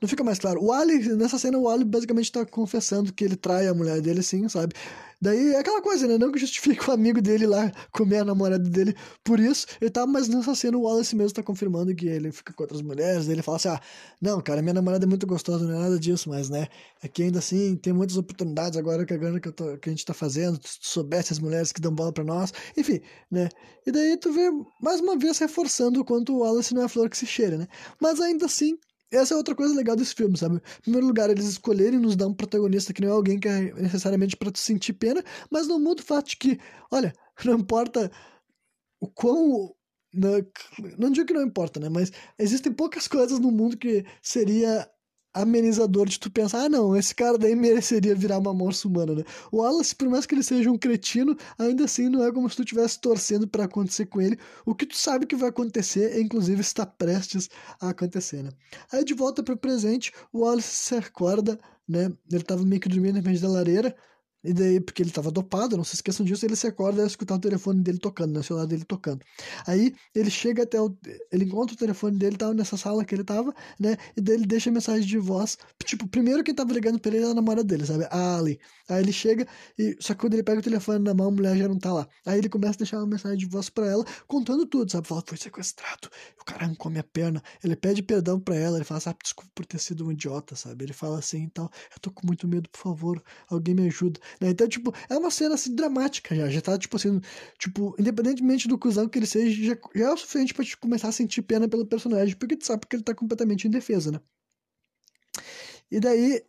não 0.00 0.08
fica 0.08 0.22
mais 0.22 0.38
claro. 0.38 0.62
O 0.62 0.72
Ali, 0.72 0.98
nessa 1.16 1.38
cena, 1.38 1.58
o 1.58 1.68
Ali 1.68 1.84
basicamente 1.84 2.30
tá 2.30 2.44
confessando 2.44 3.12
que 3.12 3.24
ele 3.24 3.36
trai 3.36 3.66
a 3.66 3.74
mulher 3.74 4.00
dele, 4.00 4.22
sim, 4.22 4.48
sabe? 4.48 4.74
Daí 5.20 5.54
é 5.54 5.58
aquela 5.58 5.80
coisa, 5.80 6.06
né? 6.06 6.18
Não 6.18 6.30
que 6.30 6.38
justifique 6.38 6.88
o 6.88 6.92
amigo 6.92 7.22
dele 7.22 7.46
lá 7.46 7.72
comer 7.90 8.18
a 8.18 8.24
namorada 8.24 8.68
dele 8.68 8.94
por 9.24 9.40
isso. 9.40 9.66
Ele 9.80 9.90
tá, 9.90 10.06
mas 10.06 10.28
nessa 10.28 10.54
cena 10.54 10.76
o 10.76 10.82
Wallace 10.82 11.16
mesmo 11.16 11.32
tá 11.32 11.42
confirmando 11.42 11.94
que 11.94 12.06
ele 12.06 12.30
fica 12.30 12.52
com 12.52 12.62
outras 12.62 12.82
mulheres. 12.82 13.26
Ele 13.26 13.42
fala 13.42 13.56
assim: 13.56 13.68
ah, 13.68 13.80
não, 14.20 14.40
cara, 14.42 14.60
minha 14.60 14.74
namorada 14.74 15.06
é 15.06 15.08
muito 15.08 15.26
gostosa, 15.26 15.64
não 15.64 15.74
é 15.74 15.78
nada 15.84 15.98
disso, 15.98 16.28
mas, 16.28 16.50
né? 16.50 16.68
É 17.02 17.08
que 17.08 17.22
ainda 17.22 17.38
assim 17.38 17.76
tem 17.76 17.92
muitas 17.94 18.16
oportunidades 18.18 18.78
agora 18.78 19.06
que 19.06 19.14
a 19.14 19.16
grana 19.16 19.40
que, 19.40 19.50
tô, 19.50 19.78
que 19.78 19.88
a 19.88 19.92
gente 19.92 20.04
tá 20.04 20.12
fazendo, 20.12 20.60
se 20.62 20.80
tu 20.80 20.86
soubesse 20.86 21.32
as 21.32 21.38
mulheres 21.38 21.72
que 21.72 21.80
dão 21.80 21.94
bola 21.94 22.12
pra 22.12 22.24
nós, 22.24 22.52
enfim, 22.76 23.00
né? 23.30 23.48
E 23.86 23.92
daí 23.92 24.16
tu 24.18 24.32
vê 24.32 24.50
mais 24.82 25.00
uma 25.00 25.16
vez 25.16 25.38
reforçando 25.38 26.00
o 26.00 26.04
quanto 26.04 26.34
o 26.34 26.40
Wallace 26.40 26.74
não 26.74 26.82
é 26.82 26.88
flor 26.88 27.08
que 27.08 27.16
se 27.16 27.26
cheira, 27.26 27.56
né? 27.56 27.66
Mas 28.00 28.20
ainda 28.20 28.46
assim, 28.46 28.76
essa 29.10 29.34
é 29.34 29.36
outra 29.36 29.54
coisa 29.54 29.74
legal 29.74 29.94
desse 29.96 30.14
filme, 30.14 30.36
sabe? 30.36 30.56
Em 30.56 30.82
primeiro 30.82 31.06
lugar, 31.06 31.30
eles 31.30 31.46
escolherem 31.46 31.98
nos 31.98 32.16
dar 32.16 32.26
um 32.26 32.34
protagonista 32.34 32.92
que 32.92 33.00
não 33.00 33.08
é 33.08 33.12
alguém 33.12 33.38
que 33.38 33.48
é 33.48 33.72
necessariamente 33.74 34.36
para 34.36 34.50
tu 34.50 34.58
sentir 34.58 34.94
pena, 34.94 35.22
mas 35.50 35.68
não 35.68 35.78
muda 35.78 36.02
o 36.02 36.04
fato 36.04 36.30
de 36.30 36.36
que, 36.36 36.58
olha, 36.90 37.12
não 37.44 37.54
importa 37.54 38.10
o 39.00 39.08
quão. 39.08 39.74
Não, 40.12 40.32
não 40.98 41.10
digo 41.10 41.26
que 41.26 41.34
não 41.34 41.42
importa, 41.42 41.78
né? 41.78 41.88
Mas 41.88 42.10
existem 42.38 42.72
poucas 42.72 43.06
coisas 43.06 43.38
no 43.38 43.50
mundo 43.50 43.76
que 43.76 44.04
seria 44.22 44.88
amenizador 45.42 46.08
de 46.08 46.18
tu 46.18 46.30
pensar, 46.30 46.64
ah, 46.64 46.68
não, 46.68 46.96
esse 46.96 47.14
cara 47.14 47.36
daí 47.36 47.54
mereceria 47.54 48.14
virar 48.14 48.38
uma 48.38 48.54
morsa 48.54 48.88
humana, 48.88 49.14
né? 49.14 49.24
O 49.52 49.58
Wallace, 49.58 49.94
por 49.94 50.08
mais 50.08 50.24
que 50.24 50.34
ele 50.34 50.42
seja 50.42 50.70
um 50.70 50.78
cretino, 50.78 51.36
ainda 51.58 51.84
assim 51.84 52.08
não 52.08 52.24
é 52.24 52.32
como 52.32 52.48
se 52.48 52.56
tu 52.56 52.62
estivesse 52.62 53.00
torcendo 53.00 53.46
para 53.46 53.64
acontecer 53.64 54.06
com 54.06 54.20
ele. 54.20 54.38
O 54.64 54.74
que 54.74 54.86
tu 54.86 54.96
sabe 54.96 55.26
que 55.26 55.36
vai 55.36 55.50
acontecer, 55.50 56.18
inclusive, 56.20 56.60
está 56.60 56.86
prestes 56.86 57.50
a 57.80 57.90
acontecer, 57.90 58.42
né? 58.42 58.50
Aí 58.90 59.04
de 59.04 59.14
volta 59.14 59.42
para 59.42 59.54
o 59.54 59.58
presente, 59.58 60.12
o 60.32 60.40
Wallace 60.40 60.68
se 60.68 60.94
acorda, 60.94 61.58
né? 61.86 62.12
Ele 62.30 62.42
tava 62.42 62.64
meio 62.64 62.80
que 62.80 62.88
dormindo 62.88 63.16
na 63.16 63.22
frente 63.22 63.40
da 63.40 63.48
lareira, 63.48 63.94
E 64.46 64.52
daí, 64.52 64.80
porque 64.80 65.02
ele 65.02 65.10
tava 65.10 65.30
dopado, 65.30 65.76
não 65.76 65.84
se 65.84 65.94
esqueçam 65.96 66.24
disso, 66.24 66.46
ele 66.46 66.56
se 66.56 66.66
acorda 66.66 67.02
e 67.02 67.06
escutar 67.06 67.34
o 67.34 67.38
telefone 67.38 67.82
dele 67.82 67.98
tocando, 67.98 68.32
né? 68.32 68.40
O 68.40 68.42
celular 68.42 68.66
dele 68.66 68.84
tocando. 68.84 69.20
Aí 69.66 69.94
ele 70.14 70.30
chega 70.30 70.62
até 70.62 70.80
o. 70.80 70.96
Ele 71.32 71.44
encontra 71.44 71.74
o 71.74 71.78
telefone 71.78 72.16
dele, 72.18 72.36
tava 72.36 72.54
nessa 72.54 72.76
sala 72.76 73.04
que 73.04 73.14
ele 73.14 73.24
tava, 73.24 73.54
né? 73.78 73.96
E 74.16 74.20
daí 74.20 74.36
ele 74.36 74.46
deixa 74.46 74.70
mensagem 74.70 75.06
de 75.06 75.18
voz. 75.18 75.58
Tipo, 75.84 76.06
primeiro 76.08 76.44
quem 76.44 76.54
tava 76.54 76.72
ligando 76.72 76.98
pra 77.00 77.10
ele 77.10 77.22
era 77.22 77.32
a 77.32 77.34
namorada 77.34 77.64
dele, 77.64 77.86
sabe? 77.86 78.06
A 78.10 78.36
Ali. 78.36 78.60
Aí 78.88 79.02
ele 79.02 79.12
chega 79.12 79.46
e. 79.78 79.96
Só 80.00 80.14
que 80.14 80.20
quando 80.20 80.34
ele 80.34 80.42
pega 80.42 80.60
o 80.60 80.62
telefone 80.62 80.98
na 81.00 81.14
mão, 81.14 81.28
a 81.28 81.30
mulher 81.30 81.56
já 81.56 81.68
não 81.68 81.78
tá 81.78 81.92
lá. 81.92 82.08
Aí 82.24 82.38
ele 82.38 82.48
começa 82.48 82.74
a 82.74 82.78
deixar 82.78 82.98
uma 82.98 83.06
mensagem 83.06 83.38
de 83.38 83.46
voz 83.46 83.68
pra 83.68 83.86
ela, 83.86 84.04
contando 84.26 84.66
tudo, 84.66 84.90
sabe? 84.90 85.06
Fala, 85.08 85.22
foi 85.26 85.38
sequestrado. 85.38 86.08
O 86.40 86.44
cara 86.44 86.64
arrancou 86.64 86.90
minha 86.90 87.02
perna. 87.04 87.42
Ele 87.62 87.76
pede 87.76 88.02
perdão 88.02 88.38
pra 88.40 88.54
ela, 88.56 88.76
ele 88.78 88.84
fala, 88.84 89.00
sabe, 89.00 89.18
desculpa 89.22 89.50
por 89.54 89.66
ter 89.66 89.78
sido 89.78 90.06
um 90.06 90.12
idiota, 90.12 90.54
sabe? 90.54 90.84
Ele 90.84 90.92
fala 90.92 91.18
assim, 91.18 91.38
então, 91.42 91.68
eu 91.92 92.00
tô 92.00 92.10
com 92.10 92.26
muito 92.26 92.46
medo, 92.46 92.68
por 92.70 92.78
favor, 92.78 93.22
alguém 93.48 93.74
me 93.74 93.86
ajuda. 93.86 94.20
Né? 94.40 94.50
Então, 94.50 94.68
tipo, 94.68 94.92
é 95.08 95.16
uma 95.16 95.30
cena 95.30 95.54
assim 95.54 95.74
dramática 95.74 96.34
já. 96.34 96.48
Já 96.48 96.60
tá, 96.60 96.78
tipo 96.78 96.96
assim, 96.96 97.20
tipo, 97.58 97.94
independentemente 97.98 98.68
do 98.68 98.78
cuzão 98.78 99.08
que 99.08 99.18
ele 99.18 99.26
seja, 99.26 99.74
já, 99.74 99.78
já 99.94 100.06
é 100.06 100.12
o 100.12 100.16
suficiente 100.16 100.54
pra 100.54 100.64
te 100.64 100.76
começar 100.76 101.08
a 101.08 101.12
sentir 101.12 101.42
pena 101.42 101.68
pelo 101.68 101.86
personagem, 101.86 102.36
porque 102.36 102.56
tu 102.56 102.66
sabe 102.66 102.86
que 102.86 102.96
ele 102.96 103.02
tá 103.02 103.14
completamente 103.14 103.66
indefeso, 103.66 104.12
né? 104.12 104.20
E 105.90 106.00
daí, 106.00 106.42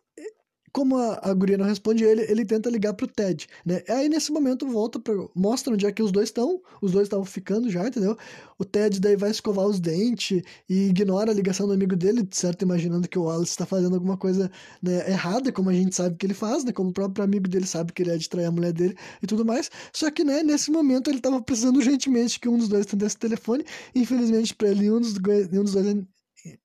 como 0.72 0.96
a, 0.96 1.20
a 1.22 1.34
guria 1.34 1.58
não 1.58 1.66
responde 1.66 2.04
ele, 2.04 2.22
ele 2.22 2.44
tenta 2.44 2.70
ligar 2.70 2.94
pro 2.94 3.06
Ted, 3.06 3.46
né? 3.64 3.82
Aí 3.88 4.08
nesse 4.08 4.32
momento 4.32 4.66
volta 4.66 4.98
para 4.98 5.14
mostra 5.34 5.72
onde 5.72 5.86
é 5.86 5.92
que 5.92 6.02
os 6.02 6.12
dois 6.12 6.28
estão, 6.28 6.60
os 6.80 6.92
dois 6.92 7.06
estavam 7.06 7.24
ficando 7.24 7.70
já, 7.70 7.86
entendeu? 7.86 8.16
O 8.58 8.64
Ted 8.64 9.00
daí 9.00 9.16
vai 9.16 9.30
escovar 9.30 9.66
os 9.66 9.78
dentes 9.80 10.42
e 10.68 10.88
ignora 10.88 11.30
a 11.30 11.34
ligação 11.34 11.66
do 11.66 11.72
amigo 11.72 11.96
dele, 11.96 12.26
certo? 12.30 12.62
Imaginando 12.62 13.08
que 13.08 13.18
o 13.18 13.22
Wallace 13.22 13.52
está 13.52 13.64
fazendo 13.66 13.94
alguma 13.94 14.16
coisa 14.16 14.50
né, 14.82 15.08
errada, 15.10 15.52
como 15.52 15.70
a 15.70 15.72
gente 15.72 15.94
sabe 15.94 16.16
que 16.16 16.26
ele 16.26 16.34
faz, 16.34 16.64
né? 16.64 16.72
Como 16.72 16.90
o 16.90 16.92
próprio 16.92 17.24
amigo 17.24 17.48
dele 17.48 17.66
sabe 17.66 17.92
que 17.92 18.02
ele 18.02 18.10
é 18.10 18.16
de 18.16 18.28
trair 18.28 18.46
a 18.46 18.50
mulher 18.50 18.72
dele 18.72 18.96
e 19.22 19.26
tudo 19.26 19.44
mais. 19.44 19.70
Só 19.92 20.10
que, 20.10 20.24
né, 20.24 20.42
nesse 20.42 20.70
momento 20.70 21.08
ele 21.08 21.18
estava 21.18 21.40
precisando 21.40 21.76
urgentemente 21.76 22.40
que 22.40 22.48
um 22.48 22.58
dos 22.58 22.68
dois 22.68 22.86
atendesse 22.86 23.16
o 23.16 23.20
telefone. 23.20 23.64
Infelizmente 23.94 24.54
para 24.54 24.68
ele, 24.68 24.80
nenhum 24.80 25.00
dos, 25.00 25.14
nenhum 25.50 25.64
dos 25.64 25.72
dois 25.72 25.86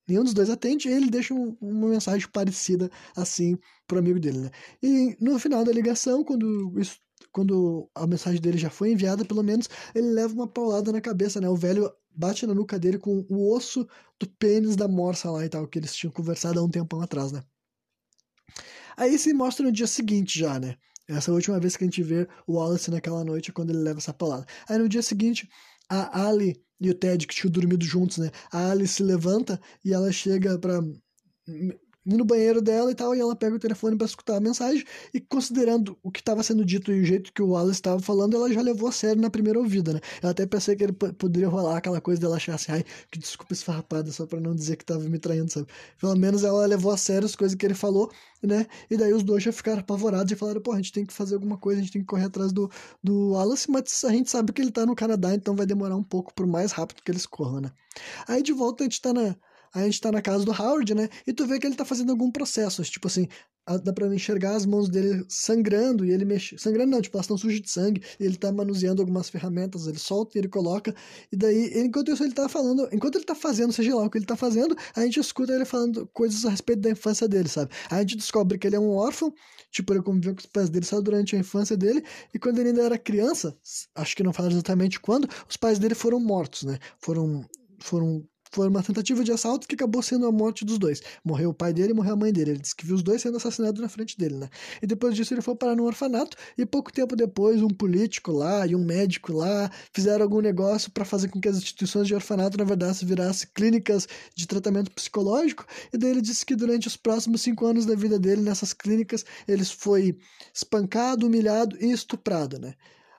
nenhum 0.07 0.23
dos 0.23 0.33
dois 0.33 0.49
atende, 0.49 0.87
e 0.87 0.91
ele 0.91 1.09
deixa 1.09 1.33
um, 1.33 1.57
uma 1.61 1.89
mensagem 1.89 2.27
parecida 2.29 2.89
assim 3.15 3.57
pro 3.87 3.99
amigo 3.99 4.19
dele, 4.19 4.39
né? 4.39 4.51
E 4.81 5.17
no 5.19 5.37
final 5.39 5.63
da 5.63 5.71
ligação, 5.71 6.23
quando 6.23 6.73
isso, 6.79 6.97
quando 7.31 7.89
a 7.95 8.05
mensagem 8.05 8.39
dele 8.39 8.57
já 8.57 8.69
foi 8.69 8.91
enviada, 8.91 9.25
pelo 9.25 9.43
menos, 9.43 9.69
ele 9.95 10.07
leva 10.07 10.33
uma 10.33 10.47
paulada 10.47 10.91
na 10.91 11.01
cabeça, 11.01 11.41
né? 11.41 11.49
O 11.49 11.55
velho 11.55 11.91
bate 12.15 12.45
na 12.45 12.53
nuca 12.53 12.77
dele 12.77 12.97
com 12.97 13.25
o 13.29 13.53
osso 13.53 13.87
do 14.19 14.29
pênis 14.37 14.75
da 14.75 14.87
morsa 14.87 15.31
lá 15.31 15.45
e 15.45 15.49
tal, 15.49 15.67
que 15.67 15.79
eles 15.79 15.95
tinham 15.95 16.11
conversado 16.11 16.59
há 16.59 16.63
um 16.63 16.69
tempão 16.69 17.01
atrás, 17.01 17.31
né? 17.31 17.43
Aí 18.95 19.17
se 19.17 19.33
mostra 19.33 19.65
no 19.65 19.71
dia 19.71 19.87
seguinte 19.87 20.39
já, 20.39 20.59
né? 20.59 20.75
Essa 21.07 21.31
é 21.31 21.33
a 21.33 21.35
última 21.35 21.59
vez 21.59 21.75
que 21.75 21.83
a 21.83 21.87
gente 21.87 22.03
vê 22.03 22.27
o 22.47 22.53
Wallace 22.53 22.89
naquela 22.89 23.23
noite, 23.25 23.51
quando 23.51 23.71
ele 23.71 23.79
leva 23.79 23.99
essa 23.99 24.13
paulada. 24.13 24.45
Aí 24.69 24.77
no 24.77 24.87
dia 24.87 25.01
seguinte, 25.01 25.49
a 25.89 26.27
Ali 26.27 26.63
e 26.87 26.91
o 26.91 26.93
Ted, 26.93 27.25
que 27.27 27.35
tinham 27.35 27.51
dormido 27.51 27.85
juntos, 27.85 28.17
né? 28.17 28.31
A 28.51 28.71
Alice 28.71 28.95
se 28.95 29.03
levanta 29.03 29.59
e 29.83 29.93
ela 29.93 30.11
chega 30.11 30.57
pra 30.57 30.81
no 32.05 32.25
banheiro 32.25 32.61
dela 32.61 32.91
e 32.91 32.95
tal, 32.95 33.15
e 33.15 33.19
ela 33.19 33.35
pega 33.35 33.55
o 33.55 33.59
telefone 33.59 33.97
para 33.97 34.05
escutar 34.05 34.37
a 34.37 34.39
mensagem, 34.39 34.83
e 35.13 35.19
considerando 35.19 35.97
o 36.03 36.11
que 36.11 36.19
estava 36.19 36.43
sendo 36.43 36.65
dito 36.65 36.91
e 36.91 37.01
o 37.01 37.05
jeito 37.05 37.31
que 37.33 37.41
o 37.41 37.49
Wallace 37.49 37.73
estava 37.73 37.99
falando, 37.99 38.35
ela 38.35 38.51
já 38.51 38.61
levou 38.61 38.89
a 38.89 38.91
sério 38.91 39.21
na 39.21 39.29
primeira 39.29 39.59
ouvida, 39.59 39.93
né? 39.93 39.99
Eu 40.21 40.29
até 40.29 40.45
pensei 40.45 40.75
que 40.75 40.83
ele 40.83 40.93
poderia 40.93 41.47
rolar 41.47 41.77
aquela 41.77 42.01
coisa 42.01 42.21
dela 42.21 42.35
achar 42.35 42.55
assim, 42.55 42.71
ai, 42.71 42.83
que 43.11 43.19
desculpa 43.19 43.53
esfarrapada, 43.53 44.11
só 44.11 44.25
para 44.25 44.39
não 44.39 44.55
dizer 44.55 44.75
que 44.75 44.83
estava 44.83 45.01
me 45.01 45.19
traindo, 45.19 45.51
sabe? 45.51 45.67
Pelo 45.99 46.15
menos 46.15 46.43
ela 46.43 46.65
levou 46.65 46.91
a 46.91 46.97
sério 46.97 47.25
as 47.25 47.35
coisas 47.35 47.55
que 47.55 47.65
ele 47.65 47.73
falou, 47.73 48.11
né? 48.41 48.67
E 48.89 48.97
daí 48.97 49.13
os 49.13 49.23
dois 49.23 49.43
já 49.43 49.51
ficaram 49.51 49.79
apavorados 49.79 50.31
e 50.31 50.35
falaram, 50.35 50.61
pô, 50.61 50.73
a 50.73 50.77
gente 50.77 50.91
tem 50.91 51.05
que 51.05 51.13
fazer 51.13 51.35
alguma 51.35 51.57
coisa, 51.57 51.79
a 51.79 51.83
gente 51.83 51.93
tem 51.93 52.01
que 52.01 52.07
correr 52.07 52.25
atrás 52.25 52.51
do, 52.51 52.69
do 53.03 53.31
Wallace, 53.31 53.69
mas 53.71 54.03
a 54.03 54.11
gente 54.11 54.29
sabe 54.29 54.51
que 54.51 54.61
ele 54.61 54.71
tá 54.71 54.85
no 54.85 54.95
Canadá, 54.95 55.33
então 55.33 55.55
vai 55.55 55.65
demorar 55.65 55.95
um 55.95 56.03
pouco 56.03 56.33
por 56.33 56.45
mais 56.45 56.71
rápido 56.71 57.01
que 57.03 57.11
eles 57.11 57.25
corram, 57.25 57.61
né? 57.61 57.71
Aí 58.27 58.41
de 58.43 58.53
volta 58.53 58.83
a 58.83 58.85
gente 58.85 59.01
tá 59.01 59.13
na 59.13 59.35
A 59.73 59.83
gente 59.83 59.99
tá 59.99 60.11
na 60.11 60.21
casa 60.21 60.45
do 60.45 60.51
Howard, 60.51 60.93
né? 60.93 61.09
E 61.25 61.33
tu 61.33 61.47
vê 61.47 61.59
que 61.59 61.65
ele 61.65 61.75
tá 61.75 61.83
fazendo 61.83 62.11
algum 62.11 62.31
processo. 62.31 62.83
Tipo 62.83 63.07
assim, 63.07 63.27
dá 63.83 63.91
pra 63.91 64.13
enxergar 64.13 64.55
as 64.55 64.65
mãos 64.65 64.89
dele 64.89 65.25
sangrando 65.27 66.05
e 66.05 66.11
ele 66.11 66.25
mexe. 66.25 66.57
Sangrando 66.59 66.91
não, 66.91 67.01
tipo, 67.01 67.17
elas 67.17 67.25
estão 67.25 67.37
sujas 67.37 67.61
de 67.61 67.69
sangue. 67.69 68.03
E 68.19 68.25
ele 68.25 68.37
tá 68.37 68.51
manuseando 68.51 69.01
algumas 69.01 69.29
ferramentas, 69.29 69.87
ele 69.87 69.97
solta 69.97 70.37
e 70.37 70.41
ele 70.41 70.47
coloca. 70.47 70.93
E 71.31 71.35
daí, 71.35 71.71
enquanto 71.79 72.11
isso, 72.11 72.23
ele 72.23 72.33
tá 72.33 72.47
falando. 72.47 72.87
Enquanto 72.91 73.15
ele 73.15 73.25
tá 73.25 73.33
fazendo, 73.33 73.73
seja 73.73 73.95
lá 73.95 74.03
o 74.03 74.09
que 74.09 74.17
ele 74.17 74.25
tá 74.25 74.35
fazendo, 74.35 74.75
a 74.95 75.01
gente 75.01 75.19
escuta 75.19 75.53
ele 75.53 75.65
falando 75.65 76.07
coisas 76.13 76.45
a 76.45 76.49
respeito 76.49 76.81
da 76.81 76.91
infância 76.91 77.27
dele, 77.27 77.49
sabe? 77.49 77.71
A 77.89 77.99
gente 78.01 78.17
descobre 78.17 78.57
que 78.59 78.67
ele 78.67 78.75
é 78.75 78.79
um 78.79 78.91
órfão. 78.91 79.33
Tipo, 79.71 79.93
ele 79.93 80.03
conviveu 80.03 80.35
com 80.35 80.39
os 80.39 80.45
pais 80.45 80.69
dele 80.69 80.85
só 80.85 81.01
durante 81.01 81.35
a 81.35 81.39
infância 81.39 81.75
dele. 81.75 82.03
E 82.31 82.37
quando 82.37 82.59
ele 82.59 82.69
ainda 82.69 82.83
era 82.83 82.97
criança, 82.97 83.57
acho 83.95 84.15
que 84.15 84.21
não 84.21 84.33
fala 84.33 84.51
exatamente 84.51 84.99
quando, 84.99 85.27
os 85.49 85.57
pais 85.57 85.79
dele 85.79 85.95
foram 85.95 86.19
mortos, 86.19 86.63
né? 86.63 86.77
Foram. 86.99 87.43
Foram 87.79 88.23
foi 88.53 88.67
uma 88.67 88.83
tentativa 88.83 89.23
de 89.23 89.31
assalto 89.31 89.67
que 89.67 89.73
acabou 89.73 90.01
sendo 90.01 90.27
a 90.27 90.31
morte 90.31 90.63
dos 90.63 90.77
dois. 90.77 91.01
Morreu 91.25 91.49
o 91.49 91.53
pai 91.53 91.73
dele 91.73 91.91
e 91.91 91.93
morreu 91.93 92.13
a 92.13 92.15
mãe 92.15 92.31
dele. 92.31 92.51
Ele 92.51 92.59
disse 92.59 92.75
que 92.75 92.85
viu 92.85 92.95
os 92.95 93.01
dois 93.01 93.21
sendo 93.21 93.37
assassinados 93.37 93.81
na 93.81 93.89
frente 93.89 94.17
dele, 94.17 94.35
né? 94.35 94.49
E 94.81 94.85
depois 94.85 95.15
disso 95.15 95.33
ele 95.33 95.41
foi 95.41 95.55
parar 95.55 95.75
no 95.75 95.83
orfanato 95.85 96.37
e 96.57 96.65
pouco 96.65 96.91
tempo 96.91 97.15
depois 97.15 97.61
um 97.61 97.69
político 97.69 98.31
lá 98.31 98.67
e 98.67 98.75
um 98.75 98.83
médico 98.83 99.33
lá 99.33 99.71
fizeram 99.91 100.23
algum 100.23 100.39
negócio 100.39 100.91
para 100.91 101.03
fazer 101.03 101.29
com 101.29 101.41
que 101.41 101.49
as 101.49 101.57
instituições 101.57 102.07
de 102.07 102.13
orfanato 102.13 102.57
na 102.57 102.63
verdade 102.63 103.03
virassem 103.05 103.47
clínicas 103.53 104.07
de 104.35 104.47
tratamento 104.47 104.91
psicológico. 104.91 105.65
E 105.91 105.97
daí 105.97 106.11
ele 106.11 106.21
disse 106.21 106.45
que 106.45 106.55
durante 106.55 106.87
os 106.87 106.95
próximos 106.95 107.41
cinco 107.41 107.65
anos 107.65 107.85
da 107.85 107.95
vida 107.95 108.19
dele 108.19 108.41
nessas 108.41 108.71
clínicas 108.71 109.25
ele 109.47 109.65
foi 109.65 110.15
espancado, 110.53 111.25
humilhado 111.25 111.75
e 111.79 111.91
estuprado, 111.91 112.59
né? 112.59 112.75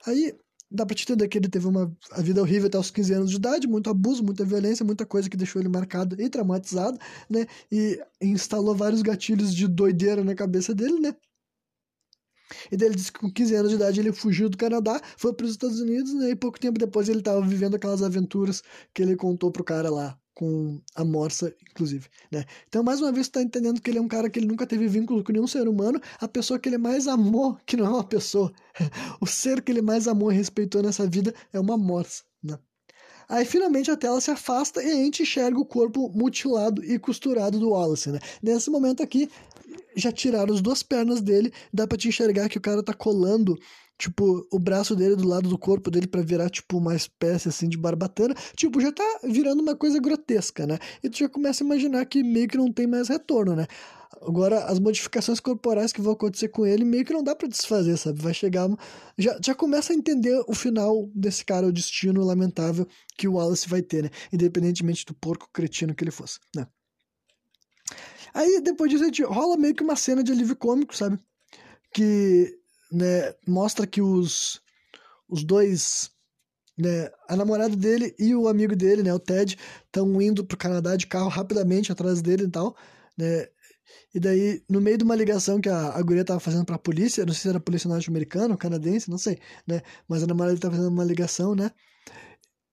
Aí 0.07 0.35
dá 0.75 0.85
pra 0.85 0.95
te 0.95 1.05
entender 1.05 1.29
que 1.29 1.39
ele 1.39 1.49
teve 1.49 1.67
uma 1.67 1.97
a 2.13 2.21
vida 2.21 2.41
horrível 2.41 2.67
até 2.67 2.79
os 2.79 2.91
15 2.91 3.15
anos 3.15 3.31
de 3.31 3.37
idade, 3.37 3.67
muito 3.67 3.89
abuso, 3.91 4.23
muita 4.25 4.45
violência, 4.45 4.85
muita 4.85 5.07
coisa 5.07 5.31
que 5.31 5.37
deixou 5.37 5.61
ele 5.63 5.69
marcado 5.69 6.21
e 6.21 6.29
traumatizado, 6.29 6.99
né? 7.31 7.47
E 7.71 8.01
instalou 8.21 8.75
vários 8.75 9.03
gatilhos 9.03 9.55
de 9.55 9.69
doideira 9.69 10.25
na 10.25 10.35
cabeça 10.35 10.75
dele, 10.75 10.99
né? 11.01 11.15
E 12.71 12.77
daí 12.77 12.89
ele 12.89 12.97
disse 12.97 13.13
que 13.13 13.21
com 13.21 13.31
15 13.33 13.55
anos 13.55 13.71
de 13.71 13.77
idade 13.77 14.01
ele 14.01 14.13
fugiu 14.13 14.49
do 14.49 14.57
Canadá, 14.57 15.01
foi 15.17 15.33
para 15.33 15.45
os 15.47 15.53
Estados 15.53 15.81
Unidos, 15.81 16.13
né? 16.15 16.31
E 16.31 16.37
pouco 16.37 16.59
tempo 16.61 16.79
depois 16.79 17.09
ele 17.09 17.21
estava 17.21 17.41
vivendo 17.41 17.75
aquelas 17.77 18.03
aventuras 18.03 18.63
que 18.93 19.03
ele 19.03 19.17
contou 19.17 19.51
pro 19.51 19.65
cara 19.65 19.91
lá, 19.91 20.19
com 20.35 20.81
a 20.95 21.05
Morsa, 21.05 21.55
inclusive, 21.71 22.09
né? 22.31 22.45
Então, 22.69 22.83
mais 22.83 23.01
uma 23.01 23.13
vez, 23.13 23.29
tu 23.29 23.33
tá 23.33 23.43
entendendo 23.43 23.81
que 23.81 23.91
ele 23.91 23.99
é 23.99 24.03
um 24.03 24.09
cara 24.09 24.29
que 24.29 24.39
ele 24.39 24.47
nunca 24.47 24.67
teve 24.67 24.89
vínculo 24.89 25.23
com 25.23 25.33
nenhum 25.33 25.47
ser 25.47 25.69
humano, 25.69 26.01
a 26.21 26.27
pessoa 26.27 26.59
que 26.59 26.69
ele 26.69 26.79
mais 26.79 27.07
amou, 27.07 27.57
que 27.65 27.77
não 27.77 27.87
é 27.87 27.89
uma 27.89 28.05
pessoa, 28.05 28.53
o 29.21 29.27
ser 29.27 29.63
que 29.63 29.71
ele 29.71 29.83
mais 29.83 30.09
amou 30.09 30.33
e 30.33 30.35
respeitou 30.35 30.83
nessa 30.83 31.07
vida 31.07 31.35
é 31.53 31.61
uma 31.61 31.77
Morsa, 31.77 32.25
né? 32.43 32.59
Aí 33.29 33.45
finalmente 33.45 33.91
a 33.91 33.97
tela 33.97 34.21
se 34.21 34.31
afasta 34.31 34.83
e 34.83 34.91
a 34.91 34.95
gente 34.95 35.23
enxerga 35.23 35.59
o 35.59 35.65
corpo 35.65 36.11
mutilado 36.15 36.85
e 36.85 36.99
costurado 36.99 37.59
do 37.59 37.71
Wallace, 37.71 38.11
né? 38.11 38.19
Nesse 38.43 38.71
momento 38.71 39.03
aqui, 39.03 39.31
já 39.97 40.13
tiraram 40.13 40.53
as 40.53 40.61
duas 40.61 40.83
pernas 40.83 41.23
dele, 41.23 41.53
dá 41.73 41.87
pra 41.87 41.97
te 41.97 42.09
enxergar 42.09 42.49
que 42.49 42.59
o 42.59 42.61
cara 42.61 42.83
tá 42.83 42.93
colando 42.93 43.59
tipo, 43.99 44.47
o 44.51 44.59
braço 44.59 44.97
dele 44.97 45.17
do 45.17 45.27
lado 45.27 45.49
do 45.49 45.59
corpo 45.59 45.91
dele 45.91 46.07
para 46.07 46.23
virar, 46.23 46.51
tipo, 46.51 46.79
uma 46.79 46.95
espécie, 46.95 47.49
assim, 47.49 47.69
de 47.69 47.77
barbatana, 47.77 48.35
tipo, 48.57 48.81
já 48.81 48.93
tá 48.93 49.21
virando 49.25 49.63
uma 49.63 49.77
coisa 49.77 50.01
grotesca, 50.01 50.67
né? 50.67 50.79
E 51.03 51.09
tu 51.09 51.19
já 51.19 51.29
começa 51.29 51.63
a 51.63 51.67
imaginar 51.67 52.05
que 52.07 52.23
meio 52.23 52.49
que 52.49 52.57
não 52.57 52.73
tem 52.73 52.87
mais 52.87 53.09
retorno, 53.09 53.55
né? 53.55 53.67
Agora, 54.23 54.65
as 54.65 54.79
modificações 54.79 55.41
corporais 55.41 55.93
que 55.93 56.01
vão 56.01 56.13
acontecer 56.13 56.49
com 56.49 56.65
ele, 56.65 56.85
meio 56.85 57.05
que 57.05 57.13
não 57.13 57.23
dá 57.23 57.35
para 57.35 57.49
desfazer, 57.49 57.97
sabe? 57.97 58.21
Vai 58.21 58.33
chegar. 58.33 58.69
Já, 59.19 59.39
já 59.45 59.55
começa 59.55 59.93
a 59.93 59.97
entender 59.97 60.43
o 60.49 60.55
final 60.55 61.11
desse 61.15 61.45
cara, 61.45 61.67
o 61.67 61.73
destino 61.73 62.25
lamentável 62.25 62.87
que 63.17 63.29
o 63.29 63.35
Wallace 63.35 63.69
vai 63.69 63.83
ter, 63.83 64.05
né? 64.05 64.11
Independentemente 64.33 65.05
do 65.05 65.15
porco 65.15 65.49
cretino 65.53 65.95
que 65.95 66.03
ele 66.05 66.11
fosse, 66.11 66.39
né? 66.55 66.67
Aí, 68.33 68.61
depois 68.61 68.91
disso, 68.91 69.05
a 69.05 69.07
gente 69.07 69.23
rola 69.23 69.57
meio 69.57 69.75
que 69.75 69.83
uma 69.83 69.95
cena 69.95 70.25
de 70.25 70.33
alívio 70.33 70.57
cômico, 70.57 70.97
sabe? 70.97 71.19
Que 71.93 72.59
né, 72.91 73.35
mostra 73.47 73.87
que 73.87 74.01
os, 74.01 74.61
os 75.29 75.45
dois, 75.45 76.11
né, 76.79 77.11
a 77.29 77.37
namorada 77.37 77.77
dele 77.77 78.15
e 78.19 78.35
o 78.35 78.49
amigo 78.49 78.77
dele, 78.77 79.03
né, 79.03 79.13
o 79.13 79.19
Ted, 79.19 79.59
estão 79.87 80.21
indo 80.21 80.45
pro 80.45 80.57
Canadá 80.57 80.97
de 80.97 81.07
carro 81.07 81.29
rapidamente 81.29 81.93
atrás 81.93 82.23
dele 82.23 82.45
e 82.45 82.51
tal, 82.51 82.77
né, 83.17 83.49
e 84.15 84.21
daí, 84.21 84.63
no 84.69 84.81
meio 84.81 84.97
de 84.97 85.05
uma 85.05 85.15
ligação 85.15 85.61
que 85.61 85.69
a, 85.69 85.91
a 85.91 86.03
guria 86.03 86.25
tava 86.25 86.41
fazendo 86.41 86.65
pra 86.65 86.79
polícia, 86.79 87.25
não 87.27 87.33
sei 87.33 87.43
se 87.43 87.49
era 87.49 87.61
polícia 87.61 87.89
norte-americana 87.89 88.57
canadense, 88.57 89.11
não 89.11 89.19
sei, 89.19 89.39
né, 89.67 89.83
mas 90.09 90.23
a 90.23 90.27
namorada 90.27 90.59
tava 90.59 90.77
fazendo 90.77 90.93
uma 90.93 91.05
ligação, 91.05 91.55
né, 91.55 91.71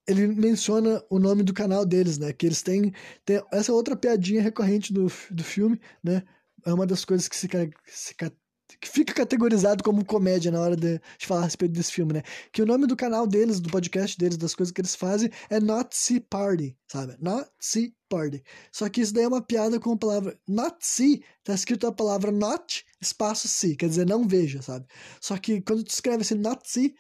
ele 0.08 0.28
menciona 0.28 1.04
o 1.10 1.20
nome 1.20 1.44
do 1.44 1.54
canal 1.54 1.86
deles, 1.86 2.18
né, 2.18 2.34
que 2.34 2.46
eles 2.46 2.62
têm, 2.62 2.94
têm 3.26 3.42
essa 3.52 3.74
outra 3.74 3.96
piadinha 3.96 4.42
recorrente 4.42 4.94
do, 4.94 5.08
do 5.30 5.44
filme, 5.44 5.80
né, 6.04 6.24
é 6.66 6.74
uma 6.74 6.86
das 6.86 7.06
coisas 7.06 7.28
que 7.28 7.36
se, 7.36 7.48
se 7.88 8.16
que 8.80 8.88
fica 8.88 9.14
categorizado 9.14 9.84
como 9.84 10.06
comédia 10.06 10.52
na 10.52 10.60
hora 10.60 10.76
de, 10.76 11.00
falar 11.20 11.42
a 11.42 11.46
respeito 11.46 11.74
desse 11.74 11.92
filme, 11.92 12.14
né? 12.14 12.24
Que 12.52 12.62
o 12.62 12.66
nome 12.66 12.88
do 12.88 12.96
canal 12.96 13.28
deles, 13.28 13.60
do 13.60 13.70
podcast 13.70 14.18
deles, 14.18 14.38
das 14.38 14.56
coisas 14.56 14.72
que 14.72 14.82
eles 14.82 14.96
fazem 14.96 15.30
é 15.50 15.60
See 15.92 16.20
Party, 16.20 16.78
sabe? 16.88 17.18
See 17.60 17.94
Party. 18.10 18.44
Só 18.72 18.90
que 18.90 19.02
isso 19.02 19.14
daí 19.14 19.24
é 19.24 19.28
uma 19.28 19.42
piada 19.42 19.80
com 19.80 19.94
a 19.94 19.98
palavra 19.98 20.40
See, 20.80 21.24
tá 21.44 21.54
escrito 21.54 21.88
a 21.88 21.92
palavra 21.92 22.32
Not, 22.32 22.86
espaço 23.00 23.48
See, 23.48 23.76
quer 23.76 23.90
dizer 23.90 24.06
não 24.06 24.28
veja, 24.28 24.62
sabe? 24.62 24.86
Só 25.20 25.38
que 25.38 25.62
quando 25.62 25.84
tu 25.84 25.92
escreve 25.92 26.22
assim 26.22 26.42
See, 26.66 26.94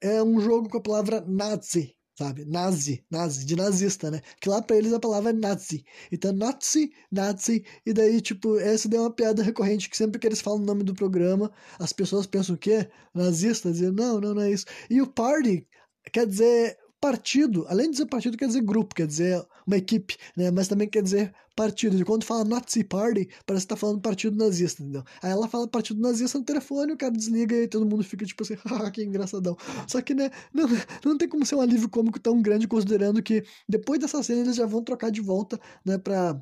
é 0.00 0.22
um 0.22 0.40
jogo 0.40 0.68
com 0.68 0.78
a 0.78 0.82
palavra 0.82 1.20
Nazi, 1.26 1.94
sabe? 2.20 2.44
Nazi, 2.44 3.02
nazi, 3.10 3.46
de 3.46 3.56
nazista, 3.56 4.10
né? 4.10 4.20
Que 4.40 4.48
lá 4.50 4.60
pra 4.60 4.76
eles 4.76 4.92
a 4.92 5.00
palavra 5.00 5.30
é 5.30 5.32
nazi. 5.32 5.84
Então, 6.12 6.32
nazi, 6.32 6.92
nazi, 7.10 7.64
e 7.86 7.94
daí, 7.94 8.20
tipo, 8.20 8.58
essa 8.58 8.88
daí 8.90 8.98
é 8.98 9.02
uma 9.02 9.10
piada 9.10 9.42
recorrente 9.42 9.88
que 9.88 9.96
sempre 9.96 10.18
que 10.20 10.26
eles 10.26 10.40
falam 10.42 10.60
o 10.60 10.64
nome 10.66 10.84
do 10.84 10.94
programa, 10.94 11.50
as 11.78 11.94
pessoas 11.94 12.26
pensam 12.26 12.54
o 12.54 12.58
quê? 12.58 12.90
Nazista? 13.14 13.72
Dizem, 13.72 13.90
não, 13.92 14.20
não, 14.20 14.34
não 14.34 14.42
é 14.42 14.50
isso. 14.52 14.66
E 14.90 15.00
o 15.00 15.06
party 15.06 15.66
quer 16.12 16.26
dizer 16.26 16.76
partido, 17.00 17.64
além 17.68 17.86
de 17.86 17.92
dizer 17.92 18.06
partido, 18.06 18.36
quer 18.36 18.46
dizer 18.46 18.60
grupo, 18.62 18.94
quer 18.94 19.06
dizer 19.06 19.42
uma 19.70 19.76
equipe, 19.76 20.16
né? 20.36 20.50
Mas 20.50 20.68
também 20.68 20.88
quer 20.88 21.02
dizer 21.02 21.32
partido. 21.54 21.96
E 21.98 22.04
quando 22.04 22.24
fala 22.24 22.44
Nazi 22.44 22.82
Party, 22.84 23.28
parece 23.46 23.66
que 23.66 23.68
tá 23.68 23.76
falando 23.76 24.00
partido 24.00 24.36
nazista, 24.36 24.82
entendeu? 24.82 25.04
Aí 25.22 25.30
ela 25.30 25.48
fala 25.48 25.68
partido 25.68 26.00
nazista 26.00 26.38
no 26.38 26.44
telefone, 26.44 26.92
o 26.92 26.96
cara 26.96 27.12
desliga 27.12 27.54
e 27.54 27.68
todo 27.68 27.86
mundo 27.86 28.02
fica 28.02 28.24
tipo 28.24 28.42
assim, 28.42 28.56
ah, 28.66 28.90
que 28.90 29.02
engraçadão. 29.02 29.56
Só 29.86 30.00
que, 30.00 30.14
né, 30.14 30.30
não, 30.52 30.66
não 31.04 31.18
tem 31.18 31.28
como 31.28 31.46
ser 31.46 31.54
um 31.54 31.60
alívio 31.60 31.88
cômico 31.88 32.18
tão 32.18 32.40
grande, 32.42 32.66
considerando 32.66 33.22
que 33.22 33.44
depois 33.68 34.00
dessa 34.00 34.22
cena 34.22 34.40
eles 34.40 34.56
já 34.56 34.66
vão 34.66 34.82
trocar 34.82 35.10
de 35.10 35.20
volta, 35.20 35.60
né, 35.84 35.98
pra 35.98 36.40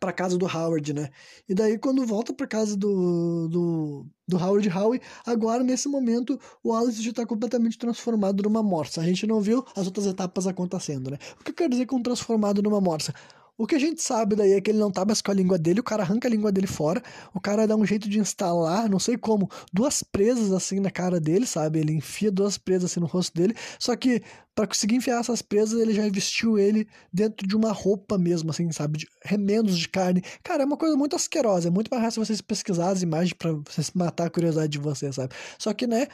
para 0.00 0.12
casa 0.12 0.38
do 0.38 0.46
Howard, 0.46 0.92
né? 0.94 1.10
E 1.48 1.54
daí 1.54 1.78
quando 1.78 2.06
volta 2.06 2.32
para 2.32 2.46
casa 2.46 2.76
do, 2.76 3.48
do, 3.48 4.06
do 4.26 4.36
Howard 4.36 4.68
Howe, 4.68 5.00
agora 5.26 5.62
nesse 5.62 5.88
momento 5.88 6.40
o 6.62 6.74
Alice 6.74 7.02
já 7.02 7.10
está 7.10 7.26
completamente 7.26 7.78
transformado 7.78 8.42
numa 8.42 8.62
morsa. 8.62 9.00
A 9.00 9.04
gente 9.04 9.26
não 9.26 9.40
viu 9.40 9.64
as 9.76 9.86
outras 9.86 10.06
etapas 10.06 10.46
acontecendo, 10.46 11.10
né? 11.10 11.18
O 11.38 11.44
que 11.44 11.50
eu 11.50 11.54
quero 11.54 11.70
dizer 11.70 11.86
com 11.86 12.02
transformado 12.02 12.62
numa 12.62 12.80
morsa? 12.80 13.14
O 13.56 13.68
que 13.68 13.76
a 13.76 13.78
gente 13.78 14.02
sabe 14.02 14.34
daí 14.34 14.52
é 14.52 14.60
que 14.60 14.70
ele 14.70 14.78
não 14.78 14.90
tá 14.90 15.04
mais 15.04 15.22
com 15.22 15.30
a 15.30 15.34
língua 15.34 15.56
dele, 15.56 15.78
o 15.78 15.84
cara 15.84 16.02
arranca 16.02 16.26
a 16.26 16.30
língua 16.30 16.50
dele 16.50 16.66
fora, 16.66 17.00
o 17.32 17.40
cara 17.40 17.68
dá 17.68 17.76
um 17.76 17.86
jeito 17.86 18.08
de 18.08 18.18
instalar, 18.18 18.88
não 18.88 18.98
sei 18.98 19.16
como, 19.16 19.48
duas 19.72 20.02
presas 20.02 20.50
assim 20.50 20.80
na 20.80 20.90
cara 20.90 21.20
dele, 21.20 21.46
sabe? 21.46 21.78
Ele 21.78 21.92
enfia 21.92 22.32
duas 22.32 22.58
presas 22.58 22.90
assim 22.90 22.98
no 22.98 23.06
rosto 23.06 23.32
dele, 23.32 23.54
só 23.78 23.94
que 23.94 24.22
para 24.56 24.66
conseguir 24.66 24.96
enfiar 24.96 25.20
essas 25.20 25.40
presas, 25.40 25.80
ele 25.80 25.94
já 25.94 26.08
vestiu 26.08 26.58
ele 26.58 26.88
dentro 27.12 27.46
de 27.46 27.54
uma 27.56 27.70
roupa 27.70 28.18
mesmo, 28.18 28.50
assim, 28.50 28.70
sabe? 28.72 28.98
De 28.98 29.08
remendos 29.24 29.78
de 29.78 29.88
carne. 29.88 30.22
Cara, 30.42 30.62
é 30.62 30.66
uma 30.66 30.76
coisa 30.76 30.96
muito 30.96 31.14
asquerosa, 31.14 31.68
é 31.68 31.70
muito 31.70 31.88
mais 31.88 32.02
fácil 32.02 32.24
vocês 32.24 32.40
pesquisar 32.40 32.90
as 32.90 33.02
imagens 33.02 33.34
para 33.34 33.52
vocês 33.52 33.92
matar 33.94 34.26
a 34.26 34.30
curiosidade 34.30 34.72
de 34.72 34.78
vocês, 34.78 35.14
sabe? 35.14 35.32
Só 35.58 35.72
que, 35.72 35.86
né, 35.86 36.08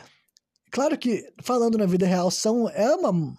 claro 0.71 0.97
que 0.99 1.33
falando 1.43 1.79
na 1.79 1.87
vida 1.87 2.07
real, 2.07 2.31
são 2.31 2.69
é 2.69 2.95
uma 2.95 3.35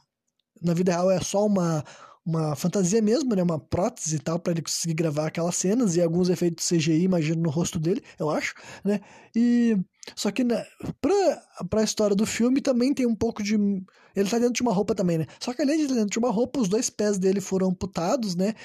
na 0.61 0.73
vida 0.73 0.91
real 0.91 1.09
é 1.09 1.19
só 1.19 1.45
uma 1.45 1.83
uma 2.25 2.55
fantasia 2.55 3.01
mesmo, 3.01 3.35
né? 3.35 3.41
Uma 3.41 3.59
prótese 3.59 4.15
e 4.15 4.19
tal, 4.19 4.39
para 4.39 4.53
ele 4.53 4.61
conseguir 4.61 4.93
gravar 4.93 5.27
aquelas 5.27 5.55
cenas 5.55 5.95
e 5.95 6.01
alguns 6.01 6.29
efeitos 6.29 6.67
CGI, 6.67 7.03
imagino, 7.03 7.41
no 7.41 7.49
rosto 7.49 7.79
dele, 7.79 8.03
eu 8.19 8.29
acho, 8.29 8.53
né? 8.83 8.99
E. 9.35 9.77
Só 10.15 10.31
que 10.31 10.43
né, 10.43 10.65
pra, 10.99 11.65
pra 11.69 11.83
história 11.83 12.15
do 12.15 12.25
filme 12.25 12.59
também 12.59 12.93
tem 12.93 13.05
um 13.05 13.15
pouco 13.15 13.43
de. 13.43 13.55
Ele 14.15 14.29
tá 14.29 14.39
dentro 14.39 14.53
de 14.53 14.61
uma 14.61 14.73
roupa 14.73 14.95
também, 14.95 15.17
né? 15.19 15.27
Só 15.39 15.53
que 15.53 15.61
além 15.61 15.77
de 15.77 15.83
estar 15.83 15.95
dentro 15.95 16.09
de 16.09 16.19
uma 16.19 16.31
roupa, 16.31 16.59
os 16.59 16.67
dois 16.67 16.89
pés 16.89 17.17
dele 17.17 17.39
foram 17.39 17.69
amputados, 17.69 18.35
né? 18.35 18.55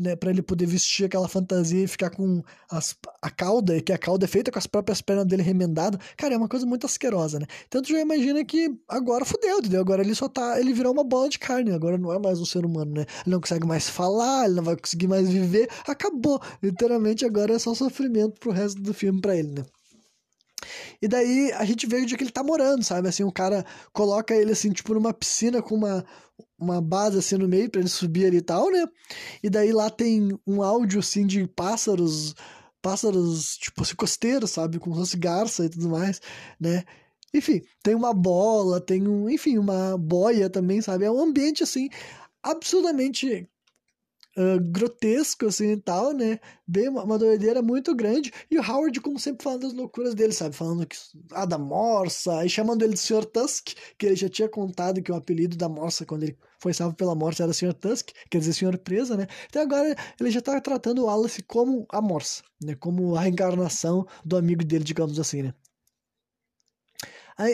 Né, 0.00 0.16
para 0.16 0.30
ele 0.30 0.42
poder 0.42 0.66
vestir 0.66 1.04
aquela 1.04 1.28
fantasia 1.28 1.84
e 1.84 1.86
ficar 1.86 2.10
com 2.10 2.42
as, 2.70 2.96
a 3.20 3.30
cauda, 3.30 3.80
que 3.80 3.92
a 3.92 3.98
cauda 3.98 4.24
é 4.24 4.28
feita 4.28 4.50
com 4.50 4.58
as 4.58 4.66
próprias 4.66 5.02
pernas 5.02 5.26
dele 5.26 5.42
remendadas. 5.42 6.00
Cara, 6.16 6.34
é 6.34 6.36
uma 6.36 6.48
coisa 6.48 6.64
muito 6.64 6.86
asquerosa, 6.86 7.38
né? 7.38 7.46
Então 7.68 7.82
tu 7.82 7.90
já 7.90 8.00
imagina 8.00 8.44
que 8.44 8.74
agora 8.88 9.24
fudeu, 9.24 9.58
entendeu? 9.58 9.80
Agora 9.80 10.02
ele 10.02 10.14
só 10.14 10.28
tá. 10.28 10.58
Ele 10.58 10.72
virou 10.72 10.92
uma 10.92 11.04
bola 11.04 11.28
de 11.28 11.38
carne, 11.38 11.72
agora 11.72 11.98
não 11.98 12.12
é 12.12 12.18
mais 12.18 12.40
um 12.40 12.46
ser 12.46 12.64
humano, 12.64 12.92
né? 12.92 13.06
Ele 13.26 13.34
não 13.34 13.40
consegue 13.40 13.66
mais 13.66 13.88
falar, 13.88 14.46
ele 14.46 14.54
não 14.54 14.62
vai 14.62 14.76
conseguir 14.76 15.06
mais 15.06 15.28
viver. 15.28 15.68
Acabou. 15.86 16.40
Literalmente 16.62 17.24
agora 17.24 17.54
é 17.54 17.58
só 17.58 17.74
sofrimento 17.74 18.40
pro 18.40 18.50
resto 18.50 18.80
do 18.80 18.94
filme 18.94 19.20
para 19.20 19.36
ele, 19.36 19.52
né? 19.52 19.64
E 21.02 21.08
daí 21.08 21.52
a 21.52 21.64
gente 21.64 21.86
vê 21.86 22.02
onde 22.02 22.14
é 22.14 22.16
que 22.16 22.24
ele 22.24 22.30
tá 22.30 22.42
morando, 22.42 22.84
sabe? 22.84 23.08
Assim, 23.08 23.24
o 23.24 23.32
cara 23.32 23.64
coloca 23.92 24.34
ele 24.34 24.52
assim, 24.52 24.70
tipo, 24.70 24.92
numa 24.94 25.12
piscina 25.12 25.62
com 25.62 25.74
uma, 25.74 26.04
uma 26.60 26.80
base 26.80 27.18
assim 27.18 27.36
no 27.36 27.48
meio 27.48 27.70
para 27.70 27.80
ele 27.80 27.88
subir 27.88 28.26
ali 28.26 28.38
e 28.38 28.42
tal, 28.42 28.70
né? 28.70 28.86
E 29.42 29.48
daí 29.50 29.72
lá 29.72 29.90
tem 29.90 30.38
um 30.46 30.62
áudio 30.62 31.00
assim 31.00 31.26
de 31.26 31.46
pássaros, 31.48 32.34
pássaros 32.82 33.56
tipo 33.56 33.82
assim, 33.82 33.94
costeiros, 33.96 34.50
sabe? 34.50 34.78
Com 34.78 34.94
fosse 34.94 35.16
garça 35.16 35.64
e 35.64 35.68
tudo 35.68 35.88
mais, 35.88 36.20
né? 36.60 36.84
Enfim, 37.32 37.62
tem 37.82 37.94
uma 37.94 38.12
bola, 38.12 38.80
tem 38.80 39.06
um, 39.06 39.30
enfim, 39.30 39.56
uma 39.58 39.96
boia 39.96 40.50
também, 40.50 40.80
sabe? 40.82 41.04
É 41.04 41.10
um 41.10 41.22
ambiente 41.22 41.62
assim 41.62 41.88
absurdamente 42.42 43.48
uh, 44.36 44.60
grotesco, 44.70 45.46
assim, 45.46 45.72
e 45.72 45.76
tal, 45.76 46.12
né? 46.12 46.38
Bem, 46.66 46.88
uma, 46.88 47.04
uma 47.04 47.18
doideira 47.18 47.62
muito 47.62 47.94
grande. 47.94 48.32
E 48.50 48.58
o 48.58 48.62
Howard, 48.62 49.00
como 49.00 49.18
sempre, 49.18 49.42
falando 49.42 49.62
das 49.62 49.72
loucuras 49.72 50.14
dele, 50.14 50.32
sabe? 50.32 50.54
Falando 50.54 50.86
que, 50.86 50.96
ah, 51.32 51.44
da 51.44 51.58
Morsa, 51.58 52.44
e 52.44 52.48
chamando 52.48 52.82
ele 52.82 52.94
de 52.94 53.00
Sr. 53.00 53.24
Tusk, 53.24 53.70
que 53.98 54.06
ele 54.06 54.16
já 54.16 54.28
tinha 54.28 54.48
contado 54.48 55.02
que 55.02 55.12
o 55.12 55.14
apelido 55.14 55.56
da 55.56 55.68
Morsa, 55.68 56.06
quando 56.06 56.24
ele 56.24 56.36
foi 56.58 56.72
salvo 56.74 56.94
pela 56.94 57.14
Morsa, 57.14 57.42
era 57.42 57.52
Sr. 57.52 57.74
Tusk, 57.74 58.10
quer 58.30 58.38
dizer, 58.38 58.52
Senhor 58.52 58.76
Presa, 58.78 59.16
né? 59.16 59.26
Então 59.48 59.62
agora 59.62 59.96
ele 60.20 60.30
já 60.30 60.40
tá 60.40 60.60
tratando 60.60 61.02
o 61.02 61.06
Wallace 61.06 61.42
como 61.42 61.86
a 61.90 62.00
Morsa, 62.00 62.42
né? 62.62 62.74
Como 62.74 63.16
a 63.16 63.20
reencarnação 63.20 64.06
do 64.24 64.36
amigo 64.36 64.64
dele, 64.64 64.84
digamos 64.84 65.18
assim, 65.18 65.42
né? 65.42 65.54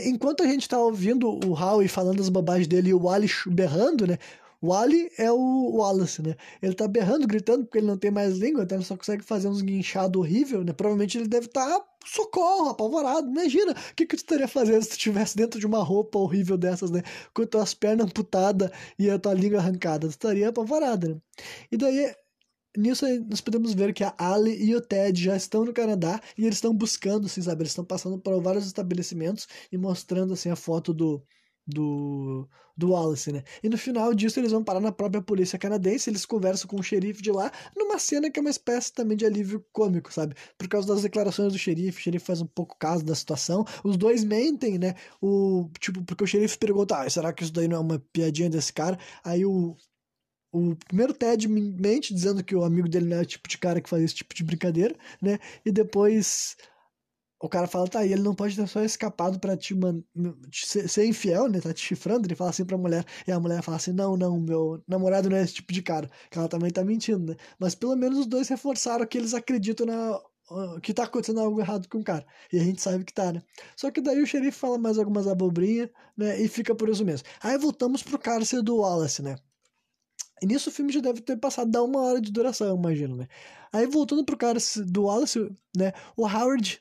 Enquanto 0.04 0.42
a 0.42 0.46
gente 0.48 0.68
tá 0.68 0.80
ouvindo 0.80 1.28
o 1.28 1.52
Howie 1.52 1.86
falando 1.86 2.20
as 2.20 2.28
bobagens 2.28 2.66
dele 2.66 2.90
e 2.90 2.94
o 2.94 3.04
Wallace 3.04 3.48
berrando, 3.48 4.04
né? 4.04 4.18
O 4.66 4.72
Ali 4.72 5.08
é 5.16 5.30
o 5.30 5.76
Wallace, 5.76 6.20
né? 6.20 6.34
Ele 6.60 6.74
tá 6.74 6.88
berrando, 6.88 7.24
gritando, 7.24 7.64
porque 7.64 7.78
ele 7.78 7.86
não 7.86 7.96
tem 7.96 8.10
mais 8.10 8.36
língua, 8.36 8.64
então 8.64 8.76
ele 8.76 8.84
só 8.84 8.96
consegue 8.96 9.22
fazer 9.22 9.46
uns 9.46 9.62
guinchados 9.62 10.20
horrível, 10.20 10.64
né? 10.64 10.72
Provavelmente 10.72 11.16
ele 11.16 11.28
deve 11.28 11.46
estar, 11.46 11.68
tá, 11.68 11.86
socorro, 12.04 12.70
apavorado. 12.70 13.28
Imagina, 13.28 13.70
o 13.72 13.94
que, 13.94 14.04
que 14.04 14.16
tu 14.16 14.20
estaria 14.20 14.48
fazendo 14.48 14.82
se 14.82 14.88
tu 14.88 14.92
estivesse 14.92 15.36
dentro 15.36 15.60
de 15.60 15.66
uma 15.66 15.84
roupa 15.84 16.18
horrível 16.18 16.56
dessas, 16.56 16.90
né? 16.90 17.02
Com 17.32 17.42
as 17.42 17.48
tuas 17.48 17.74
pernas 17.74 18.06
amputadas 18.06 18.68
e 18.98 19.08
a 19.08 19.18
tua 19.20 19.34
língua 19.34 19.60
arrancada. 19.60 20.08
Tu 20.08 20.10
estaria 20.10 20.48
apavorado, 20.48 21.10
né? 21.10 21.20
E 21.70 21.76
daí, 21.76 22.12
nisso 22.76 23.06
nós 23.28 23.40
podemos 23.40 23.72
ver 23.72 23.94
que 23.94 24.02
a 24.02 24.14
Ali 24.18 24.64
e 24.64 24.74
o 24.74 24.80
Ted 24.80 25.22
já 25.22 25.36
estão 25.36 25.64
no 25.64 25.72
Canadá 25.72 26.20
e 26.36 26.42
eles 26.42 26.56
estão 26.56 26.74
buscando, 26.74 27.26
assim, 27.26 27.40
sabe? 27.40 27.62
Eles 27.62 27.70
estão 27.70 27.84
passando 27.84 28.18
por 28.18 28.42
vários 28.42 28.66
estabelecimentos 28.66 29.46
e 29.70 29.78
mostrando, 29.78 30.32
assim, 30.34 30.50
a 30.50 30.56
foto 30.56 30.92
do 30.92 31.22
do, 31.66 32.48
do 32.76 32.90
Wallace, 32.90 33.32
né? 33.32 33.42
E 33.62 33.68
no 33.68 33.76
final 33.76 34.14
disso 34.14 34.38
eles 34.38 34.52
vão 34.52 34.62
parar 34.62 34.80
na 34.80 34.92
própria 34.92 35.20
polícia 35.20 35.58
canadense, 35.58 36.08
eles 36.10 36.24
conversam 36.24 36.68
com 36.68 36.78
o 36.78 36.82
xerife 36.82 37.22
de 37.22 37.32
lá, 37.32 37.50
numa 37.76 37.98
cena 37.98 38.30
que 38.30 38.38
é 38.38 38.42
uma 38.42 38.50
espécie 38.50 38.92
também 38.92 39.16
de 39.16 39.26
alívio 39.26 39.64
cômico, 39.72 40.12
sabe? 40.12 40.34
Por 40.56 40.68
causa 40.68 40.86
das 40.88 41.02
declarações 41.02 41.52
do 41.52 41.58
xerife, 41.58 41.98
o 41.98 42.02
xerife 42.02 42.26
faz 42.26 42.40
um 42.40 42.46
pouco 42.46 42.76
caso 42.78 43.04
da 43.04 43.14
situação, 43.14 43.64
os 43.82 43.96
dois 43.96 44.22
mentem, 44.22 44.78
né? 44.78 44.94
O, 45.20 45.68
tipo, 45.80 46.04
porque 46.04 46.24
o 46.24 46.26
xerife 46.26 46.58
pergunta, 46.58 46.98
ah, 47.02 47.10
será 47.10 47.32
que 47.32 47.42
isso 47.42 47.52
daí 47.52 47.66
não 47.68 47.76
é 47.78 47.80
uma 47.80 47.98
piadinha 48.12 48.50
desse 48.50 48.72
cara? 48.72 48.98
Aí 49.24 49.44
o, 49.44 49.76
o 50.52 50.76
primeiro 50.86 51.12
Ted 51.12 51.48
mente 51.48 52.14
dizendo 52.14 52.44
que 52.44 52.54
o 52.54 52.64
amigo 52.64 52.88
dele 52.88 53.06
não 53.06 53.18
é 53.18 53.22
o 53.22 53.26
tipo 53.26 53.48
de 53.48 53.58
cara 53.58 53.80
que 53.80 53.88
faz 53.88 54.02
esse 54.02 54.14
tipo 54.14 54.34
de 54.34 54.44
brincadeira, 54.44 54.94
né? 55.20 55.38
E 55.64 55.72
depois 55.72 56.56
o 57.40 57.48
cara 57.48 57.66
fala, 57.66 57.86
tá, 57.88 58.04
e 58.04 58.12
ele 58.12 58.22
não 58.22 58.34
pode 58.34 58.56
ter 58.56 58.66
só 58.66 58.82
escapado 58.82 59.38
para 59.38 59.56
te, 59.56 59.74
man... 59.74 60.02
ser, 60.52 60.88
ser 60.88 61.06
infiel, 61.06 61.48
né? 61.48 61.60
Tá 61.60 61.72
te 61.72 61.80
chifrando, 61.80 62.26
ele 62.26 62.34
fala 62.34 62.50
assim 62.50 62.64
pra 62.64 62.78
mulher, 62.78 63.04
e 63.26 63.32
a 63.32 63.38
mulher 63.38 63.62
fala 63.62 63.76
assim, 63.76 63.92
não, 63.92 64.16
não, 64.16 64.40
meu 64.40 64.82
namorado 64.88 65.28
não 65.28 65.36
é 65.36 65.42
esse 65.42 65.54
tipo 65.54 65.72
de 65.72 65.82
cara, 65.82 66.10
que 66.30 66.38
ela 66.38 66.48
também 66.48 66.70
tá 66.70 66.84
mentindo, 66.84 67.32
né? 67.32 67.36
Mas 67.58 67.74
pelo 67.74 67.94
menos 67.96 68.18
os 68.20 68.26
dois 68.26 68.48
reforçaram 68.48 69.06
que 69.06 69.18
eles 69.18 69.34
acreditam 69.34 69.86
na 69.86 70.20
que 70.80 70.94
tá 70.94 71.04
acontecendo 71.04 71.40
algo 71.40 71.60
errado 71.60 71.88
com 71.88 71.98
o 71.98 72.04
cara. 72.04 72.24
E 72.52 72.58
a 72.58 72.62
gente 72.62 72.80
sabe 72.80 73.04
que 73.04 73.12
tá, 73.12 73.32
né? 73.32 73.42
Só 73.76 73.90
que 73.90 74.00
daí 74.00 74.22
o 74.22 74.26
xerife 74.26 74.56
fala 74.56 74.78
mais 74.78 74.98
algumas 74.98 75.26
abobrinhas, 75.26 75.90
né? 76.16 76.40
E 76.40 76.48
fica 76.48 76.74
por 76.74 76.88
isso 76.88 77.04
mesmo. 77.04 77.26
Aí 77.42 77.58
voltamos 77.58 78.02
pro 78.02 78.18
cárcere 78.18 78.62
do 78.62 78.76
Wallace, 78.76 79.22
né? 79.22 79.36
E 80.40 80.46
nisso 80.46 80.70
o 80.70 80.72
filme 80.72 80.92
já 80.92 81.00
deve 81.00 81.20
ter 81.20 81.36
passado 81.36 81.70
da 81.70 81.82
uma 81.82 82.00
hora 82.02 82.20
de 82.20 82.30
duração, 82.30 82.68
eu 82.68 82.76
imagino, 82.76 83.16
né? 83.16 83.26
Aí 83.72 83.86
voltando 83.86 84.24
pro 84.24 84.36
cárcere 84.36 84.86
do 84.86 85.04
Wallace, 85.04 85.50
né? 85.76 85.92
O 86.16 86.26
Howard 86.26 86.80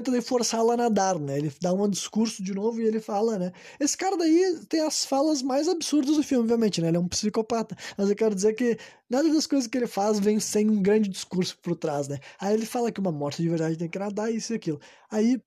tenta 0.00 0.22
forçá-la 0.22 0.74
a 0.74 0.76
nadar, 0.76 1.18
né? 1.18 1.38
Ele 1.38 1.52
dá 1.60 1.72
um 1.72 1.88
discurso 1.88 2.42
de 2.42 2.54
novo 2.54 2.80
e 2.80 2.84
ele 2.84 3.00
fala, 3.00 3.38
né? 3.38 3.52
Esse 3.78 3.96
cara 3.96 4.16
daí 4.16 4.60
tem 4.68 4.80
as 4.80 5.04
falas 5.04 5.42
mais 5.42 5.68
absurdas 5.68 6.16
do 6.16 6.22
filme, 6.22 6.44
obviamente, 6.44 6.80
né? 6.80 6.88
Ele 6.88 6.96
é 6.96 7.00
um 7.00 7.08
psicopata. 7.08 7.76
Mas 7.98 8.08
eu 8.08 8.16
quero 8.16 8.34
dizer 8.34 8.54
que 8.54 8.78
nada 9.10 9.28
das 9.32 9.46
coisas 9.46 9.68
que 9.68 9.76
ele 9.76 9.86
faz 9.86 10.18
vem 10.18 10.40
sem 10.40 10.70
um 10.70 10.80
grande 10.82 11.08
discurso 11.08 11.58
por 11.60 11.76
trás, 11.76 12.08
né? 12.08 12.18
Aí 12.40 12.54
ele 12.54 12.64
fala 12.64 12.90
que 12.90 13.00
uma 13.00 13.12
morte 13.12 13.42
de 13.42 13.48
verdade 13.48 13.76
tem 13.76 13.88
que 13.88 13.98
nadar, 13.98 14.32
isso 14.32 14.52
e 14.52 14.56
aquilo. 14.56 14.80
Aí 15.10 15.40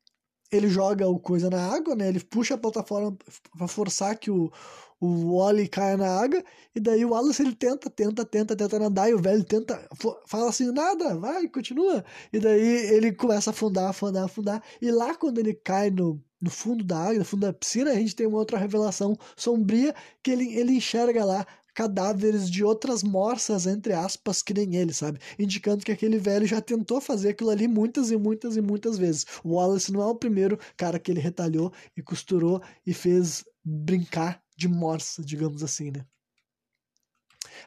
ele 0.51 0.69
joga 0.69 1.07
o 1.07 1.19
coisa 1.19 1.49
na 1.49 1.73
água, 1.73 1.95
né? 1.95 2.07
Ele 2.07 2.19
puxa 2.19 2.53
a 2.55 2.57
plataforma 2.57 3.17
para 3.57 3.67
forçar 3.67 4.17
que 4.17 4.29
o, 4.29 4.51
o 4.99 5.37
Wally 5.37 5.67
cai 5.67 5.97
na 5.97 6.07
água, 6.07 6.43
e 6.73 6.79
daí 6.79 7.03
o 7.05 7.09
Wallace 7.09 7.41
ele 7.41 7.55
tenta, 7.55 7.89
tenta, 7.89 8.25
tenta, 8.25 8.55
tenta 8.55 8.79
nadar, 8.79 9.09
e 9.09 9.13
o 9.13 9.21
velho 9.21 9.43
tenta, 9.43 9.87
fala 10.25 10.49
assim, 10.49 10.71
nada, 10.71 11.15
vai, 11.15 11.47
continua. 11.47 12.03
E 12.31 12.39
daí 12.39 12.93
ele 12.93 13.11
começa 13.11 13.49
a 13.49 13.53
afundar, 13.53 13.89
afundar, 13.89 14.23
afundar, 14.25 14.63
e 14.81 14.89
lá 14.91 15.15
quando 15.15 15.39
ele 15.39 15.53
cai 15.53 15.89
no, 15.89 16.21
no 16.41 16.49
fundo 16.49 16.83
da 16.83 16.97
água, 16.97 17.19
no 17.19 17.25
fundo 17.25 17.41
da 17.41 17.53
piscina, 17.53 17.91
a 17.91 17.95
gente 17.95 18.15
tem 18.15 18.27
uma 18.27 18.37
outra 18.37 18.57
revelação 18.57 19.17
sombria, 19.35 19.93
que 20.23 20.31
ele, 20.31 20.53
ele 20.55 20.73
enxerga 20.73 21.23
lá 21.25 21.45
cadáveres 21.75 22.49
de 22.49 22.63
outras 22.63 23.03
morsas, 23.03 23.67
entre 23.67 23.91
aspas, 23.91 24.41
que 24.41 24.53
nem 24.53 24.75
ele, 24.77 24.93
sabe? 24.93 25.19
Indicando 25.37 25.83
que 25.83 25.91
aquele 25.91 26.17
velho 26.17 26.47
já 26.47 26.61
tentou 26.61 27.01
fazer 27.01 27.29
aquilo 27.29 27.49
ali 27.49 27.67
muitas 27.67 28.11
e 28.11 28.17
muitas 28.17 28.55
e 28.55 28.61
muitas 28.61 28.97
vezes. 28.97 29.25
O 29.43 29.55
Wallace 29.55 29.91
não 29.91 30.01
é 30.01 30.05
o 30.05 30.15
primeiro 30.15 30.57
cara 30.77 30.97
que 30.97 31.11
ele 31.11 31.19
retalhou 31.19 31.73
e 31.95 32.01
costurou 32.01 32.61
e 32.87 32.93
fez 32.93 33.43
brincar 33.63 34.44
de 34.55 34.67
morsa, 34.67 35.23
digamos 35.23 35.63
assim, 35.63 35.91
né? 35.91 36.05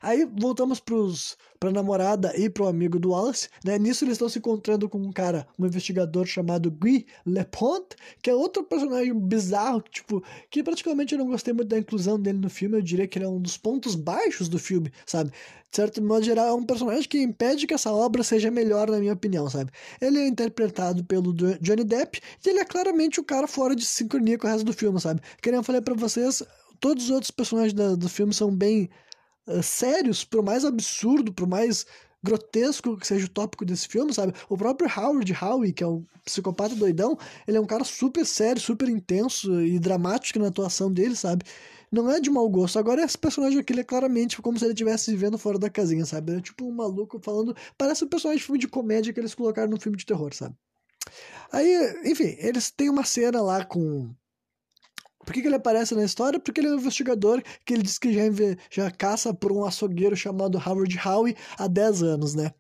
Aí 0.01 0.25
voltamos 0.25 0.81
pros, 0.81 1.37
pra 1.59 1.71
namorada 1.71 2.33
e 2.37 2.49
pro 2.49 2.69
amigo 2.69 2.99
do 2.99 3.11
Wallace, 3.11 3.49
né? 3.65 3.79
Nisso 3.79 4.05
eles 4.05 4.15
estão 4.15 4.29
se 4.29 4.39
encontrando 4.39 4.89
com 4.89 4.99
um 4.99 5.13
cara, 5.13 5.47
um 5.59 5.67
investigador 5.67 6.27
chamado 6.27 6.71
Guy 6.71 7.07
Leponte, 7.27 7.97
que 8.23 8.31
é 8.31 8.35
outro 8.35 8.63
personagem 8.65 9.15
bizarro, 9.15 9.81
tipo, 9.83 10.23
que 10.51 10.63
praticamente 10.63 11.15
eu 11.15 11.19
não 11.19 11.27
gostei 11.27 11.53
muito 11.53 11.69
da 11.69 11.79
inclusão 11.79 12.21
dele 12.21 12.39
no 12.39 12.51
filme, 12.51 12.77
eu 12.77 12.83
diria 12.83 13.07
que 13.07 13.19
ele 13.19 13.25
é 13.25 13.29
um 13.29 13.41
dos 13.41 13.57
pontos 13.57 13.95
baixos 13.95 14.49
do 14.49 14.59
filme, 14.59 14.93
sabe? 15.07 15.31
De 15.71 15.77
certo 15.77 16.03
modo 16.03 16.25
geral, 16.25 16.47
é 16.49 16.53
um 16.53 16.65
personagem 16.65 17.07
que 17.07 17.21
impede 17.21 17.67
que 17.67 17.75
essa 17.75 17.93
obra 17.93 18.23
seja 18.23 18.51
melhor, 18.51 18.91
na 18.91 18.99
minha 18.99 19.13
opinião, 19.13 19.51
sabe? 19.51 19.71
Ele 20.01 20.19
é 20.19 20.27
interpretado 20.27 21.05
pelo 21.05 21.35
Johnny 21.61 21.85
Depp 21.85 22.21
e 22.45 22.49
ele 22.49 22.61
é 22.61 22.65
claramente 22.65 23.21
o 23.21 23.25
cara 23.25 23.47
fora 23.47 23.77
de 23.77 23.85
sincronia 23.85 24.39
com 24.39 24.47
o 24.47 24.51
resto 24.51 24.65
do 24.65 24.73
filme, 24.73 24.99
sabe? 24.99 25.21
Que 25.43 25.51
nem 25.51 25.61
eu 25.61 25.97
vocês, 25.97 26.43
todos 26.81 27.05
os 27.05 27.11
outros 27.11 27.31
personagens 27.31 27.73
do, 27.73 27.97
do 27.97 28.09
filme 28.09 28.33
são 28.33 28.55
bem 28.55 28.89
uh, 29.47 29.63
sérios, 29.63 30.25
por 30.25 30.43
mais 30.43 30.65
absurdo, 30.65 31.33
por 31.33 31.47
mais 31.47 31.87
grotesco 32.23 32.97
que 32.97 33.07
seja 33.07 33.27
o 33.27 33.31
tópico 33.31 33.65
desse 33.65 33.87
filme, 33.87 34.13
sabe? 34.13 34.35
O 34.49 34.57
próprio 34.57 34.91
Howard 34.95 35.33
Howe, 35.33 35.73
que 35.73 35.85
é 35.85 35.87
um 35.87 36.05
psicopata 36.25 36.75
doidão, 36.75 37.17
ele 37.47 37.57
é 37.57 37.61
um 37.61 37.67
cara 37.67 37.85
super 37.85 38.27
sério, 38.27 38.61
super 38.61 38.89
intenso 38.89 39.61
e 39.63 39.79
dramático 39.79 40.39
na 40.39 40.49
atuação 40.49 40.93
dele, 40.93 41.15
sabe? 41.15 41.45
Não 41.91 42.11
é 42.11 42.21
de 42.21 42.29
mau 42.29 42.49
gosto. 42.49 42.79
Agora, 42.79 43.03
esse 43.03 43.17
personagem 43.17 43.59
aqui, 43.59 43.73
ele 43.73 43.81
é 43.81 43.85
claramente 43.85 44.43
como 44.43 44.59
se 44.59 44.65
ele 44.65 44.73
estivesse 44.75 45.11
vivendo 45.11 45.39
fora 45.39 45.59
da 45.59 45.71
casinha, 45.71 46.05
sabe? 46.05 46.37
É 46.37 46.41
tipo 46.41 46.67
um 46.67 46.73
maluco 46.73 47.19
falando. 47.23 47.57
Parece 47.79 48.05
um 48.05 48.09
personagem 48.09 48.41
de 48.41 48.45
filme 48.45 48.59
de 48.59 48.69
comédia 48.69 49.13
que 49.13 49.21
eles 49.21 49.35
colocaram 49.35 49.71
no 49.71 49.81
filme 49.81 49.97
de 49.97 50.05
terror, 50.05 50.35
sabe? 50.35 50.55
Aí, 51.51 52.03
enfim, 52.05 52.37
eles 52.39 52.71
têm 52.71 52.91
uma 52.91 53.05
cena 53.05 53.41
lá 53.41 53.65
com 53.65 54.11
por 55.29 55.35
que, 55.35 55.43
que 55.43 55.47
ele 55.47 55.57
aparece 55.57 55.95
na 55.95 56.05
história? 56.05 56.41
Porque 56.41 56.59
ele 56.59 56.69
é 56.69 56.71
um 56.71 56.79
investigador 56.79 57.43
que 57.63 57.75
ele 57.75 57.83
diz 57.83 57.99
que 57.99 58.11
já, 58.15 58.23
já 58.71 58.91
caça 58.91 59.35
por 59.35 59.53
um 59.53 59.63
açougueiro 59.63 60.17
chamado 60.17 60.57
Howard 60.57 60.99
Howe 61.05 61.37
há 61.59 61.67
10 61.67 62.03
anos, 62.03 62.35
né? 62.35 62.51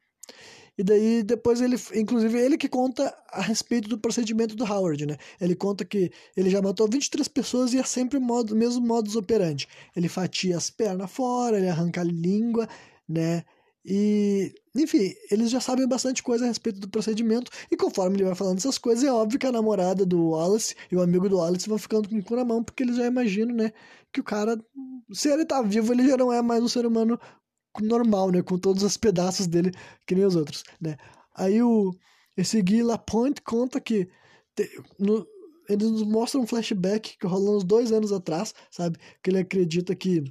E 0.77 0.85
daí 0.85 1.23
depois 1.23 1.63
ele, 1.63 1.77
inclusive 1.95 2.39
ele 2.39 2.59
que 2.59 2.69
conta 2.69 3.17
a 3.33 3.41
respeito 3.41 3.89
do 3.89 3.97
procedimento 3.97 4.55
do 4.55 4.71
Howard, 4.71 5.07
né? 5.07 5.17
Ele 5.41 5.57
conta 5.57 5.83
que 5.83 6.13
ele 6.37 6.51
já 6.51 6.61
matou 6.61 6.87
23 6.87 7.27
pessoas 7.29 7.73
e 7.73 7.79
é 7.79 7.83
sempre 7.85 8.19
o 8.19 8.21
modo, 8.21 8.55
mesmo 8.55 8.87
modus 8.87 9.17
operandi. 9.17 9.67
Ele 9.97 10.07
fatia 10.07 10.55
as 10.55 10.69
pernas 10.69 11.11
fora, 11.11 11.57
ele 11.57 11.71
arranca 11.71 12.03
a 12.03 12.05
língua, 12.05 12.69
né? 13.09 13.45
E, 13.91 14.53
enfim, 14.77 15.15
eles 15.31 15.49
já 15.49 15.63
sabem 15.63 15.89
bastante 15.89 16.23
coisa 16.23 16.45
a 16.45 16.49
respeito 16.49 16.79
do 16.79 16.91
procedimento, 16.91 17.51
e 17.71 17.77
conforme 17.77 18.17
ele 18.17 18.25
vai 18.25 18.35
falando 18.35 18.59
essas 18.59 18.77
coisas, 18.77 19.03
é 19.03 19.11
óbvio 19.11 19.39
que 19.39 19.47
a 19.47 19.53
namorada 19.53 20.05
do 20.05 20.33
Wallace 20.33 20.75
e 20.93 20.97
o 20.97 21.01
amigo 21.01 21.27
do 21.27 21.39
Wallace 21.39 21.67
vão 21.67 21.79
ficando 21.79 22.07
com 22.07 22.19
o 22.19 22.23
cu 22.23 22.37
na 22.37 22.45
mão, 22.45 22.63
porque 22.63 22.83
eles 22.83 22.97
já 22.97 23.07
imaginam, 23.07 23.57
né, 23.57 23.73
que 24.13 24.21
o 24.21 24.25
cara, 24.25 24.63
se 25.11 25.31
ele 25.31 25.47
tá 25.47 25.63
vivo, 25.63 25.91
ele 25.95 26.07
já 26.07 26.19
não 26.19 26.31
é 26.31 26.43
mais 26.43 26.63
um 26.63 26.69
ser 26.69 26.85
humano 26.85 27.19
normal, 27.81 28.31
né, 28.31 28.43
com 28.43 28.59
todos 28.59 28.83
os 28.83 28.99
pedaços 28.99 29.47
dele, 29.47 29.73
que 30.07 30.15
nem 30.15 30.27
os 30.27 30.37
outros, 30.37 30.65
né. 30.79 30.99
Aí 31.35 31.63
o, 31.63 31.91
esse 32.37 32.61
Guy 32.61 32.83
Lapointe 32.83 33.41
conta 33.41 33.81
que 33.81 34.07
te, 34.55 34.69
no, 34.99 35.27
eles 35.67 35.91
nos 35.91 36.03
mostram 36.03 36.43
um 36.43 36.47
flashback 36.47 37.17
que 37.19 37.27
rolou 37.27 37.57
uns 37.57 37.65
dois 37.65 37.91
anos 37.91 38.13
atrás, 38.13 38.53
sabe, 38.71 38.99
que 39.23 39.31
ele 39.31 39.39
acredita 39.39 39.97
que 39.97 40.25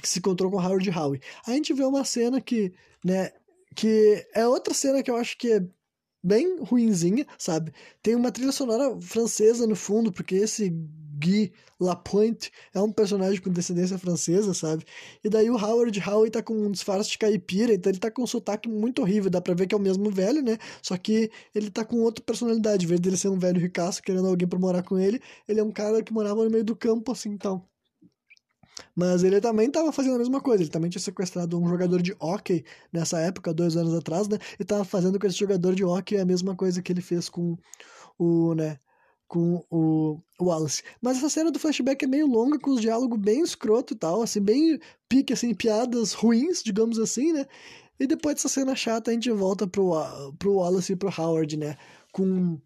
que 0.00 0.08
se 0.08 0.18
encontrou 0.18 0.50
com 0.50 0.60
Howard 0.60 0.88
Howe. 0.90 1.20
A 1.46 1.52
gente 1.52 1.72
vê 1.72 1.84
uma 1.84 2.04
cena 2.04 2.40
que, 2.40 2.72
né, 3.04 3.30
que 3.74 4.26
é 4.34 4.46
outra 4.46 4.74
cena 4.74 5.02
que 5.02 5.10
eu 5.10 5.16
acho 5.16 5.36
que 5.38 5.52
é 5.52 5.64
bem 6.22 6.58
ruinzinha, 6.60 7.26
sabe? 7.38 7.72
Tem 8.02 8.14
uma 8.14 8.30
trilha 8.30 8.52
sonora 8.52 9.00
francesa 9.00 9.66
no 9.66 9.74
fundo, 9.74 10.12
porque 10.12 10.34
esse 10.36 10.70
Guy 11.20 11.52
Lapointe 11.78 12.50
é 12.74 12.80
um 12.80 12.92
personagem 12.92 13.40
com 13.40 13.50
descendência 13.50 13.98
francesa, 13.98 14.54
sabe? 14.54 14.84
E 15.24 15.28
daí 15.28 15.50
o 15.50 15.56
Howard 15.56 15.98
Howe 16.00 16.30
tá 16.30 16.42
com 16.42 16.54
um 16.54 16.70
disfarce 16.70 17.10
de 17.10 17.18
caipira, 17.18 17.74
então 17.74 17.90
ele 17.90 17.98
tá 17.98 18.10
com 18.10 18.22
um 18.22 18.26
sotaque 18.26 18.68
muito 18.68 19.02
horrível, 19.02 19.30
dá 19.30 19.40
pra 19.40 19.54
ver 19.54 19.66
que 19.66 19.74
é 19.74 19.78
o 19.78 19.80
mesmo 19.80 20.10
velho, 20.10 20.42
né? 20.42 20.58
Só 20.82 20.96
que 20.96 21.30
ele 21.54 21.70
tá 21.70 21.84
com 21.84 21.96
outra 22.00 22.24
personalidade, 22.24 22.84
em 22.84 22.88
vez 22.88 23.00
dele 23.00 23.16
ser 23.16 23.28
um 23.28 23.38
velho 23.38 23.60
ricaço 23.60 24.02
querendo 24.02 24.28
alguém 24.28 24.48
pra 24.48 24.58
morar 24.58 24.82
com 24.82 24.98
ele, 24.98 25.20
ele 25.48 25.60
é 25.60 25.62
um 25.62 25.72
cara 25.72 26.02
que 26.02 26.12
morava 26.12 26.44
no 26.44 26.50
meio 26.50 26.64
do 26.64 26.76
campo, 26.76 27.12
assim, 27.12 27.30
então 27.30 27.64
mas 28.94 29.22
ele 29.22 29.40
também 29.40 29.68
estava 29.68 29.92
fazendo 29.92 30.16
a 30.16 30.18
mesma 30.18 30.40
coisa. 30.40 30.62
Ele 30.62 30.70
também 30.70 30.90
tinha 30.90 31.00
sequestrado 31.00 31.60
um 31.60 31.68
jogador 31.68 32.02
de 32.02 32.14
hockey 32.18 32.64
nessa 32.92 33.18
época, 33.20 33.54
dois 33.54 33.76
anos 33.76 33.94
atrás, 33.94 34.28
né? 34.28 34.38
E 34.58 34.62
estava 34.62 34.84
fazendo 34.84 35.18
com 35.18 35.26
esse 35.26 35.36
jogador 35.36 35.74
de 35.74 35.84
hockey 35.84 36.16
a 36.18 36.24
mesma 36.24 36.54
coisa 36.54 36.82
que 36.82 36.92
ele 36.92 37.00
fez 37.00 37.28
com 37.28 37.56
o, 38.18 38.54
né? 38.54 38.78
Com 39.28 39.64
o 39.70 40.20
Wallace. 40.40 40.82
Mas 41.00 41.18
essa 41.18 41.30
cena 41.30 41.50
do 41.50 41.58
flashback 41.58 42.04
é 42.04 42.08
meio 42.08 42.26
longa, 42.26 42.58
com 42.58 42.70
os 42.72 42.80
diálogos 42.80 43.18
bem 43.18 43.42
escroto 43.42 43.94
e 43.94 43.96
tal, 43.96 44.22
assim, 44.22 44.40
bem 44.40 44.78
pique, 45.08 45.32
assim, 45.32 45.54
piadas 45.54 46.12
ruins, 46.12 46.62
digamos 46.62 46.98
assim, 46.98 47.32
né? 47.32 47.46
E 47.98 48.06
depois 48.06 48.36
dessa 48.36 48.48
cena 48.48 48.74
chata, 48.74 49.10
a 49.10 49.14
gente 49.14 49.30
volta 49.30 49.66
pro, 49.66 49.92
pro 50.38 50.54
Wallace 50.54 50.94
e 50.94 50.96
pro 50.96 51.12
Howard, 51.16 51.56
né? 51.56 51.76
Com, 52.12 52.58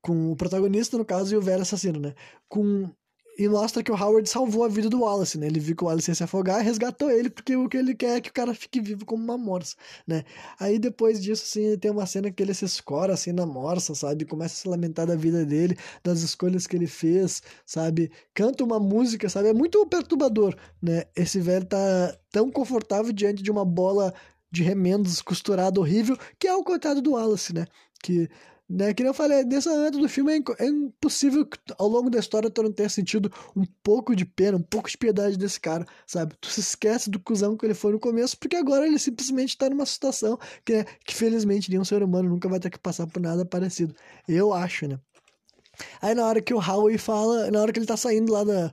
com 0.00 0.32
o 0.32 0.36
protagonista, 0.36 0.96
no 0.98 1.04
caso, 1.04 1.34
e 1.34 1.36
o 1.36 1.42
velho 1.42 1.62
assassino, 1.62 2.00
né? 2.00 2.14
Com 2.48 2.90
e 3.38 3.48
mostra 3.48 3.82
que 3.82 3.92
o 3.92 3.94
Howard 3.94 4.28
salvou 4.28 4.64
a 4.64 4.68
vida 4.68 4.88
do 4.88 5.00
Wallace, 5.00 5.38
né? 5.38 5.46
Ele 5.46 5.60
viu 5.60 5.76
que 5.76 5.84
o 5.84 5.86
Wallace 5.86 6.10
ia 6.10 6.14
se 6.14 6.24
afogar 6.24 6.60
e 6.60 6.64
resgatou 6.64 7.10
ele, 7.10 7.28
porque 7.28 7.54
o 7.54 7.68
que 7.68 7.76
ele 7.76 7.94
quer 7.94 8.16
é 8.16 8.20
que 8.20 8.30
o 8.30 8.32
cara 8.32 8.54
fique 8.54 8.80
vivo 8.80 9.04
como 9.04 9.22
uma 9.22 9.36
morsa, 9.36 9.76
né? 10.06 10.24
Aí 10.58 10.78
depois 10.78 11.22
disso, 11.22 11.44
assim, 11.44 11.76
tem 11.78 11.90
uma 11.90 12.06
cena 12.06 12.30
que 12.30 12.42
ele 12.42 12.54
se 12.54 12.64
escora, 12.64 13.12
assim, 13.12 13.32
na 13.32 13.44
morsa, 13.44 13.94
sabe? 13.94 14.24
Começa 14.24 14.54
a 14.54 14.56
se 14.56 14.68
lamentar 14.68 15.06
da 15.06 15.14
vida 15.14 15.44
dele, 15.44 15.76
das 16.02 16.20
escolhas 16.20 16.66
que 16.66 16.76
ele 16.76 16.86
fez, 16.86 17.42
sabe? 17.64 18.10
Canta 18.32 18.64
uma 18.64 18.80
música, 18.80 19.28
sabe? 19.28 19.48
É 19.48 19.52
muito 19.52 19.84
perturbador, 19.86 20.56
né? 20.80 21.04
Esse 21.14 21.38
velho 21.40 21.66
tá 21.66 22.16
tão 22.30 22.50
confortável 22.50 23.12
diante 23.12 23.42
de 23.42 23.50
uma 23.50 23.64
bola 23.64 24.14
de 24.50 24.62
remendos 24.62 25.20
costurada 25.20 25.78
horrível, 25.78 26.16
que 26.38 26.48
é 26.48 26.54
o 26.54 26.64
coitado 26.64 27.02
do 27.02 27.12
Wallace, 27.12 27.52
né? 27.52 27.66
Que 28.02 28.28
né? 28.68 28.92
Que 28.92 29.02
eu 29.02 29.14
falei, 29.14 29.44
nessa 29.44 29.70
antes 29.70 30.00
do 30.00 30.08
filme 30.08 30.38
é, 30.38 30.64
é 30.64 30.66
impossível 30.66 31.46
que 31.46 31.58
ao 31.78 31.88
longo 31.88 32.10
da 32.10 32.18
história 32.18 32.50
tu 32.50 32.62
não 32.62 32.72
tenha 32.72 32.88
sentido 32.88 33.30
um 33.54 33.64
pouco 33.82 34.14
de 34.14 34.24
pena, 34.24 34.56
um 34.56 34.62
pouco 34.62 34.90
de 34.90 34.98
piedade 34.98 35.36
desse 35.36 35.60
cara, 35.60 35.86
sabe? 36.06 36.34
Tu 36.40 36.48
se 36.50 36.60
esquece 36.60 37.08
do 37.10 37.20
cuzão 37.20 37.56
que 37.56 37.64
ele 37.64 37.74
foi 37.74 37.92
no 37.92 38.00
começo, 38.00 38.36
porque 38.38 38.56
agora 38.56 38.86
ele 38.86 38.98
simplesmente 38.98 39.56
tá 39.56 39.70
numa 39.70 39.86
situação 39.86 40.38
que, 40.64 40.74
é, 40.74 40.84
que 40.84 41.14
felizmente 41.14 41.70
nenhum 41.70 41.84
ser 41.84 42.02
humano 42.02 42.28
nunca 42.28 42.48
vai 42.48 42.60
ter 42.60 42.70
que 42.70 42.78
passar 42.78 43.06
por 43.06 43.20
nada 43.20 43.44
parecido. 43.44 43.94
Eu 44.28 44.52
acho, 44.52 44.88
né? 44.88 44.98
Aí 46.00 46.14
na 46.14 46.24
hora 46.26 46.40
que 46.40 46.54
o 46.54 46.58
Howie 46.58 46.98
fala, 46.98 47.50
na 47.50 47.60
hora 47.60 47.72
que 47.72 47.78
ele 47.78 47.86
tá 47.86 47.96
saindo 47.96 48.32
lá 48.32 48.42
da, 48.44 48.72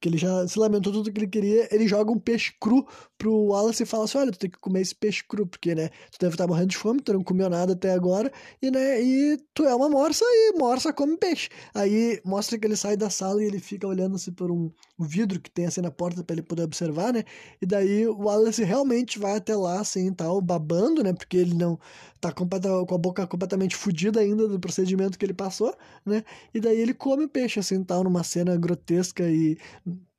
que 0.00 0.08
ele 0.08 0.18
já 0.18 0.46
se 0.46 0.58
lamentou 0.58 0.92
tudo 0.92 1.10
que 1.10 1.18
ele 1.18 1.26
queria, 1.26 1.68
ele 1.74 1.88
joga 1.88 2.12
um 2.12 2.18
peixe 2.18 2.52
cru 2.60 2.86
pro 3.16 3.32
Wallace 3.32 3.82
e 3.82 3.86
fala 3.86 4.04
assim, 4.04 4.18
olha, 4.18 4.32
tu 4.32 4.38
tem 4.38 4.50
que 4.50 4.58
comer 4.58 4.80
esse 4.80 4.94
peixe 4.94 5.22
cru, 5.26 5.46
porque, 5.46 5.74
né, 5.74 5.88
tu 6.10 6.18
deve 6.20 6.34
estar 6.34 6.46
morrendo 6.46 6.68
de 6.68 6.76
fome, 6.76 7.00
tu 7.00 7.12
não 7.12 7.22
comeu 7.22 7.48
nada 7.48 7.72
até 7.72 7.92
agora, 7.92 8.30
e, 8.60 8.70
né, 8.70 9.00
e 9.00 9.38
tu 9.54 9.64
é 9.64 9.74
uma 9.74 9.88
morsa 9.88 10.24
e 10.24 10.52
morsa 10.58 10.92
come 10.92 11.16
peixe. 11.16 11.48
Aí 11.74 12.20
mostra 12.24 12.58
que 12.58 12.66
ele 12.66 12.76
sai 12.76 12.96
da 12.96 13.08
sala 13.10 13.42
e 13.42 13.46
ele 13.46 13.60
fica 13.60 13.86
olhando 13.86 14.16
assim 14.16 14.32
por 14.32 14.50
um, 14.50 14.70
um 14.98 15.04
vidro 15.04 15.40
que 15.40 15.50
tem 15.50 15.66
assim 15.66 15.80
na 15.80 15.90
porta 15.90 16.22
para 16.24 16.34
ele 16.34 16.42
poder 16.42 16.64
observar, 16.64 17.12
né, 17.12 17.24
e 17.62 17.66
daí 17.66 18.06
o 18.06 18.18
Wallace 18.24 18.62
realmente 18.64 19.18
vai 19.18 19.36
até 19.36 19.56
lá, 19.56 19.80
assim, 19.80 20.12
tal, 20.12 20.40
babando, 20.40 21.02
né, 21.02 21.12
porque 21.12 21.36
ele 21.36 21.54
não 21.54 21.78
tá 22.20 22.32
com 22.32 22.44
a 22.94 22.98
boca 22.98 23.26
completamente 23.26 23.76
fodida 23.76 24.20
ainda 24.20 24.48
do 24.48 24.58
procedimento 24.58 25.18
que 25.18 25.24
ele 25.24 25.34
passou, 25.34 25.74
né, 26.04 26.24
e 26.52 26.60
daí 26.60 26.80
ele 26.80 26.94
come 26.94 27.24
o 27.24 27.28
peixe, 27.28 27.60
assim, 27.60 27.82
tal, 27.84 28.02
numa 28.04 28.24
cena 28.24 28.56
grotesca 28.56 29.28
e 29.28 29.58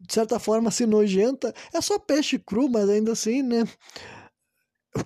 de 0.05 0.13
certa 0.13 0.39
forma, 0.39 0.69
assim, 0.69 0.85
nojenta. 0.85 1.53
É 1.73 1.81
só 1.81 1.99
peixe 1.99 2.39
cru, 2.39 2.69
mas 2.69 2.89
ainda 2.89 3.11
assim, 3.11 3.41
né? 3.43 3.63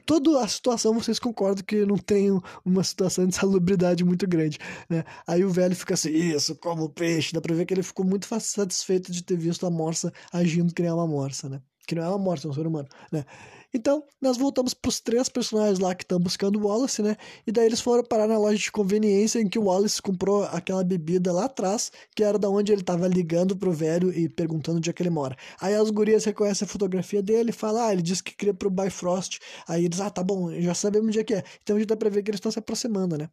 Toda 0.06 0.44
a 0.44 0.48
situação 0.48 0.94
vocês 0.94 1.18
concordam 1.18 1.64
que 1.66 1.84
não 1.84 1.98
tem 1.98 2.30
uma 2.64 2.84
situação 2.84 3.26
de 3.26 3.36
salubridade 3.36 4.04
muito 4.04 4.28
grande, 4.28 4.60
né? 4.88 5.04
Aí 5.26 5.44
o 5.44 5.50
velho 5.50 5.76
fica 5.76 5.96
assim, 5.96 6.12
isso, 6.12 6.56
como 6.56 6.90
peixe. 6.90 7.34
Dá 7.34 7.42
pra 7.42 7.56
ver 7.56 7.66
que 7.66 7.74
ele 7.74 7.84
ficou 7.84 8.06
muito 8.06 8.28
satisfeito 8.40 9.12
de 9.12 9.24
ter 9.24 9.38
visto 9.38 9.66
a 9.66 9.72
morsa 9.72 10.14
agindo 10.32 10.74
que 10.74 10.84
nem 10.84 10.92
uma 10.92 11.08
morsa, 11.08 11.50
né? 11.50 11.62
que 11.90 11.96
não 11.96 12.04
é 12.04 12.10
uma 12.10 12.20
morsa, 12.20 12.48
é 12.48 12.52
um 12.52 12.54
ser 12.54 12.68
humano, 12.68 12.88
né? 13.12 13.26
Então, 13.72 14.04
nós 14.20 14.36
voltamos 14.36 14.74
para 14.74 14.90
os 14.90 15.00
três 15.00 15.30
personagens 15.30 15.78
lá 15.78 15.94
que 15.94 16.04
estão 16.04 16.20
buscando 16.20 16.60
o 16.60 16.68
Wallace, 16.68 17.04
né? 17.04 17.16
E 17.46 17.52
daí 17.52 17.68
eles 17.68 17.80
foram 17.80 18.04
parar 18.04 18.28
na 18.28 18.38
loja 18.38 18.58
de 18.58 18.72
conveniência 18.72 19.40
em 19.40 19.48
que 19.48 19.60
o 19.60 19.66
Wallace 19.66 20.02
comprou 20.02 20.44
aquela 20.46 20.84
bebida 20.84 21.32
lá 21.32 21.46
atrás, 21.46 21.92
que 22.16 22.24
era 22.24 22.40
da 22.40 22.50
onde 22.50 22.72
ele 22.72 22.82
estava 22.82 23.08
ligando 23.08 23.56
pro 23.56 23.72
velho 23.72 24.12
e 24.12 24.28
perguntando 24.28 24.80
onde 24.80 24.90
é 24.90 24.94
que 24.94 25.04
ele 25.04 25.12
mora. 25.12 25.38
Aí 25.62 25.76
as 25.76 25.92
gurias 25.92 26.26
reconhecem 26.26 26.66
a 26.66 26.70
fotografia 26.70 27.22
dele 27.22 27.52
e 27.52 27.54
falam, 27.54 27.84
ah, 27.84 27.94
ele 27.94 28.02
disse 28.02 28.24
que 28.24 28.36
queria 28.36 28.56
pro 28.56 28.72
Bifrost. 28.72 29.40
Aí 29.68 29.86
eles, 29.86 30.02
ah, 30.02 30.10
tá 30.10 30.24
bom, 30.24 30.52
já 30.60 30.74
sabemos 30.74 31.10
onde 31.10 31.20
é 31.20 31.24
que 31.24 31.36
é. 31.36 31.44
Então 31.62 31.76
a 31.76 31.80
gente 31.80 31.90
dá 31.90 31.96
pra 31.96 32.10
ver 32.10 32.24
que 32.24 32.32
eles 32.32 32.40
estão 32.40 32.52
se 32.52 32.60
aproximando, 32.60 33.18
né? 33.18 33.30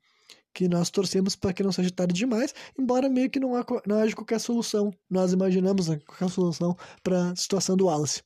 que 0.52 0.68
nós 0.68 0.88
torcemos 0.88 1.36
para 1.36 1.52
que 1.52 1.62
não 1.62 1.70
seja 1.70 1.90
tarde 1.90 2.14
demais, 2.14 2.54
embora 2.78 3.10
meio 3.10 3.28
que 3.28 3.38
não, 3.38 3.52
não 3.86 3.98
haja 3.98 4.14
qualquer 4.16 4.40
solução. 4.40 4.90
Nós 5.08 5.32
imaginamos 5.32 5.88
né, 5.88 5.98
qualquer 6.06 6.30
solução 6.30 6.74
para 7.02 7.32
a 7.32 7.36
situação 7.36 7.76
do 7.76 7.86
Wallace. 7.86 8.22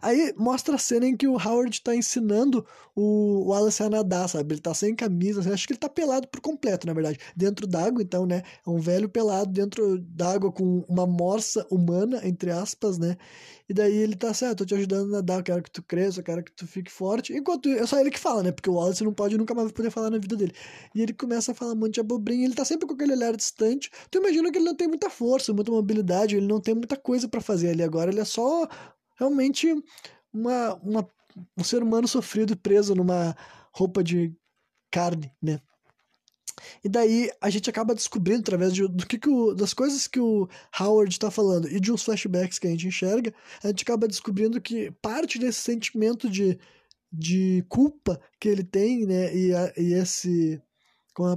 Aí 0.00 0.32
mostra 0.36 0.76
a 0.76 0.78
cena 0.78 1.06
em 1.06 1.16
que 1.16 1.26
o 1.26 1.34
Howard 1.34 1.80
tá 1.82 1.94
ensinando 1.94 2.66
o 2.94 3.48
Wallace 3.48 3.82
a 3.82 3.90
nadar, 3.90 4.28
sabe? 4.28 4.54
Ele 4.54 4.60
tá 4.60 4.72
sem 4.72 4.94
camisa, 4.94 5.40
assim, 5.40 5.52
acho 5.52 5.66
que 5.66 5.72
ele 5.72 5.80
tá 5.80 5.88
pelado 5.88 6.28
por 6.28 6.40
completo, 6.40 6.86
na 6.86 6.92
verdade. 6.92 7.18
Dentro 7.36 7.66
d'água, 7.66 8.02
então, 8.02 8.24
né? 8.24 8.42
É 8.66 8.70
um 8.70 8.80
velho 8.80 9.08
pelado 9.08 9.52
dentro 9.52 9.98
d'água 9.98 10.50
com 10.52 10.84
uma 10.88 11.06
morsa 11.06 11.66
humana, 11.70 12.20
entre 12.26 12.50
aspas, 12.50 12.98
né? 12.98 13.16
E 13.68 13.74
daí 13.74 13.96
ele 13.96 14.14
tá 14.14 14.32
certo, 14.32 14.58
tô 14.58 14.64
te 14.64 14.74
ajudando 14.74 15.08
a 15.08 15.16
nadar, 15.16 15.38
eu 15.38 15.42
quero 15.42 15.62
que 15.62 15.70
tu 15.70 15.82
cresça, 15.82 16.20
eu 16.20 16.24
quero 16.24 16.42
que 16.42 16.52
tu 16.52 16.66
fique 16.66 16.90
forte. 16.90 17.32
Enquanto 17.32 17.68
é 17.68 17.84
só 17.84 17.98
ele 17.98 18.10
que 18.10 18.18
fala, 18.18 18.42
né? 18.42 18.52
Porque 18.52 18.70
o 18.70 18.74
Wallace 18.74 19.02
não 19.02 19.12
pode 19.12 19.36
nunca 19.36 19.54
mais 19.54 19.72
poder 19.72 19.90
falar 19.90 20.08
na 20.08 20.18
vida 20.18 20.36
dele. 20.36 20.52
E 20.94 21.02
ele 21.02 21.12
começa 21.12 21.52
a 21.52 21.54
falar 21.54 21.72
um 21.72 21.76
monte 21.76 21.94
de 21.94 22.00
abobrinha, 22.00 22.44
ele 22.44 22.54
tá 22.54 22.64
sempre 22.64 22.86
com 22.86 22.94
aquele 22.94 23.12
olhar 23.12 23.36
distante. 23.36 23.90
Tu 24.10 24.18
imagina 24.18 24.50
que 24.52 24.58
ele 24.58 24.64
não 24.64 24.74
tem 24.74 24.86
muita 24.86 25.10
força, 25.10 25.52
muita 25.52 25.72
mobilidade, 25.72 26.36
ele 26.36 26.46
não 26.46 26.60
tem 26.60 26.74
muita 26.74 26.96
coisa 26.96 27.28
para 27.28 27.40
fazer 27.40 27.70
ali 27.70 27.82
agora, 27.82 28.10
ele 28.10 28.20
é 28.20 28.24
só 28.24 28.68
realmente 29.16 29.68
uma, 30.32 30.74
uma, 30.74 31.08
um 31.56 31.64
ser 31.64 31.82
humano 31.82 32.06
sofrido 32.06 32.56
preso 32.56 32.94
numa 32.94 33.36
roupa 33.72 34.02
de 34.02 34.34
carne, 34.90 35.32
né? 35.42 35.60
E 36.82 36.88
daí 36.88 37.30
a 37.40 37.50
gente 37.50 37.68
acaba 37.68 37.94
descobrindo 37.94 38.40
através 38.40 38.72
de, 38.72 38.88
do 38.88 39.06
que, 39.06 39.18
que 39.18 39.28
o, 39.28 39.54
das 39.54 39.74
coisas 39.74 40.06
que 40.06 40.18
o 40.18 40.48
Howard 40.78 41.12
está 41.12 41.30
falando 41.30 41.68
e 41.68 41.78
de 41.78 41.92
uns 41.92 42.02
flashbacks 42.02 42.58
que 42.58 42.66
a 42.66 42.70
gente 42.70 42.86
enxerga, 42.86 43.34
a 43.62 43.68
gente 43.68 43.82
acaba 43.82 44.08
descobrindo 44.08 44.60
que 44.60 44.90
parte 45.02 45.38
desse 45.38 45.60
sentimento 45.60 46.30
de, 46.30 46.58
de 47.12 47.64
culpa 47.68 48.20
que 48.40 48.48
ele 48.48 48.64
tem, 48.64 49.06
né, 49.06 49.36
e, 49.36 49.54
a, 49.54 49.72
e 49.76 49.92
esse 49.92 50.60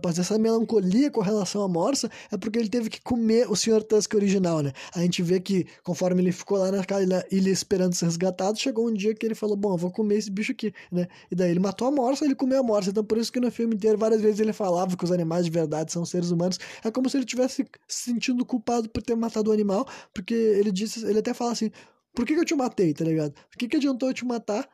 posso 0.01 0.19
essa 0.19 0.37
melancolia 0.37 1.09
com 1.09 1.21
relação 1.21 1.63
à 1.63 1.67
morsa 1.67 2.09
é 2.31 2.37
porque 2.37 2.59
ele 2.59 2.69
teve 2.69 2.89
que 2.89 3.01
comer 3.01 3.49
o 3.49 3.55
Sr. 3.55 3.81
Tusk 3.83 4.13
original, 4.13 4.61
né? 4.61 4.73
A 4.93 4.99
gente 4.99 5.23
vê 5.23 5.39
que 5.39 5.65
conforme 5.83 6.21
ele 6.21 6.31
ficou 6.31 6.57
lá 6.57 6.71
naquela 6.71 7.25
ilha 7.31 7.49
esperando 7.49 7.95
ser 7.95 8.05
resgatado, 8.05 8.59
chegou 8.59 8.89
um 8.89 8.93
dia 8.93 9.15
que 9.15 9.25
ele 9.25 9.35
falou, 9.35 9.55
bom, 9.55 9.77
vou 9.77 9.89
comer 9.89 10.17
esse 10.17 10.29
bicho 10.29 10.51
aqui, 10.51 10.73
né? 10.91 11.07
E 11.31 11.35
daí 11.35 11.51
ele 11.51 11.59
matou 11.59 11.87
a 11.87 11.91
morsa, 11.91 12.25
ele 12.25 12.35
comeu 12.35 12.59
a 12.59 12.63
morsa. 12.63 12.89
Então 12.89 13.03
por 13.03 13.17
isso 13.17 13.31
que 13.31 13.39
no 13.39 13.49
filme 13.49 13.75
inteiro 13.75 13.97
várias 13.97 14.21
vezes 14.21 14.39
ele 14.39 14.53
falava 14.53 14.97
que 14.97 15.03
os 15.03 15.11
animais 15.11 15.45
de 15.45 15.51
verdade 15.51 15.91
são 15.91 16.05
seres 16.05 16.29
humanos. 16.31 16.59
É 16.83 16.91
como 16.91 17.09
se 17.09 17.17
ele 17.17 17.25
tivesse 17.25 17.65
se 17.87 18.03
sentindo 18.11 18.45
culpado 18.45 18.89
por 18.89 19.01
ter 19.01 19.15
matado 19.15 19.49
o 19.49 19.53
animal, 19.53 19.87
porque 20.13 20.33
ele 20.33 20.71
disse, 20.71 21.05
ele 21.05 21.19
até 21.19 21.33
fala 21.33 21.51
assim, 21.51 21.71
por 22.13 22.25
que, 22.25 22.33
que 22.33 22.39
eu 22.41 22.45
te 22.45 22.55
matei, 22.55 22.93
tá 22.93 23.05
ligado? 23.05 23.31
Por 23.31 23.57
que, 23.57 23.67
que 23.67 23.77
adiantou 23.77 24.09
eu 24.09 24.13
te 24.13 24.25
matar 24.25 24.67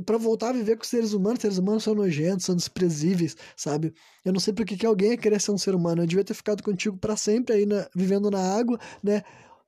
para 0.00 0.16
voltar 0.18 0.50
a 0.50 0.52
viver 0.52 0.76
com 0.76 0.84
seres 0.84 1.12
humanos. 1.12 1.40
Seres 1.40 1.58
humanos 1.58 1.82
são 1.84 1.94
nojentos, 1.94 2.46
são 2.46 2.56
desprezíveis, 2.56 3.36
sabe? 3.56 3.92
Eu 4.24 4.32
não 4.32 4.40
sei 4.40 4.52
porque 4.52 4.76
que 4.76 4.86
alguém 4.86 5.10
ia 5.10 5.16
querer 5.18 5.40
ser 5.40 5.52
um 5.52 5.58
ser 5.58 5.74
humano. 5.74 6.02
Eu 6.02 6.06
devia 6.06 6.24
ter 6.24 6.34
ficado 6.34 6.62
contigo 6.62 6.96
para 6.96 7.16
sempre 7.16 7.54
aí, 7.54 7.66
na, 7.66 7.88
vivendo 7.94 8.30
na 8.30 8.40
água, 8.40 8.78
né? 9.02 9.22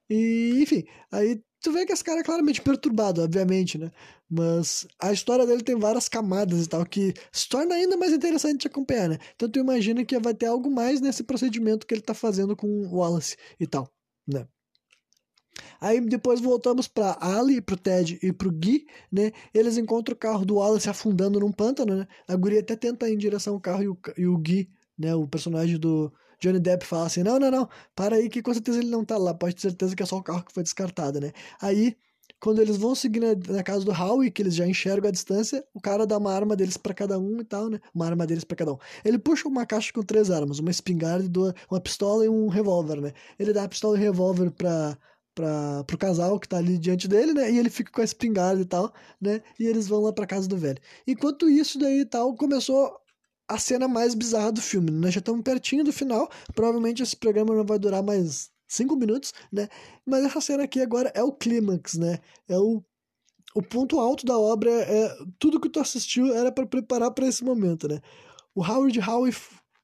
E, 0.08 0.60
enfim, 0.62 0.84
aí 1.10 1.42
tu 1.60 1.72
vê 1.72 1.86
que 1.86 1.92
esse 1.92 2.04
cara 2.04 2.20
é 2.20 2.24
claramente 2.24 2.60
perturbado, 2.60 3.22
obviamente, 3.22 3.78
né? 3.78 3.90
Mas 4.28 4.86
a 5.00 5.12
história 5.12 5.46
dele 5.46 5.62
tem 5.62 5.78
várias 5.78 6.08
camadas 6.08 6.64
e 6.66 6.68
tal, 6.68 6.84
que 6.86 7.14
se 7.32 7.48
torna 7.48 7.74
ainda 7.74 7.96
mais 7.96 8.12
interessante 8.12 8.62
de 8.62 8.66
acompanhar, 8.68 9.08
né? 9.08 9.18
Então 9.34 9.48
tu 9.48 9.58
imagina 9.58 10.04
que 10.04 10.18
vai 10.18 10.34
ter 10.34 10.46
algo 10.46 10.70
mais 10.70 11.00
nesse 11.00 11.24
procedimento 11.24 11.86
que 11.86 11.94
ele 11.94 12.02
tá 12.02 12.14
fazendo 12.14 12.56
com 12.56 12.66
o 12.68 12.96
Wallace 12.98 13.36
e 13.58 13.66
tal, 13.66 13.88
né? 14.26 14.46
Aí 15.80 16.00
depois 16.00 16.40
voltamos 16.40 16.88
para 16.88 17.16
Ali, 17.20 17.61
pro 17.61 17.76
Ted 17.76 18.18
e 18.22 18.32
pro 18.32 18.50
Gui, 18.50 18.86
né? 19.11 19.32
Eles 19.52 19.76
encontram 19.76 20.14
o 20.14 20.18
carro 20.18 20.44
do 20.44 20.57
Wallace 20.57 20.88
afundando 20.88 21.40
num 21.40 21.52
pântano, 21.52 21.96
né? 21.96 22.07
A 22.28 22.36
guria 22.36 22.61
até 22.61 22.76
tenta 22.76 23.09
ir 23.09 23.14
em 23.14 23.18
direção 23.18 23.55
ao 23.55 23.61
carro 23.61 23.82
e 23.82 23.88
o, 23.88 23.98
e 24.16 24.26
o 24.26 24.36
Gui, 24.38 24.68
né? 24.98 25.14
O 25.14 25.26
personagem 25.26 25.78
do 25.78 26.12
Johnny 26.40 26.61
Depp 26.61 26.84
fala 26.84 27.07
assim: 27.07 27.22
não, 27.22 27.38
não, 27.38 27.50
não, 27.50 27.68
para 27.94 28.16
aí 28.16 28.28
que 28.28 28.42
com 28.42 28.52
certeza 28.52 28.78
ele 28.78 28.90
não 28.90 29.05
tá 29.05 29.16
lá, 29.16 29.34
pode 29.34 29.55
ter 29.55 29.62
certeza 29.62 29.94
que 29.94 30.02
é 30.02 30.07
só 30.07 30.16
o 30.16 30.22
carro 30.22 30.44
que 30.44 30.52
foi 30.52 30.62
descartado, 30.62 31.20
né? 31.20 31.32
Aí 31.61 31.96
quando 32.40 32.61
eles 32.61 32.76
vão 32.76 32.94
seguir 32.94 33.20
na, 33.20 33.55
na, 33.55 33.62
casa 33.62 33.84
do 33.84 33.90
Howie, 33.90 34.30
que 34.30 34.42
eles 34.42 34.55
já 34.55 34.66
enxergam 34.66 35.09
a 35.09 35.12
distância, 35.12 35.64
o 35.72 35.80
cara 35.80 36.07
dá 36.07 36.18
uma 36.18 36.32
arma 36.32 36.55
deles 36.55 36.76
para 36.76 36.92
cada 36.92 37.18
um 37.18 37.40
e 37.40 37.44
tal, 37.44 37.70
né? 37.70 37.80
Uma 37.94 38.07
arma 38.07 38.26
deles 38.26 38.44
para 38.44 38.57
cada 38.57 38.74
um. 38.74 38.78
Ele 39.02 39.18
puxa 39.18 39.48
uma 39.48 39.64
caixa 39.64 39.90
com 39.92 40.02
três 40.02 40.30
armas, 40.30 40.59
uma 40.59 40.70
espingarda, 40.70 41.55
uma 41.70 41.80
pistola 41.80 42.24
e 42.24 42.28
um 42.28 42.48
revólver, 42.48 43.00
né? 43.00 43.12
Ele 43.38 43.52
dá 43.52 43.64
a 43.64 43.68
pistola 43.68 43.96
e 43.96 44.00
o 44.00 44.02
revólver 44.02 44.50
pra, 44.50 44.96
para 45.35 45.85
pro 45.85 45.99
casal 45.99 46.39
que 46.39 46.49
tá 46.49 46.59
ali 46.59 46.78
diante 46.78 47.09
dele, 47.09 47.35
né? 47.35 47.51
E 47.51 47.59
ele 47.59 47.70
fica 47.70 47.91
com 47.91 48.01
a 48.01 48.05
espingarda 48.05 48.62
e 48.62 48.64
tal, 48.64 48.93
né? 49.20 49.43
E 49.59 49.66
eles 49.66 49.89
vão 49.89 50.01
lá 50.01 50.12
pra 50.12 50.26
casa 50.26 50.49
do 50.49 50.57
velho. 50.57 50.80
Enquanto 51.07 51.49
isso 51.49 51.78
daí 51.78 52.01
e 52.01 52.05
tal, 52.05 52.35
começou 52.35 52.97
a 53.49 53.59
cena 53.59 53.89
mais 53.89 54.14
bizarra 54.14 54.53
do 54.53 54.62
filme. 54.62 54.91
Nós 54.91 55.12
já 55.12 55.18
estamos 55.18 55.43
pertinho 55.43 55.85
do 55.85 55.93
final. 55.93 56.30
Provavelmente 56.55 57.03
esse 57.03 57.16
programa 57.16 57.55
não 57.55 57.64
vai 57.64 57.78
durar 57.78 58.03
mais 58.03 58.51
cinco 58.66 58.97
minutos, 58.97 59.32
né? 59.53 59.68
Mas 60.07 60.24
essa 60.24 60.41
cena 60.41 60.64
aqui 60.64 60.80
agora 60.80 61.12
é 61.14 61.22
o 61.22 61.32
clímax, 61.32 61.95
né? 61.95 62.20
É 62.49 62.57
o, 62.59 62.82
o 63.55 63.62
ponto 63.62 64.01
alto 64.01 64.24
da 64.24 64.39
obra. 64.39 64.70
É 64.70 65.16
tudo 65.39 65.61
que 65.61 65.68
tu 65.68 65.80
assistiu 65.80 66.35
era 66.35 66.51
para 66.53 66.66
preparar 66.66 67.11
para 67.11 67.26
esse 67.26 67.45
momento, 67.45 67.89
né? 67.89 68.01
O 68.55 68.62
Howard 68.62 68.99
Howe 69.01 69.30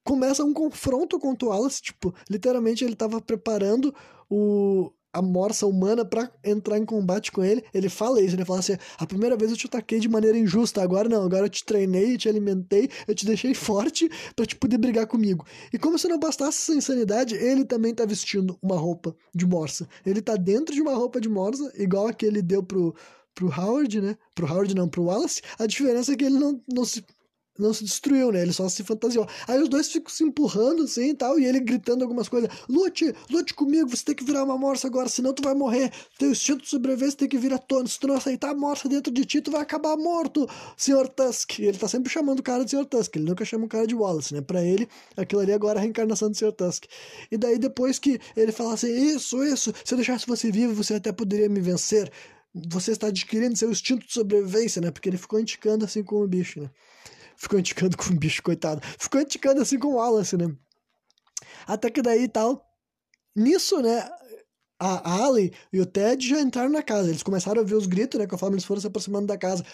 começa 0.05 0.45
um 0.45 0.53
confronto 0.53 1.19
com 1.19 1.33
o 1.33 1.49
Wallace, 1.49 1.83
tipo, 1.83 2.15
literalmente 2.29 2.85
ele 2.85 2.95
estava 2.95 3.21
preparando 3.21 3.95
o 4.29 4.93
a 5.13 5.21
morsa 5.21 5.67
humana 5.67 6.05
para 6.05 6.31
entrar 6.45 6.79
em 6.79 6.85
combate 6.85 7.33
com 7.33 7.43
ele. 7.43 7.65
Ele 7.75 7.89
fala 7.89 8.21
isso, 8.21 8.37
ele 8.37 8.45
fala 8.45 8.61
assim: 8.61 8.77
a 8.99 9.07
primeira 9.07 9.37
vez 9.37 9.51
eu 9.51 9.57
te 9.57 9.67
ataquei 9.67 9.99
de 9.99 10.09
maneira 10.09 10.39
injusta, 10.39 10.83
agora 10.83 11.09
não, 11.09 11.25
agora 11.25 11.47
eu 11.47 11.51
te 11.51 11.65
treinei, 11.65 12.17
te 12.17 12.29
alimentei, 12.29 12.89
eu 13.07 13.15
te 13.15 13.27
deixei 13.27 13.55
forte 13.55 14.11
para 14.35 14.47
te 14.47 14.57
poder 14.57 14.79
brigar 14.79 15.07
comigo. 15.07 15.45
E 15.73 15.79
como 15.79 15.99
se 15.99 16.09
não 16.09 16.19
bastasse 16.19 16.63
essa 16.63 16.75
insanidade, 16.75 17.35
ele 17.35 17.65
também 17.65 17.95
tá 17.95 18.05
vestindo 18.05 18.59
uma 18.63 18.77
roupa 18.77 19.15
de 19.35 19.47
morsa. 19.47 19.89
Ele 20.05 20.23
tá 20.23 20.37
dentro 20.37 20.75
de 20.75 20.81
uma 20.81 20.95
roupa 20.95 21.21
de 21.21 21.29
morsa, 21.29 21.73
igual 21.77 22.09
a 22.09 22.13
que 22.13 22.27
ele 22.27 22.43
deu 22.43 22.63
pro, 22.63 22.95
pro 23.35 23.49
Howard, 23.49 24.01
né? 24.01 24.17
Pro 24.35 24.47
Howard 24.47 24.75
não, 24.75 24.89
pro 24.89 25.05
Wallace. 25.05 25.43
A 25.59 25.67
diferença 25.67 26.13
é 26.13 26.17
que 26.17 26.25
ele 26.25 26.39
não, 26.39 26.61
não 26.69 26.85
se 26.85 27.05
não 27.61 27.73
se 27.73 27.85
destruiu, 27.85 28.33
né? 28.33 28.43
Ele 28.43 28.53
só 28.53 28.69
se 28.69 28.83
fantasiou. 28.83 29.27
Aí 29.47 29.61
os 29.61 29.69
dois 29.69 29.91
ficam 29.91 30.11
se 30.11 30.25
empurrando 30.25 30.85
assim 30.85 31.11
e 31.11 31.15
tal, 31.15 31.39
e 31.39 31.45
ele 31.45 31.61
gritando 31.61 32.03
algumas 32.03 32.29
coisas. 32.29 32.51
Lute, 32.69 33.15
lute 33.31 33.55
comigo, 33.55 33.89
você 33.89 34.05
tem 34.05 34.15
que 34.15 34.25
virar 34.25 34.45
uma 34.45 34.57
morsa 34.57 34.87
agora, 34.87 35.09
senão 35.09 35.33
tu 35.33 35.43
vai 35.43 35.55
morrer. 35.55 35.93
Teu 36.19 36.31
instinto 36.31 36.63
de 36.63 36.69
sobrevivência 36.69 37.19
tem 37.19 37.29
que 37.29 37.39
virar 37.39 37.59
tona. 37.59 37.87
Se 37.87 37.99
tu 37.99 38.07
não 38.07 38.17
aceitar 38.17 38.51
a 38.51 38.55
morsa 38.55 38.89
dentro 38.89 39.13
de 39.13 39.25
ti, 39.25 39.41
tu 39.41 39.51
vai 39.51 39.61
acabar 39.61 39.97
morto, 39.97 40.49
Sr. 40.77 41.09
Tusk. 41.09 41.59
Ele 41.61 41.77
tá 41.77 41.89
sempre 41.89 42.11
chamando 42.11 42.41
o 42.41 42.43
cara 42.43 42.65
de 42.65 42.71
Sr. 42.71 42.87
Tusk, 42.87 43.17
ele 43.17 43.25
nunca 43.27 43.45
chama 43.45 43.65
o 43.65 43.69
cara 43.69 43.87
de 43.87 43.95
Wallace, 43.95 44.35
né? 44.35 44.41
Pra 44.41 44.65
ele, 44.65 44.89
aquilo 45.17 45.41
ali 45.41 45.53
agora 45.53 45.79
é 45.79 45.81
a 45.81 45.83
reencarnação 45.83 46.31
do 46.31 46.37
Sr. 46.37 46.53
Tusk. 46.53 46.85
E 47.31 47.37
daí 47.37 47.59
depois 47.59 47.99
que 47.99 48.21
ele 48.37 48.53
fala 48.53 48.75
assim, 48.75 48.91
isso, 48.91 49.43
isso, 49.45 49.73
se 49.85 49.95
eu 49.95 49.97
deixasse 49.97 50.27
você 50.27 50.51
vivo, 50.51 50.75
você 50.75 50.95
até 50.95 51.13
poderia 51.13 51.49
me 51.49 51.61
vencer. 51.61 52.11
Você 52.53 52.93
está 52.93 53.07
adquirindo 53.07 53.57
seu 53.57 53.71
instinto 53.71 54.07
de 54.07 54.13
sobrevivência, 54.13 54.83
né? 54.83 54.91
Porque 54.91 55.09
ele 55.09 55.17
ficou 55.17 55.39
indicando 55.39 55.85
assim 55.85 56.03
com 56.03 56.17
o 56.17 56.27
bicho, 56.27 56.61
né? 56.61 56.71
Ficou 57.41 57.59
indicando 57.59 57.97
com 57.97 58.13
o 58.13 58.17
bicho, 58.17 58.43
coitado. 58.43 58.83
Ficou 58.99 59.21
indicando 59.21 59.63
assim 59.63 59.79
com 59.79 59.89
o 59.89 59.95
Wallace, 59.95 60.37
né? 60.37 60.55
Até 61.67 61.91
que 61.91 62.03
daí 62.03 62.29
tal. 62.29 62.63
Nisso, 63.35 63.81
né? 63.81 64.07
A 64.79 65.25
Ali 65.27 65.53
e 65.73 65.81
o 65.81 65.87
Ted 65.87 66.27
já 66.27 66.41
entraram 66.41 66.71
na 66.71 66.83
casa. 66.83 67.09
Eles 67.09 67.23
começaram 67.23 67.59
a 67.59 67.63
ouvir 67.63 67.75
os 67.75 67.87
gritos, 67.87 68.21
né? 68.21 68.27
Conforme 68.27 68.57
eles 68.57 68.65
foram 68.65 68.81
se 68.81 68.87
aproximando 68.87 69.27
da 69.27 69.39
casa. 69.39 69.65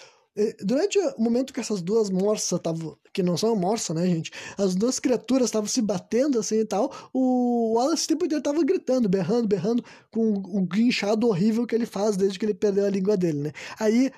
Durante 0.63 0.99
o 0.99 1.21
momento 1.21 1.51
que 1.51 1.59
essas 1.59 1.81
duas 1.81 2.09
morsas 2.09 2.57
estavam. 2.57 2.97
Que 3.13 3.23
não 3.23 3.35
são 3.35 3.55
morsas, 3.55 3.95
né, 3.95 4.05
gente? 4.05 4.31
As 4.57 4.75
duas 4.75 4.99
criaturas 4.99 5.47
estavam 5.47 5.67
se 5.67 5.81
batendo 5.81 6.39
assim 6.39 6.59
e 6.59 6.65
tal. 6.65 6.93
O 7.13 7.73
Wallace 7.73 8.05
o 8.05 8.07
tempo 8.07 8.25
inteiro 8.25 8.43
tava 8.43 8.63
gritando, 8.63 9.09
berrando, 9.09 9.47
berrando, 9.47 9.83
com 10.11 10.33
o 10.33 10.65
guinchado 10.65 11.27
horrível 11.27 11.65
que 11.65 11.75
ele 11.75 11.85
faz 11.85 12.15
desde 12.15 12.39
que 12.39 12.45
ele 12.45 12.53
perdeu 12.53 12.85
a 12.85 12.89
língua 12.89 13.17
dele, 13.17 13.39
né? 13.39 13.51
Aí 13.79 14.11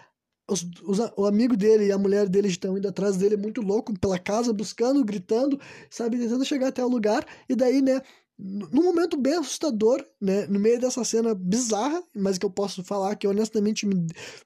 os, 0.49 0.65
os, 0.83 0.99
o 1.15 1.25
amigo 1.25 1.55
dele 1.55 1.85
e 1.85 1.91
a 1.91 1.97
mulher 1.97 2.27
dele 2.27 2.47
estão 2.47 2.77
indo 2.77 2.87
atrás 2.87 3.17
dele 3.17 3.37
muito 3.37 3.61
louco 3.61 3.97
pela 3.99 4.17
casa, 4.17 4.51
buscando, 4.51 5.03
gritando, 5.03 5.59
sabe, 5.89 6.17
tentando 6.17 6.43
chegar 6.43 6.67
até 6.69 6.83
o 6.83 6.89
lugar. 6.89 7.25
E 7.47 7.55
daí, 7.55 7.81
né, 7.81 8.01
num 8.41 8.83
momento 8.83 9.17
bem 9.17 9.33
assustador, 9.33 10.01
né? 10.19 10.47
No 10.47 10.59
meio 10.59 10.79
dessa 10.79 11.03
cena 11.03 11.35
bizarra, 11.35 12.01
mas 12.15 12.37
que 12.37 12.45
eu 12.45 12.49
posso 12.49 12.81
falar 12.85 13.15
que 13.17 13.27
honestamente 13.27 13.85
me, 13.85 13.95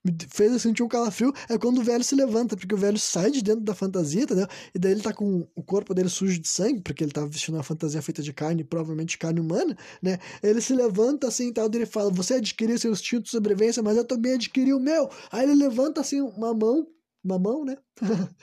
me 0.04 0.18
fez 0.30 0.60
sentir 0.64 0.82
um 0.82 0.88
calafrio, 0.88 1.32
é 1.48 1.60
quando 1.60 1.78
o 1.78 1.84
velho 1.84 2.04
se 2.04 2.16
levanta, 2.16 2.58
porque 2.58 2.74
o 2.74 2.78
velho 2.78 2.98
sai 2.98 3.30
de 3.30 3.44
dentro 3.44 3.62
da 3.62 3.76
fantasia, 3.76 4.24
entendeu? 4.24 4.48
E 4.74 4.80
daí 4.80 4.94
ele 4.94 5.02
tá 5.02 5.14
com 5.14 5.48
o 5.56 5.62
corpo 5.62 5.94
dele 5.94 6.10
sujo 6.10 6.40
de 6.40 6.48
sangue, 6.48 6.82
porque 6.82 7.04
ele 7.04 7.12
tá 7.12 7.24
vestindo 7.24 7.56
uma 7.56 7.64
fantasia 7.64 8.02
feita 8.02 8.24
de 8.24 8.34
carne, 8.34 8.64
provavelmente 8.64 9.16
carne 9.16 9.40
humana, 9.40 9.78
né? 10.02 10.18
Ele 10.42 10.60
se 10.60 10.74
levanta 10.74 11.28
assim 11.28 11.50
e 11.50 11.54
tal, 11.54 11.70
e 11.72 11.76
ele 11.76 11.86
fala: 11.86 12.10
Você 12.10 12.36
adquiriu 12.36 12.80
seu 12.80 12.92
instinto 12.92 13.24
de 13.26 13.30
sobrevivência, 13.30 13.84
mas 13.84 13.96
eu 13.96 14.06
também 14.06 14.34
adquiri 14.34 14.74
o 14.74 14.80
meu. 14.80 15.08
Aí 15.32 15.44
ele 15.44 15.54
levanta 15.54 16.02
assim 16.02 16.20
uma 16.20 16.52
mão 16.52 16.88
uma 17.24 17.40
mão, 17.40 17.64
né? 17.64 17.78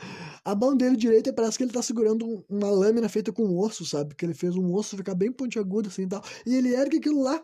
a 0.45 0.55
mão 0.55 0.77
dele 0.77 0.97
direita 0.97 1.33
parece 1.33 1.59
que 1.59 1.65
ele 1.65 1.73
tá 1.73 1.83
segurando 1.83 2.45
uma 2.49 2.71
lâmina 2.71 3.09
feita 3.09 3.33
com 3.33 3.59
osso, 3.59 3.85
sabe? 3.85 4.15
Que 4.15 4.25
ele 4.25 4.35
fez 4.35 4.57
um 4.57 4.73
osso 4.73 4.97
ficar 4.97 5.15
bem 5.15 5.31
pontiagudo 5.31 5.89
assim 5.89 6.03
e 6.03 6.09
tal. 6.09 6.23
E 6.47 6.55
ele 6.55 6.75
ergue 6.75 6.97
aquilo 6.99 7.23
lá. 7.23 7.43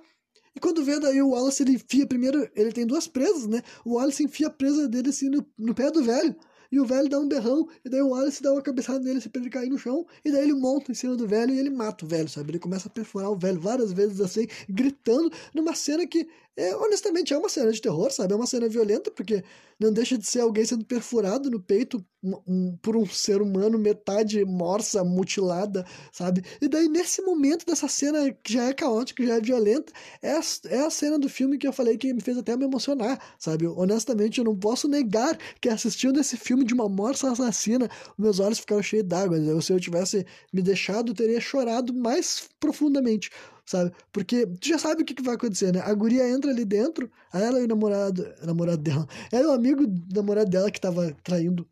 E 0.55 0.61
quando 0.61 0.83
vê 0.83 0.99
daí 0.99 1.21
o 1.21 1.31
Wallace, 1.31 1.63
ele 1.63 1.73
enfia 1.73 2.07
primeiro, 2.07 2.49
ele 2.57 2.73
tem 2.73 2.87
duas 2.87 3.07
presas, 3.07 3.47
né? 3.47 3.63
O 3.85 3.97
Wallace 3.97 4.25
enfia 4.25 4.47
a 4.47 4.51
presa 4.51 4.89
dele 4.89 5.11
assim 5.11 5.29
no, 5.29 5.47
no 5.59 5.75
pé 5.75 5.91
do 5.91 6.03
velho. 6.03 6.35
E 6.73 6.81
o 6.81 6.85
velho 6.85 7.09
dá 7.09 7.19
um 7.19 7.29
berrão, 7.29 7.69
e 7.85 7.89
daí 7.89 8.03
o 8.03 8.09
Wallace 8.09 8.43
dá 8.43 8.53
uma 8.53 8.63
cabeçada 8.63 8.99
nele 8.99 9.19
assim, 9.19 9.29
pra 9.29 9.41
ele 9.41 9.51
cair 9.51 9.69
no 9.69 9.79
chão, 9.79 10.05
e 10.25 10.33
daí 10.33 10.43
ele 10.43 10.55
monta 10.55 10.91
em 10.91 10.95
cima 10.95 11.15
do 11.15 11.27
velho 11.27 11.55
e 11.55 11.59
ele 11.59 11.71
mata 11.71 12.05
o 12.05 12.09
velho, 12.09 12.29
sabe? 12.29 12.51
Ele 12.51 12.59
começa 12.59 12.89
a 12.89 12.91
perfurar 12.91 13.31
o 13.31 13.37
velho 13.37 13.61
várias 13.61 13.93
vezes 13.93 14.21
assim, 14.21 14.47
gritando, 14.69 15.31
numa 15.55 15.75
cena 15.75 16.07
que, 16.07 16.27
é, 16.57 16.75
honestamente, 16.77 17.35
é 17.35 17.39
uma 17.39 17.51
cena 17.51 17.71
de 17.71 17.81
terror, 17.83 18.11
sabe? 18.11 18.33
É 18.33 18.37
uma 18.37 18.47
cena 18.47 18.67
violenta, 18.69 19.11
porque 19.11 19.45
não 19.79 19.93
deixa 19.93 20.17
de 20.17 20.27
ser 20.27 20.41
alguém 20.41 20.65
sendo 20.65 20.87
perfurado 20.87 21.51
no 21.51 21.61
peito 21.61 22.03
um, 22.23 22.35
um, 22.47 22.77
por 22.79 22.97
um 22.97 23.05
ser 23.05 23.43
humano, 23.43 23.79
metade 23.79 24.43
morsa, 24.45 25.05
mutilada, 25.05 25.85
sabe? 26.11 26.43
E 26.61 26.67
daí, 26.67 26.89
nesse 26.89 27.21
momento 27.21 27.67
dessa 27.67 27.89
cena 27.89 28.33
que 28.43 28.55
já 28.55 28.65
é 28.65 28.73
caótica, 28.73 29.25
já 29.25 29.35
é 29.35 29.41
violenta, 29.41 29.93
é 30.23 30.33
a, 30.33 30.41
é 30.71 30.79
a 30.79 30.91
cena 30.91 31.19
do 31.19 31.29
filme 31.29 31.59
que 31.59 31.69
eu 31.69 31.73
falei 31.75 31.99
que 31.99 32.13
me 32.13 32.23
fez 32.23 32.39
até 32.39 32.57
me 32.57 32.65
emocionar, 32.65 33.21
sabe? 33.39 33.67
Honestamente, 33.67 34.39
eu 34.39 34.45
não 34.45 34.57
posso 34.57 34.89
negar 34.89 35.39
que 35.61 35.69
assistindo 35.69 36.19
esse 36.19 36.39
filme 36.39 36.65
de 36.65 36.73
uma 36.73 36.89
morsa 36.89 37.31
assassina, 37.31 37.89
meus 38.17 38.41
olhos 38.41 38.61
ficaram 38.61 38.83
cheios 38.83 39.07
d'água. 39.07 39.37
Se 39.61 39.73
eu 39.73 39.79
tivesse 39.79 40.25
me 40.53 40.63
deixado, 40.63 41.11
eu 41.11 41.15
teria 41.15 41.41
chorado 41.41 41.93
mais 41.93 42.49
profundamente 42.59 43.31
sabe? 43.67 43.93
Porque 44.13 44.47
tu 44.47 44.69
já 44.69 44.79
sabe 44.79 45.03
o 45.03 45.05
que, 45.05 45.15
que 45.15 45.23
vai 45.23 45.35
acontecer, 45.35 45.73
né? 45.73 45.81
A 45.81 45.93
guria 45.93 46.29
entra 46.29 46.51
ali 46.51 46.65
dentro, 46.65 47.11
ela 47.33 47.61
e 47.61 47.65
o 47.65 47.69
namorado, 47.69 48.25
namorado 48.43 48.79
dela, 48.79 49.07
ela 49.33 49.43
e 49.43 49.47
o 49.47 49.53
amigo 49.53 49.87
do 49.87 50.15
namorado 50.15 50.49
dela 50.49 50.71
que 50.71 50.81
tava 50.81 51.15
traindo, 51.23 51.69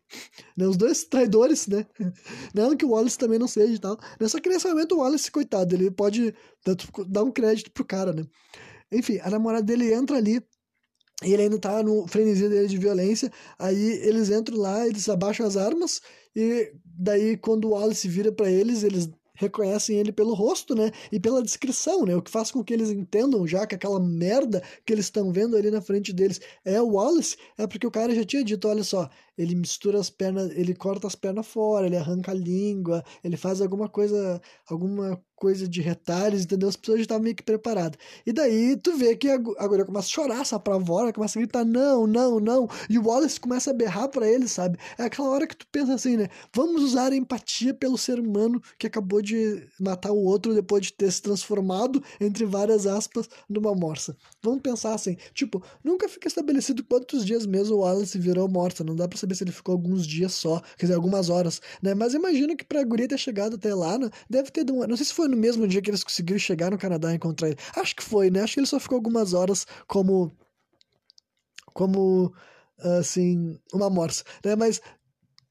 né? 0.57 0.67
Os 0.67 0.77
dois 0.77 1.05
traidores, 1.05 1.67
né? 1.67 1.85
Não 2.53 2.75
que 2.75 2.85
o 2.85 2.89
Wallace 2.89 3.17
também 3.17 3.39
não 3.39 3.47
seja 3.47 3.73
e 3.73 3.79
tal. 3.79 3.97
Né? 4.19 4.27
Só 4.27 4.39
que 4.39 4.49
nesse 4.49 4.67
momento 4.67 4.95
o 4.95 4.99
Wallace, 4.99 5.31
coitado, 5.31 5.73
ele 5.73 5.89
pode 5.89 6.33
dar 7.07 7.23
um 7.23 7.31
crédito 7.31 7.71
pro 7.71 7.85
cara, 7.85 8.13
né? 8.13 8.23
Enfim, 8.91 9.19
a 9.19 9.29
namorada 9.29 9.63
dele 9.63 9.93
entra 9.93 10.17
ali, 10.17 10.41
e 11.23 11.33
ele 11.33 11.43
ainda 11.43 11.57
tá 11.57 11.81
no 11.81 12.07
frenesi 12.07 12.47
dele 12.49 12.67
de 12.67 12.77
violência. 12.77 13.31
Aí 13.57 13.99
eles 14.03 14.29
entram 14.29 14.57
lá, 14.57 14.85
eles 14.85 15.07
abaixam 15.07 15.45
as 15.45 15.55
armas. 15.55 16.01
E 16.35 16.73
daí, 16.83 17.37
quando 17.37 17.65
o 17.65 17.71
Wallace 17.71 18.07
vira 18.07 18.31
para 18.31 18.51
eles, 18.51 18.83
eles 18.83 19.09
reconhecem 19.35 19.97
ele 19.97 20.11
pelo 20.11 20.33
rosto, 20.33 20.75
né? 20.75 20.91
E 21.11 21.19
pela 21.19 21.41
descrição, 21.41 22.05
né? 22.05 22.15
O 22.15 22.21
que 22.21 22.31
faz 22.31 22.51
com 22.51 22.63
que 22.63 22.73
eles 22.73 22.89
entendam 22.89 23.45
já 23.45 23.65
que 23.67 23.75
aquela 23.75 23.99
merda 23.99 24.61
que 24.85 24.93
eles 24.93 25.05
estão 25.05 25.31
vendo 25.31 25.55
ali 25.55 25.69
na 25.69 25.81
frente 25.81 26.13
deles 26.13 26.39
é 26.63 26.81
o 26.81 26.93
Wallace, 26.93 27.37
é 27.57 27.67
porque 27.67 27.87
o 27.87 27.91
cara 27.91 28.13
já 28.13 28.23
tinha 28.23 28.43
dito, 28.43 28.67
olha 28.67 28.83
só, 28.83 29.09
ele 29.37 29.55
mistura 29.55 29.99
as 29.99 30.09
pernas, 30.09 30.51
ele 30.51 30.73
corta 30.73 31.07
as 31.07 31.15
pernas 31.15 31.47
fora, 31.47 31.87
ele 31.87 31.97
arranca 31.97 32.31
a 32.31 32.35
língua, 32.35 33.03
ele 33.23 33.37
faz 33.37 33.61
alguma 33.61 33.89
coisa, 33.89 34.41
alguma 34.67 35.21
coisa 35.35 35.67
de 35.67 35.81
retalhos, 35.81 36.43
entendeu? 36.43 36.69
As 36.69 36.75
pessoas 36.75 36.99
já 36.99 37.01
estavam 37.03 37.23
meio 37.23 37.35
que 37.35 37.43
preparadas. 37.43 37.99
E 38.25 38.31
daí 38.31 38.77
tu 38.77 38.97
vê 38.97 39.15
que 39.15 39.29
a, 39.29 39.35
a 39.35 39.85
começa 39.85 40.07
a 40.07 40.09
chorar, 40.09 40.41
essa 40.41 40.59
pavora, 40.59 41.11
começa 41.11 41.37
a 41.37 41.41
gritar 41.41 41.65
não, 41.65 42.07
não, 42.07 42.39
não, 42.39 42.67
e 42.89 42.97
o 42.97 43.05
Wallace 43.05 43.39
começa 43.39 43.71
a 43.71 43.73
berrar 43.73 44.09
para 44.09 44.27
ele, 44.27 44.47
sabe? 44.47 44.79
É 44.97 45.03
aquela 45.03 45.29
hora 45.29 45.45
que 45.45 45.55
tu 45.55 45.67
pensa 45.71 45.93
assim, 45.93 46.17
né? 46.17 46.29
Vamos 46.53 46.81
usar 46.81 47.11
a 47.11 47.15
empatia 47.15 47.73
pelo 47.73 47.97
ser 47.97 48.19
humano 48.19 48.61
que 48.79 48.87
acabou 48.87 49.21
de 49.21 49.67
matar 49.79 50.11
o 50.11 50.23
outro 50.23 50.53
depois 50.53 50.85
de 50.85 50.93
ter 50.93 51.11
se 51.11 51.21
transformado, 51.21 52.01
entre 52.19 52.45
várias 52.45 52.87
aspas, 52.87 53.27
numa 53.49 53.75
morsa. 53.75 54.15
Vamos 54.41 54.61
pensar 54.61 54.93
assim, 54.93 55.17
tipo, 55.33 55.61
nunca 55.83 56.07
fica 56.07 56.27
estabelecido 56.27 56.83
quantos 56.83 57.25
dias 57.25 57.45
mesmo 57.45 57.75
o 57.75 57.79
Wallace 57.79 58.17
virou 58.17 58.47
morta, 58.47 58.83
não 58.83 58.95
dá 58.95 59.07
pra 59.07 59.17
saber 59.25 59.35
se 59.35 59.43
ele 59.43 59.51
ficou 59.51 59.73
alguns 59.73 60.05
dias 60.07 60.33
só, 60.33 60.59
quer 60.77 60.85
dizer, 60.85 60.95
algumas 60.95 61.29
horas, 61.29 61.61
né? 61.81 61.93
Mas 61.93 62.13
imagino 62.13 62.55
que 62.55 62.63
pra 62.63 62.83
guria 62.83 63.07
ter 63.07 63.17
chegado 63.17 63.55
até 63.55 63.73
lá, 63.73 63.97
né? 63.97 64.09
deve 64.29 64.51
ter, 64.51 64.63
não 64.65 64.95
sei 64.95 65.05
se 65.05 65.13
foi 65.13 65.27
no 65.27 65.37
mesmo 65.37 65.67
dia 65.67 65.81
que 65.81 65.89
eles 65.89 66.03
conseguiram 66.03 66.39
chegar 66.39 66.71
no 66.71 66.77
Canadá 66.77 67.11
e 67.11 67.15
encontrar 67.15 67.49
ele. 67.49 67.57
Acho 67.75 67.95
que 67.95 68.03
foi, 68.03 68.29
né? 68.29 68.41
Acho 68.41 68.53
que 68.53 68.59
ele 68.59 68.67
só 68.67 68.79
ficou 68.79 68.95
algumas 68.95 69.33
horas 69.33 69.65
como 69.87 70.31
como 71.73 72.33
assim, 72.99 73.57
uma 73.73 73.89
morsa, 73.89 74.23
né? 74.43 74.55
Mas 74.55 74.81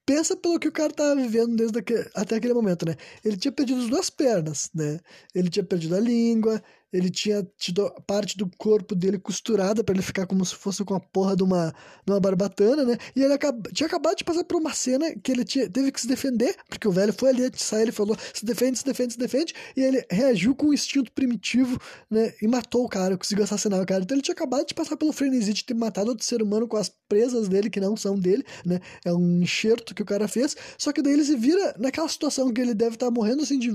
pensa 0.06 0.36
pelo 0.36 0.58
que 0.58 0.68
o 0.68 0.72
cara 0.72 0.92
tava 0.92 1.16
vivendo 1.16 1.56
desde 1.56 1.78
aquele, 1.78 2.08
até 2.14 2.36
aquele 2.36 2.54
momento, 2.54 2.86
né? 2.86 2.96
Ele 3.24 3.36
tinha 3.36 3.52
perdido 3.52 3.80
as 3.80 3.88
duas 3.88 4.10
pernas, 4.10 4.70
né? 4.74 5.00
Ele 5.34 5.50
tinha 5.50 5.64
perdido 5.64 5.96
a 5.96 6.00
língua, 6.00 6.62
ele 6.94 7.10
tinha 7.10 7.44
tido 7.58 7.90
parte 8.06 8.38
do 8.38 8.48
corpo 8.56 8.94
dele 8.94 9.18
costurada 9.18 9.82
para 9.82 9.96
ele 9.96 10.02
ficar 10.02 10.26
como 10.26 10.44
se 10.44 10.54
fosse 10.54 10.84
com 10.84 10.94
a 10.94 11.00
porra 11.00 11.34
de 11.34 11.42
uma, 11.42 11.74
de 12.06 12.12
uma 12.12 12.20
barbatana, 12.20 12.84
né? 12.84 12.96
E 13.16 13.22
ele 13.22 13.36
tinha 13.72 13.88
acabado 13.88 14.16
de 14.16 14.22
passar 14.22 14.44
por 14.44 14.60
uma 14.60 14.72
cena 14.72 15.12
que 15.16 15.32
ele 15.32 15.44
tinha, 15.44 15.68
teve 15.68 15.90
que 15.90 16.00
se 16.00 16.06
defender, 16.06 16.56
porque 16.68 16.86
o 16.86 16.92
velho 16.92 17.12
foi 17.12 17.30
ali 17.30 17.50
sair, 17.56 17.82
ele 17.82 17.92
falou: 17.92 18.16
se 18.32 18.46
defende, 18.46 18.78
se 18.78 18.84
defende, 18.84 19.14
se 19.14 19.18
defende, 19.18 19.54
e 19.76 19.80
ele 19.80 20.06
reagiu 20.08 20.54
com 20.54 20.68
um 20.68 20.72
instinto 20.72 21.10
primitivo, 21.10 21.80
né? 22.08 22.32
E 22.40 22.46
matou 22.46 22.84
o 22.84 22.88
cara, 22.88 23.18
conseguiu 23.18 23.42
assassinar 23.42 23.82
o 23.82 23.86
cara. 23.86 24.04
Então 24.04 24.14
ele 24.14 24.22
tinha 24.22 24.34
acabado 24.34 24.64
de 24.64 24.72
passar 24.72 24.96
pelo 24.96 25.12
frenesi 25.12 25.52
de 25.52 25.64
ter 25.64 25.74
matado 25.74 26.10
outro 26.10 26.24
ser 26.24 26.40
humano 26.42 26.68
com 26.68 26.76
as 26.76 26.88
presas 27.08 27.48
dele, 27.48 27.68
que 27.68 27.80
não 27.80 27.96
são 27.96 28.16
dele, 28.16 28.44
né? 28.64 28.80
É 29.04 29.12
um 29.12 29.42
enxerto 29.42 29.96
que 29.96 30.02
o 30.02 30.06
cara 30.06 30.28
fez. 30.28 30.56
Só 30.78 30.92
que 30.92 31.02
daí 31.02 31.14
ele 31.14 31.24
se 31.24 31.34
vira 31.34 31.74
naquela 31.76 32.08
situação 32.08 32.52
que 32.52 32.60
ele 32.60 32.72
deve 32.72 32.94
estar 32.94 33.10
morrendo 33.10 33.42
assim 33.42 33.58
de 33.58 33.74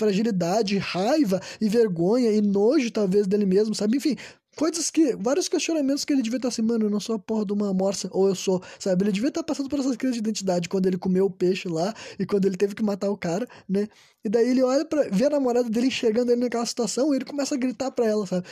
fragilidade, 0.00 0.78
raiva 0.78 1.40
e 1.60 1.68
vergonha 1.68 2.30
e 2.32 2.40
nojo, 2.40 2.90
talvez, 2.90 3.26
dele 3.26 3.46
mesmo, 3.46 3.74
sabe? 3.74 3.98
Enfim, 3.98 4.16
coisas 4.56 4.90
que. 4.90 5.14
vários 5.16 5.48
questionamentos 5.48 6.04
que 6.04 6.12
ele 6.12 6.22
devia 6.22 6.38
estar 6.38 6.48
assim, 6.48 6.62
mano, 6.62 6.86
eu 6.86 6.90
não 6.90 7.00
sou 7.00 7.16
a 7.16 7.18
porra 7.18 7.44
de 7.44 7.52
uma 7.52 7.72
morsa, 7.72 8.08
ou 8.12 8.28
eu 8.28 8.34
sou, 8.34 8.62
sabe? 8.78 9.04
Ele 9.04 9.12
devia 9.12 9.28
estar 9.28 9.42
passando 9.42 9.68
por 9.68 9.78
essas 9.78 9.96
crises 9.96 10.14
de 10.14 10.20
identidade 10.20 10.68
quando 10.68 10.86
ele 10.86 10.98
comeu 10.98 11.26
o 11.26 11.30
peixe 11.30 11.68
lá 11.68 11.94
e 12.18 12.26
quando 12.26 12.46
ele 12.46 12.56
teve 12.56 12.74
que 12.74 12.82
matar 12.82 13.10
o 13.10 13.16
cara, 13.16 13.46
né? 13.68 13.88
E 14.24 14.28
daí 14.28 14.50
ele 14.50 14.62
olha 14.62 14.84
para 14.84 15.08
ver 15.10 15.26
a 15.26 15.30
namorada 15.30 15.68
dele 15.70 15.86
enxergando 15.86 16.32
ele 16.32 16.42
naquela 16.42 16.66
situação 16.66 17.12
e 17.12 17.16
ele 17.16 17.24
começa 17.24 17.54
a 17.54 17.58
gritar 17.58 17.90
para 17.90 18.06
ela, 18.06 18.26
sabe? 18.26 18.46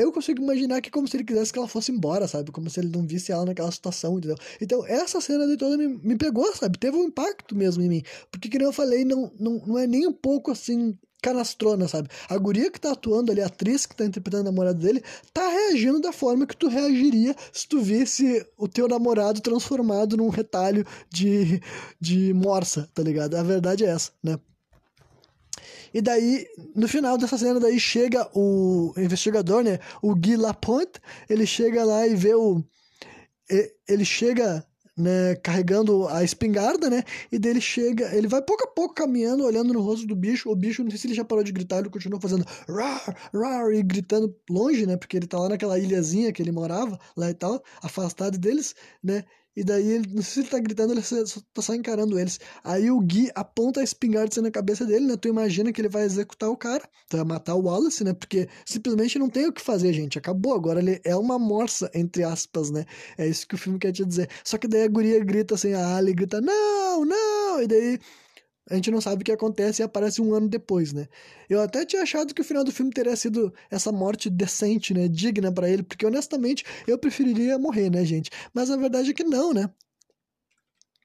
Eu 0.00 0.12
consigo 0.12 0.42
imaginar 0.42 0.80
que 0.80 0.90
como 0.90 1.06
se 1.08 1.16
ele 1.16 1.24
quisesse 1.24 1.52
que 1.52 1.58
ela 1.58 1.68
fosse 1.68 1.92
embora, 1.92 2.26
sabe? 2.28 2.50
Como 2.50 2.68
se 2.70 2.80
ele 2.80 2.88
não 2.88 3.06
visse 3.06 3.32
ela 3.32 3.44
naquela 3.44 3.70
situação, 3.70 4.18
entendeu? 4.18 4.36
Então, 4.60 4.86
essa 4.86 5.20
cena 5.20 5.46
de 5.46 5.56
toda 5.56 5.76
me, 5.76 5.88
me 5.88 6.16
pegou, 6.16 6.54
sabe? 6.54 6.78
Teve 6.78 6.96
um 6.96 7.04
impacto 7.04 7.54
mesmo 7.56 7.82
em 7.82 7.88
mim. 7.88 8.02
Porque, 8.30 8.48
como 8.48 8.62
eu 8.62 8.72
falei, 8.72 9.04
não, 9.04 9.32
não, 9.38 9.62
não 9.66 9.78
é 9.78 9.86
nem 9.86 10.06
um 10.06 10.12
pouco 10.12 10.50
assim 10.50 10.96
canastrona, 11.22 11.88
sabe? 11.88 12.08
A 12.28 12.36
guria 12.38 12.70
que 12.70 12.80
tá 12.80 12.92
atuando 12.92 13.32
ali, 13.32 13.40
a 13.40 13.46
atriz 13.46 13.86
que 13.86 13.96
tá 13.96 14.04
interpretando 14.04 14.42
a 14.42 14.50
namorada 14.50 14.78
dele, 14.78 15.02
tá 15.32 15.48
reagindo 15.48 16.00
da 16.00 16.12
forma 16.12 16.46
que 16.46 16.56
tu 16.56 16.68
reagiria 16.68 17.34
se 17.52 17.66
tu 17.66 17.80
visse 17.80 18.46
o 18.56 18.68
teu 18.68 18.88
namorado 18.88 19.40
transformado 19.40 20.16
num 20.16 20.28
retalho 20.28 20.86
de, 21.10 21.60
de 22.00 22.32
morsa, 22.34 22.88
tá 22.94 23.02
ligado? 23.02 23.34
A 23.34 23.42
verdade 23.42 23.84
é 23.84 23.88
essa, 23.88 24.12
né? 24.22 24.38
E 25.92 26.00
daí, 26.00 26.46
no 26.74 26.88
final 26.88 27.16
dessa 27.16 27.38
cena, 27.38 27.60
daí 27.60 27.78
chega 27.78 28.28
o 28.34 28.92
investigador, 28.96 29.62
né? 29.62 29.78
O 30.02 30.14
Guy 30.14 30.36
Lapointe, 30.36 31.00
ele 31.28 31.46
chega 31.46 31.84
lá 31.84 32.06
e 32.06 32.14
vê 32.14 32.34
o... 32.34 32.62
Ele 33.88 34.04
chega 34.04 34.64
né, 34.98 35.36
carregando 35.36 36.08
a 36.08 36.24
espingarda, 36.24 36.90
né? 36.90 37.04
E 37.30 37.38
dele 37.38 37.60
chega, 37.60 38.12
ele 38.14 38.26
vai 38.26 38.42
pouco 38.42 38.64
a 38.64 38.66
pouco 38.66 38.94
caminhando, 38.94 39.44
olhando 39.44 39.72
no 39.72 39.80
rosto 39.80 40.06
do 40.06 40.16
bicho. 40.16 40.50
O 40.50 40.56
bicho, 40.56 40.82
não 40.82 40.90
sei 40.90 40.98
se 40.98 41.06
ele 41.06 41.14
já 41.14 41.24
parou 41.24 41.44
de 41.44 41.52
gritar, 41.52 41.78
ele 41.78 41.88
continua 41.88 42.20
fazendo 42.20 42.44
rar, 42.68 43.30
rar, 43.32 43.72
e 43.72 43.82
gritando 43.82 44.34
longe, 44.50 44.84
né? 44.84 44.96
Porque 44.96 45.16
ele 45.16 45.28
tá 45.28 45.38
lá 45.38 45.48
naquela 45.48 45.78
ilhazinha 45.78 46.32
que 46.32 46.42
ele 46.42 46.50
morava, 46.50 46.98
lá 47.16 47.30
e 47.30 47.34
tal, 47.34 47.62
afastado 47.80 48.36
deles, 48.36 48.74
né? 49.02 49.24
E 49.58 49.64
daí, 49.64 49.88
ele, 49.88 50.06
não 50.14 50.22
sei 50.22 50.34
se 50.34 50.40
ele 50.40 50.48
tá 50.50 50.58
gritando, 50.60 50.92
ele 50.92 51.02
só, 51.02 51.16
tá 51.52 51.60
só 51.60 51.74
encarando 51.74 52.16
eles. 52.16 52.38
Aí 52.62 52.92
o 52.92 53.00
Gui 53.00 53.28
aponta 53.34 53.80
a 53.80 53.82
espingarda 53.82 54.28
assim 54.30 54.40
na 54.40 54.52
cabeça 54.52 54.84
dele, 54.86 55.04
né? 55.06 55.16
Tu 55.16 55.26
imagina 55.26 55.72
que 55.72 55.80
ele 55.80 55.88
vai 55.88 56.04
executar 56.04 56.48
o 56.48 56.56
cara, 56.56 56.88
vai 57.10 57.24
matar 57.24 57.56
o 57.56 57.62
Wallace, 57.62 58.04
né? 58.04 58.14
Porque 58.14 58.48
simplesmente 58.64 59.18
não 59.18 59.28
tem 59.28 59.48
o 59.48 59.52
que 59.52 59.60
fazer, 59.60 59.92
gente. 59.92 60.16
Acabou. 60.16 60.54
Agora 60.54 60.78
ele 60.78 61.00
é 61.02 61.16
uma 61.16 61.40
morsa, 61.40 61.90
entre 61.92 62.22
aspas, 62.22 62.70
né? 62.70 62.84
É 63.18 63.26
isso 63.26 63.48
que 63.48 63.56
o 63.56 63.58
filme 63.58 63.80
quer 63.80 63.90
te 63.90 64.04
dizer. 64.04 64.30
Só 64.44 64.56
que 64.58 64.68
daí 64.68 64.84
a 64.84 64.88
guria 64.88 65.18
grita 65.24 65.56
assim, 65.56 65.72
a 65.72 65.96
Ali 65.96 66.14
grita, 66.14 66.40
não, 66.40 67.04
não! 67.04 67.60
E 67.60 67.66
daí 67.66 67.98
a 68.70 68.74
gente 68.74 68.90
não 68.90 69.00
sabe 69.00 69.22
o 69.22 69.24
que 69.24 69.32
acontece 69.32 69.82
e 69.82 69.84
aparece 69.84 70.20
um 70.20 70.34
ano 70.34 70.48
depois, 70.48 70.92
né? 70.92 71.08
Eu 71.48 71.60
até 71.60 71.84
tinha 71.84 72.02
achado 72.02 72.34
que 72.34 72.40
o 72.40 72.44
final 72.44 72.62
do 72.62 72.72
filme 72.72 72.92
teria 72.92 73.16
sido 73.16 73.52
essa 73.70 73.90
morte 73.90 74.28
decente, 74.28 74.92
né? 74.92 75.08
Digna 75.08 75.50
para 75.50 75.68
ele, 75.68 75.82
porque 75.82 76.04
honestamente 76.04 76.64
eu 76.86 76.98
preferiria 76.98 77.58
morrer, 77.58 77.90
né, 77.90 78.04
gente? 78.04 78.30
Mas 78.52 78.70
a 78.70 78.76
verdade 78.76 79.10
é 79.10 79.14
que 79.14 79.24
não, 79.24 79.52
né? 79.52 79.70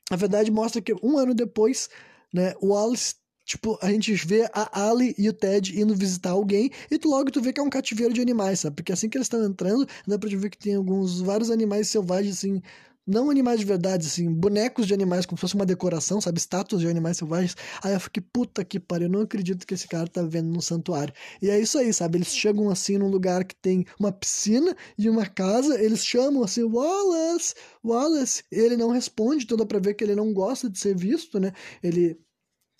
A 0.10 0.16
verdade 0.16 0.52
mostra 0.52 0.82
que 0.82 0.94
um 1.02 1.18
ano 1.18 1.34
depois, 1.34 1.90
né, 2.34 2.54
o 2.62 2.68
Wallace 2.68 3.16
Tipo, 3.46 3.78
a 3.82 3.92
gente 3.92 4.14
vê 4.14 4.50
a 4.54 4.90
Ali 4.90 5.14
e 5.18 5.28
o 5.28 5.34
Ted 5.34 5.78
indo 5.80 5.94
visitar 5.94 6.30
alguém 6.30 6.72
e 6.90 6.98
tu 6.98 7.10
logo 7.10 7.30
tu 7.30 7.42
vê 7.42 7.52
que 7.52 7.60
é 7.60 7.64
um 7.64 7.70
cativeiro 7.70 8.14
de 8.14 8.22
animais, 8.22 8.62
sabe? 8.62 8.78
Porque 8.78 8.94
assim 8.94 9.10
que 9.10 9.18
eles 9.18 9.26
estão 9.26 9.44
entrando, 9.44 9.86
dá 10.08 10.18
pra 10.18 10.30
ver 10.30 10.50
que 10.50 10.58
tem 10.58 10.76
alguns 10.76 11.20
vários 11.20 11.52
animais 11.52 11.90
selvagens 11.90 12.38
assim, 12.38 12.62
não 13.06 13.30
animais 13.30 13.60
de 13.60 13.66
verdade, 13.66 14.08
assim, 14.08 14.32
bonecos 14.34 14.88
de 14.88 14.94
animais, 14.94 15.26
como 15.26 15.38
se 15.38 15.42
fosse 15.42 15.56
uma 15.56 15.66
decoração, 15.66 16.22
sabe? 16.22 16.40
Estátuas 16.40 16.82
de 16.82 16.88
animais 16.88 17.18
selvagens. 17.18 17.56
Aí 17.84 17.94
eu 17.94 18.00
fiquei, 18.00 18.24
puta 18.24 18.64
que 18.64 18.80
pariu, 18.80 19.08
eu 19.08 19.12
não 19.12 19.22
acredito 19.22 19.68
que 19.68 19.74
esse 19.74 19.88
cara 19.88 20.08
tá 20.08 20.22
vendo 20.24 20.48
num 20.48 20.62
santuário. 20.62 21.14
E 21.42 21.50
é 21.50 21.60
isso 21.60 21.78
aí, 21.78 21.94
sabe? 21.94 22.18
Eles 22.18 22.30
chegam 22.30 22.70
assim 22.70 22.98
num 22.98 23.10
lugar 23.10 23.44
que 23.44 23.56
tem 23.56 23.86
uma 24.00 24.12
piscina 24.12 24.76
e 24.98 25.10
uma 25.10 25.26
casa, 25.26 25.82
eles 25.82 26.06
chamam 26.06 26.44
assim, 26.44 26.64
Wallace, 26.64 27.56
Wallace. 27.84 28.44
Ele 28.52 28.78
não 28.78 28.92
responde, 28.92 29.44
então 29.44 29.58
dá 29.58 29.66
pra 29.66 29.80
ver 29.80 29.94
que 29.96 30.04
ele 30.04 30.16
não 30.16 30.34
gosta 30.34 30.70
de 30.70 30.80
ser 30.80 30.96
visto, 30.96 31.40
né? 31.40 31.52
Ele 31.82 32.18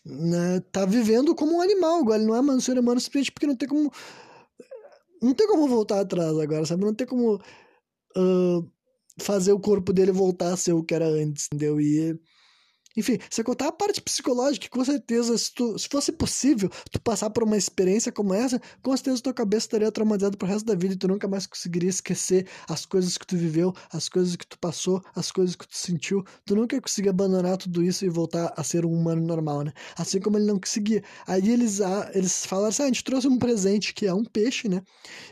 né, 0.06 0.62
tá 0.72 0.86
vivendo 0.86 1.36
como 1.36 1.58
um 1.58 1.62
animal 1.62 2.00
agora, 2.00 2.18
ele 2.18 2.28
não 2.28 2.36
é 2.36 2.42
um 2.42 2.60
ser 2.60 2.78
humano 2.78 3.00
simplesmente 3.00 3.32
porque 3.32 3.48
não 3.48 3.56
tem 3.56 3.68
como. 3.68 3.92
Não 5.22 5.34
tem 5.34 5.48
como 5.48 5.68
voltar 5.68 6.02
atrás 6.02 6.38
agora, 6.38 6.66
sabe? 6.66 6.84
Não 6.84 6.94
tem 6.94 7.08
como. 7.08 7.42
Uh, 8.16 8.70
fazer 9.20 9.54
o 9.54 9.60
corpo 9.60 9.94
dele 9.94 10.12
voltar 10.12 10.54
a 10.54 10.58
ser 10.58 10.74
o 10.74 10.84
que 10.84 10.94
era 10.94 11.08
antes, 11.08 11.48
entendeu? 11.52 11.80
E 11.80 12.20
enfim, 12.96 13.18
você 13.30 13.44
contar 13.44 13.68
a 13.68 13.72
parte 13.72 14.02
psicológica, 14.02 14.68
com 14.70 14.84
certeza, 14.84 15.38
se, 15.38 15.54
tu, 15.54 15.78
se 15.78 15.88
fosse 15.88 16.12
possível 16.12 16.70
tu 16.92 17.02
passar 17.02 17.30
por 17.30 17.44
uma 17.44 17.58
experiência 17.58 18.12
como 18.12 18.34
essa, 18.34 18.62
com 18.82 18.96
certeza 18.96 19.24
tua 19.24 19.34
cabeça 19.34 19.66
estaria 19.66 19.92
traumatizada 19.92 20.38
pro 20.38 20.48
resto 20.48 20.66
da 20.66 20.76
vida 20.76 20.94
e 20.94 20.98
tu 20.98 21.08
nunca 21.08 21.28
mais 21.28 21.48
conseguiria 21.48 21.90
esquecer 21.90 22.48
as 22.68 22.86
coisas 22.86 23.18
que 23.18 23.26
tu 23.26 23.36
viveu, 23.36 23.74
as 23.92 24.10
coisas 24.10 24.36
que 24.36 24.46
tu 24.46 24.58
passou, 24.60 25.02
as 25.16 25.32
coisas 25.32 25.56
que 25.56 25.68
tu 25.68 25.78
sentiu. 25.78 26.24
Tu 26.46 26.56
nunca 26.56 26.76
ia 26.76 26.82
conseguir 26.82 27.10
abandonar 27.10 27.58
tudo 27.58 27.84
isso 27.84 28.06
e 28.06 28.10
voltar 28.10 28.54
a 28.56 28.64
ser 28.64 28.86
um 28.86 28.94
humano 28.94 29.26
normal, 29.26 29.64
né? 29.64 29.74
Assim 29.98 30.20
como 30.20 30.38
ele 30.38 30.46
não 30.46 30.60
conseguia. 30.60 31.04
Aí 31.26 31.50
eles, 31.50 31.82
ah, 31.82 32.12
eles 32.14 32.46
falaram 32.46 32.70
assim: 32.70 32.84
ah, 32.84 32.86
a 32.86 32.88
gente 32.88 33.04
trouxe 33.04 33.28
um 33.28 33.38
presente 33.38 33.94
que 33.94 34.06
é 34.06 34.14
um 34.14 34.24
peixe, 34.24 34.68
né? 34.68 34.82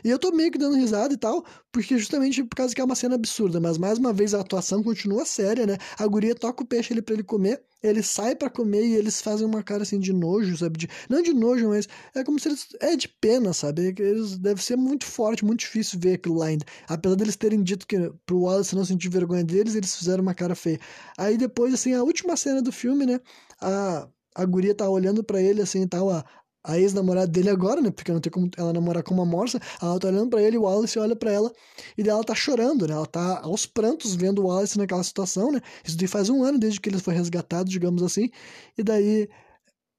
E 0.04 0.10
eu 0.10 0.18
tô 0.18 0.30
meio 0.32 0.50
que 0.50 0.58
dando 0.58 0.76
risada 0.76 1.14
e 1.14 1.16
tal, 1.16 1.44
porque 1.70 1.96
justamente 1.98 2.42
por 2.44 2.56
causa 2.56 2.74
que 2.74 2.80
é 2.80 2.84
uma 2.84 2.94
cena 2.94 3.14
absurda, 3.14 3.60
mas 3.60 3.78
mais 3.78 3.98
uma 3.98 4.12
vez 4.12 4.34
a 4.34 4.40
atuação 4.40 4.82
continua 4.82 5.24
séria, 5.24 5.66
né? 5.66 5.78
A 5.98 6.06
guria 6.06 6.34
toca 6.34 6.62
o 6.62 6.66
peixe 6.66 6.92
ali 6.92 7.02
pra 7.02 7.14
ele 7.14 7.22
comer, 7.22 7.51
ele 7.82 8.02
sai 8.02 8.36
para 8.36 8.48
comer 8.48 8.84
e 8.86 8.94
eles 8.94 9.20
fazem 9.20 9.46
uma 9.46 9.62
cara 9.62 9.82
assim 9.82 9.98
de 9.98 10.12
nojo, 10.12 10.56
sabe? 10.56 10.78
De, 10.78 10.88
não 11.10 11.20
de 11.20 11.32
nojo, 11.32 11.68
mas 11.68 11.88
é 12.14 12.22
como 12.22 12.38
se 12.38 12.48
eles. 12.48 12.68
É 12.80 12.94
de 12.96 13.08
pena, 13.08 13.52
sabe? 13.52 13.94
Eles, 13.98 14.38
deve 14.38 14.62
ser 14.62 14.76
muito 14.76 15.04
forte, 15.04 15.44
muito 15.44 15.60
difícil 15.60 15.98
ver 16.00 16.14
aquilo 16.14 16.36
lá 16.36 16.46
ainda. 16.46 16.64
Apesar 16.88 17.16
deles 17.16 17.36
terem 17.36 17.62
dito 17.62 17.86
que 17.86 18.12
pro 18.24 18.42
Wallace 18.42 18.76
não 18.76 18.84
sentir 18.84 19.08
vergonha 19.08 19.42
deles, 19.42 19.74
eles 19.74 19.96
fizeram 19.96 20.22
uma 20.22 20.34
cara 20.34 20.54
feia. 20.54 20.78
Aí 21.18 21.36
depois, 21.36 21.74
assim, 21.74 21.92
a 21.94 22.02
última 22.02 22.36
cena 22.36 22.62
do 22.62 22.70
filme, 22.70 23.04
né? 23.04 23.20
A, 23.60 24.08
a 24.34 24.44
guria 24.44 24.74
tá 24.74 24.88
olhando 24.88 25.22
para 25.24 25.40
ele 25.40 25.60
assim 25.60 25.86
tal, 25.86 26.10
a, 26.10 26.24
a 26.64 26.78
ex-namorada 26.78 27.26
dele 27.26 27.50
agora, 27.50 27.80
né? 27.80 27.90
Porque 27.90 28.12
não 28.12 28.20
tem 28.20 28.30
como 28.30 28.48
ela 28.56 28.72
namorar 28.72 29.02
com 29.02 29.14
uma 29.14 29.24
morsa. 29.24 29.60
Ela 29.80 29.98
tá 29.98 30.08
olhando 30.08 30.30
para 30.30 30.42
ele, 30.42 30.56
o 30.56 30.62
Wallace 30.62 30.98
olha 30.98 31.16
para 31.16 31.32
ela 31.32 31.52
e 31.98 32.08
ela 32.08 32.22
tá 32.22 32.34
chorando, 32.34 32.86
né? 32.86 32.94
Ela 32.94 33.06
tá 33.06 33.40
aos 33.40 33.66
prantos 33.66 34.14
vendo 34.14 34.42
o 34.42 34.46
Wallace 34.46 34.78
naquela 34.78 35.02
situação, 35.02 35.50
né? 35.50 35.60
Isso 35.84 35.96
daí 35.96 36.06
faz 36.08 36.28
um 36.28 36.42
ano 36.44 36.58
desde 36.58 36.80
que 36.80 36.88
ele 36.88 36.98
foi 36.98 37.14
resgatado, 37.14 37.68
digamos 37.68 38.02
assim. 38.02 38.30
E 38.78 38.82
daí 38.82 39.28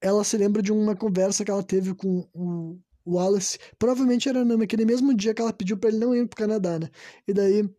ela 0.01 0.23
se 0.23 0.37
lembra 0.37 0.61
de 0.61 0.71
uma 0.71 0.95
conversa 0.95 1.43
que 1.45 1.51
ela 1.51 1.63
teve 1.63 1.93
com 1.93 2.27
o 2.33 2.79
Wallace. 3.05 3.59
Provavelmente 3.77 4.29
era 4.29 4.45
naquele 4.45 4.85
mesmo 4.85 5.13
dia 5.13 5.33
que 5.33 5.41
ela 5.41 5.53
pediu 5.53 5.77
para 5.77 5.89
ele 5.89 5.99
não 5.99 6.15
ir 6.15 6.27
pro 6.27 6.37
Canadá, 6.37 6.79
né? 6.79 6.89
E 7.27 7.33
daí 7.33 7.69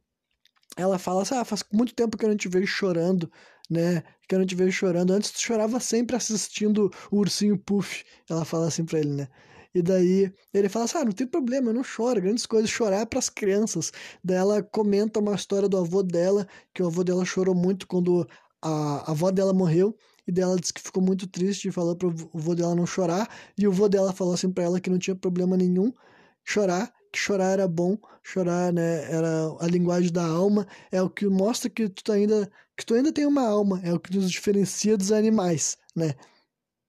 ela 0.77 0.99
fala 0.99 1.23
assim: 1.23 1.35
ah, 1.35 1.45
faz 1.45 1.65
muito 1.73 1.95
tempo 1.95 2.17
que 2.17 2.25
eu 2.25 2.29
não 2.29 2.37
te 2.37 2.49
vejo 2.49 2.67
chorando 2.67 3.31
né? 3.71 4.03
Que 4.29 4.35
eu 4.35 4.39
não 4.39 4.47
te 4.47 4.55
vejo 4.55 4.73
chorando. 4.73 5.13
Antes 5.13 5.31
tu 5.31 5.41
chorava 5.41 5.81
sempre 5.81 6.17
assistindo 6.17 6.91
o 7.11 7.19
Ursinho 7.19 7.59
Puff. 7.59 8.05
Ela 8.29 8.45
fala 8.45 8.69
assim 8.69 8.85
pra 8.85 8.99
ele, 9.01 9.11
né? 9.11 9.29
E 9.75 9.83
daí 9.83 10.33
ele 10.53 10.69
fala 10.69 10.85
assim: 10.85 10.99
ah, 10.99 11.05
não 11.05 11.13
tem 11.13 11.27
problema, 11.27 11.71
eu 11.71 11.75
não 11.75 11.83
choro, 11.83 12.21
grandes 12.21 12.47
coisas, 12.47 12.71
chorar 12.71 13.01
é 13.01 13.07
pras 13.07 13.29
crianças. 13.29 13.93
Daí 14.23 14.37
ela 14.37 14.63
comenta 14.63 15.19
uma 15.19 15.35
história 15.35 15.69
do 15.69 15.77
avô 15.77 16.03
dela, 16.03 16.47
que 16.73 16.83
o 16.83 16.87
avô 16.87 17.03
dela 17.03 17.25
chorou 17.25 17.55
muito 17.55 17.87
quando 17.87 18.27
a, 18.63 19.09
a 19.09 19.11
avó 19.11 19.31
dela 19.31 19.53
morreu. 19.53 19.97
E 20.27 20.33
dela 20.33 20.57
disse 20.57 20.73
que 20.73 20.81
ficou 20.81 21.03
muito 21.03 21.27
triste 21.27 21.69
e 21.69 21.73
falou 21.73 21.95
pro 21.97 22.09
avô 22.35 22.55
dela 22.55 22.75
não 22.75 22.87
chorar. 22.87 23.29
E 23.59 23.67
o 23.67 23.71
avô 23.71 23.89
dela 23.89 24.13
falou 24.13 24.35
assim 24.35 24.51
pra 24.51 24.65
ela 24.65 24.81
que 24.81 24.89
não 24.89 24.99
tinha 24.99 25.15
problema 25.15 25.57
nenhum 25.57 25.93
chorar, 26.45 26.93
que 27.15 27.21
chorar 27.21 27.53
era 27.53 27.69
bom, 27.69 27.97
chorar, 28.23 28.73
né, 28.73 29.05
era 29.11 29.29
a 29.61 29.67
linguagem 29.69 30.13
da 30.13 30.25
alma, 30.27 30.67
é 30.91 31.01
o 31.03 31.09
que 31.11 31.27
mostra 31.27 31.71
que 31.71 31.89
tu 31.89 32.13
ainda 32.13 32.51
que 32.77 32.85
tu 32.85 32.95
ainda 32.95 33.13
tem 33.13 33.25
uma 33.27 33.43
alma, 33.47 33.81
é 33.85 33.93
o 33.95 34.01
que 34.01 34.17
nos 34.17 34.31
diferencia 34.31 34.97
dos 34.97 35.13
animais, 35.13 35.79
né? 35.95 36.15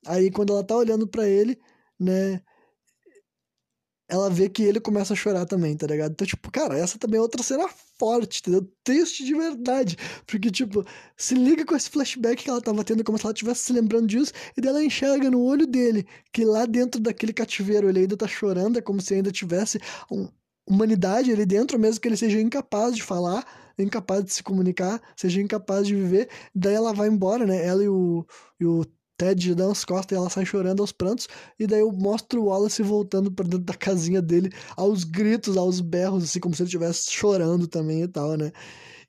Aí 0.08 0.32
quando 0.32 0.54
ela 0.54 0.64
tá 0.64 0.76
olhando 0.76 1.08
para 1.08 1.28
ele, 1.28 1.60
né, 2.00 2.42
ela 4.08 4.30
vê 4.30 4.48
que 4.50 4.64
ele 4.64 4.80
começa 4.80 5.14
a 5.14 5.16
chorar 5.16 5.46
também, 5.46 5.76
tá 5.76 5.88
ligado? 5.88 6.12
Então, 6.12 6.28
tipo, 6.28 6.52
cara, 6.52 6.78
essa 6.78 6.98
também 7.00 7.18
é 7.18 7.22
outra 7.22 7.42
cena 7.42 7.68
forte, 7.98 8.40
entendeu? 8.42 8.70
Triste 8.84 9.24
de 9.26 9.34
verdade. 9.34 9.98
Porque, 10.28 10.52
tipo, 10.52 10.86
se 11.18 11.34
liga 11.34 11.66
com 11.66 11.76
esse 11.76 11.90
flashback 11.90 12.44
que 12.44 12.50
ela 12.50 12.62
tava 12.62 12.84
tendo, 12.84 13.04
como 13.04 13.18
se 13.18 13.26
ela 13.26 13.34
estivesse 13.34 13.64
se 13.64 13.74
lembrando 13.74 14.08
disso, 14.08 14.32
e 14.56 14.62
dela 14.62 14.84
enxerga 14.84 15.32
no 15.32 15.42
olho 15.42 15.66
dele 15.66 16.06
que 16.32 16.46
lá 16.46 16.66
dentro 16.66 17.02
daquele 17.02 17.34
cativeiro 17.34 17.90
ele 17.90 18.02
ainda 18.02 18.18
tá 18.18 18.28
chorando, 18.28 18.78
é 18.78 18.82
como 18.82 19.02
se 19.02 19.14
ainda 19.16 19.32
tivesse 19.32 19.80
um, 20.12 20.28
humanidade 20.68 21.32
ali 21.32 21.46
dentro, 21.46 21.80
mesmo 21.80 22.02
que 22.02 22.08
ele 22.08 22.18
seja 22.18 22.40
incapaz 22.40 22.96
de 22.96 23.04
falar, 23.04 23.46
incapaz 23.78 24.24
de 24.24 24.34
se 24.34 24.44
comunicar, 24.44 25.02
seja 25.16 25.42
incapaz 25.42 25.88
de 25.88 25.96
viver. 25.96 26.30
Daí 26.54 26.74
ela 26.76 26.94
vai 26.94 27.08
embora, 27.08 27.46
né? 27.46 27.66
Ela 27.66 27.84
e 27.84 27.90
o, 27.90 28.26
e 28.60 28.66
o 28.66 28.86
Ted 29.18 29.56
dá 29.56 29.66
umas 29.68 29.86
costas 29.86 30.16
e 30.16 30.20
ela 30.20 30.30
sai 30.30 30.46
chorando 30.46 30.82
aos 30.82 30.92
prantos. 30.92 31.28
E 31.60 31.66
daí 31.68 31.80
eu 31.82 31.92
mostro 31.92 32.42
o 32.42 32.46
Wallace 32.46 32.84
voltando 32.84 33.32
para 33.32 33.46
dentro 33.46 33.66
da 33.66 33.74
casinha 33.74 34.22
dele, 34.22 34.50
aos 34.76 35.04
gritos, 35.04 35.58
aos 35.58 35.80
berros, 35.82 36.24
assim, 36.26 36.40
como 36.40 36.54
se 36.56 36.62
ele 36.64 36.68
estivesse 36.68 37.12
chorando 37.12 37.68
também 37.68 38.04
e 38.04 38.08
tal, 38.08 38.36
né? 38.38 38.52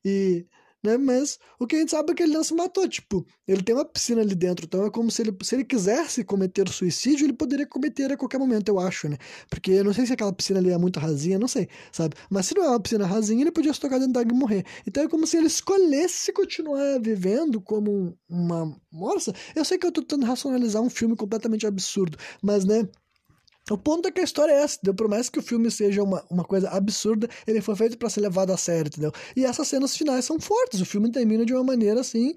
E 0.05 0.47
né? 0.85 0.97
Mas 0.97 1.39
o 1.59 1.67
que 1.67 1.77
a 1.77 1.79
gente 1.79 1.91
sabe 1.91 2.13
é 2.13 2.15
que 2.15 2.23
ele 2.23 2.33
não 2.33 2.45
se 2.45 2.55
matou, 2.55 2.89
tipo, 2.89 3.27
ele 3.47 3.63
tem 3.63 3.75
uma 3.75 3.85
piscina 3.85 4.21
ali 4.21 4.35
dentro, 4.35 4.67
então 4.67 4.87
é 4.87 4.91
como 4.91 5.11
se 5.11 5.23
ele, 5.23 5.37
se 5.43 5.55
ele 5.55 5.65
quisesse 5.65 6.25
cometer 6.25 6.69
suicídio, 6.69 7.27
ele 7.27 7.33
poderia 7.33 7.67
cometer 7.67 8.13
a 8.13 8.17
qualquer 8.17 8.39
momento, 8.39 8.69
eu 8.69 8.79
acho, 8.79 9.09
né? 9.09 9.17
Porque 9.51 9.71
eu 9.71 9.85
não 9.85 9.93
sei 9.93 10.07
se 10.07 10.13
aquela 10.13 10.33
piscina 10.33 10.59
ali 10.59 10.71
é 10.71 10.79
muito 10.79 10.99
rasinha, 11.01 11.39
não 11.39 11.49
sei, 11.49 11.69
sabe? 11.93 12.15
Mas 12.31 12.47
se 12.47 12.55
não 12.55 12.65
é 12.65 12.69
uma 12.69 12.81
piscina 12.81 13.07
rasinha, 13.07 13.43
ele 13.43 13.53
podia 13.53 13.73
se 13.73 13.81
tocar 13.81 13.99
dentro 13.99 14.13
d'água 14.13 14.33
e 14.33 14.39
morrer. 14.39 14.65
Então 14.87 15.03
é 15.05 15.09
como 15.09 15.27
se 15.27 15.37
ele 15.37 15.47
escolhesse 15.47 16.33
continuar 16.33 17.01
vivendo 17.01 17.61
como 17.61 18.17
uma 18.29 18.77
morsa. 18.91 19.33
Eu 19.55 19.65
sei 19.65 19.79
que 19.79 19.87
eu 19.87 19.93
tô 19.93 20.03
tentando 20.03 20.27
racionalizar 20.27 20.83
um 20.83 20.91
filme 20.91 21.17
completamente 21.17 21.67
absurdo, 21.67 22.19
mas, 22.43 22.65
né? 22.65 22.89
O 23.71 23.77
ponto 23.77 24.07
é 24.07 24.13
que 24.13 24.21
a 24.21 24.25
história 24.25 24.53
é 24.53 24.63
essa, 24.63 24.77
entendeu? 24.77 24.95
Por 24.95 25.09
mais 25.09 25.29
que 25.29 25.39
o 25.39 25.43
filme 25.43 25.71
seja 25.71 26.03
uma, 26.03 26.25
uma 26.31 26.45
coisa 26.45 26.71
absurda, 26.71 27.29
ele 27.47 27.61
foi 27.61 27.75
feito 27.75 27.99
para 27.99 28.09
ser 28.09 28.21
levado 28.21 28.53
a 28.53 28.57
sério, 28.57 28.89
entendeu? 28.89 29.13
E 29.35 29.45
essas 29.45 29.67
cenas 29.67 29.97
finais 29.97 30.25
são 30.25 30.39
fortes, 30.39 30.81
o 30.81 30.87
filme 30.87 31.11
termina 31.11 31.45
de 31.45 31.53
uma 31.53 31.65
maneira 31.65 32.01
assim 32.01 32.35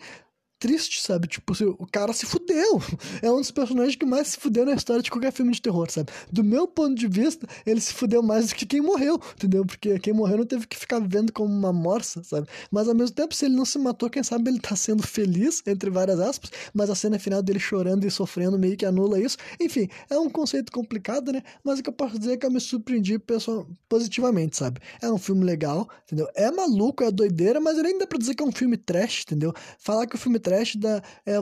triste, 0.59 1.01
sabe? 1.01 1.27
Tipo, 1.27 1.53
o 1.79 1.87
cara 1.87 2.13
se 2.13 2.25
fudeu. 2.25 2.79
É 3.21 3.29
um 3.31 3.37
dos 3.37 3.51
personagens 3.51 3.95
que 3.95 4.05
mais 4.05 4.29
se 4.29 4.37
fudeu 4.37 4.65
na 4.65 4.73
história 4.73 5.01
de 5.01 5.09
qualquer 5.09 5.31
filme 5.31 5.51
de 5.51 5.61
terror, 5.61 5.89
sabe? 5.89 6.11
Do 6.31 6.43
meu 6.43 6.67
ponto 6.67 6.95
de 6.95 7.07
vista, 7.07 7.47
ele 7.65 7.81
se 7.81 7.93
fudeu 7.93 8.21
mais 8.21 8.49
do 8.49 8.55
que 8.55 8.65
quem 8.65 8.81
morreu, 8.81 9.19
entendeu? 9.35 9.65
Porque 9.65 9.99
quem 9.99 10.13
morreu 10.13 10.37
não 10.39 10.45
teve 10.45 10.67
que 10.67 10.77
ficar 10.77 10.99
vivendo 10.99 11.31
como 11.31 11.51
uma 11.51 11.73
morsa, 11.73 12.23
sabe? 12.23 12.47
Mas 12.71 12.87
ao 12.87 12.95
mesmo 12.95 13.15
tempo, 13.15 13.33
se 13.33 13.45
ele 13.45 13.55
não 13.55 13.65
se 13.65 13.77
matou, 13.79 14.09
quem 14.09 14.23
sabe 14.23 14.49
ele 14.49 14.59
tá 14.59 14.75
sendo 14.75 15.05
feliz, 15.05 15.61
entre 15.65 15.89
várias 15.89 16.19
aspas, 16.19 16.51
mas 16.73 16.89
a 16.89 16.95
cena 16.95 17.19
final 17.19 17.41
dele 17.41 17.59
chorando 17.59 18.05
e 18.05 18.11
sofrendo 18.11 18.57
meio 18.57 18.77
que 18.77 18.85
anula 18.85 19.19
isso. 19.19 19.37
Enfim, 19.59 19.89
é 20.09 20.17
um 20.17 20.29
conceito 20.29 20.71
complicado, 20.71 21.31
né? 21.31 21.41
Mas 21.63 21.79
o 21.79 21.83
que 21.83 21.89
eu 21.89 21.93
posso 21.93 22.17
dizer 22.17 22.33
é 22.33 22.37
que 22.37 22.45
eu 22.45 22.51
me 22.51 22.59
surpreendi 22.59 23.19
pessoal, 23.19 23.67
positivamente, 23.87 24.57
sabe? 24.57 24.79
É 25.01 25.11
um 25.11 25.17
filme 25.17 25.43
legal, 25.43 25.87
entendeu? 26.05 26.27
É 26.35 26.51
maluco, 26.51 27.03
é 27.03 27.11
doideira, 27.11 27.59
mas 27.59 27.77
ainda 27.77 27.99
dá 27.99 28.07
pra 28.07 28.17
dizer 28.17 28.35
que 28.35 28.43
é 28.43 28.45
um 28.45 28.51
filme 28.51 28.77
trash, 28.77 29.23
entendeu? 29.23 29.53
Falar 29.77 30.07
que 30.07 30.15
o 30.15 30.17
filme 30.17 30.39
trash 30.39 30.48
dá, 30.77 31.01
é, 31.25 31.41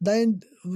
dá, 0.00 0.12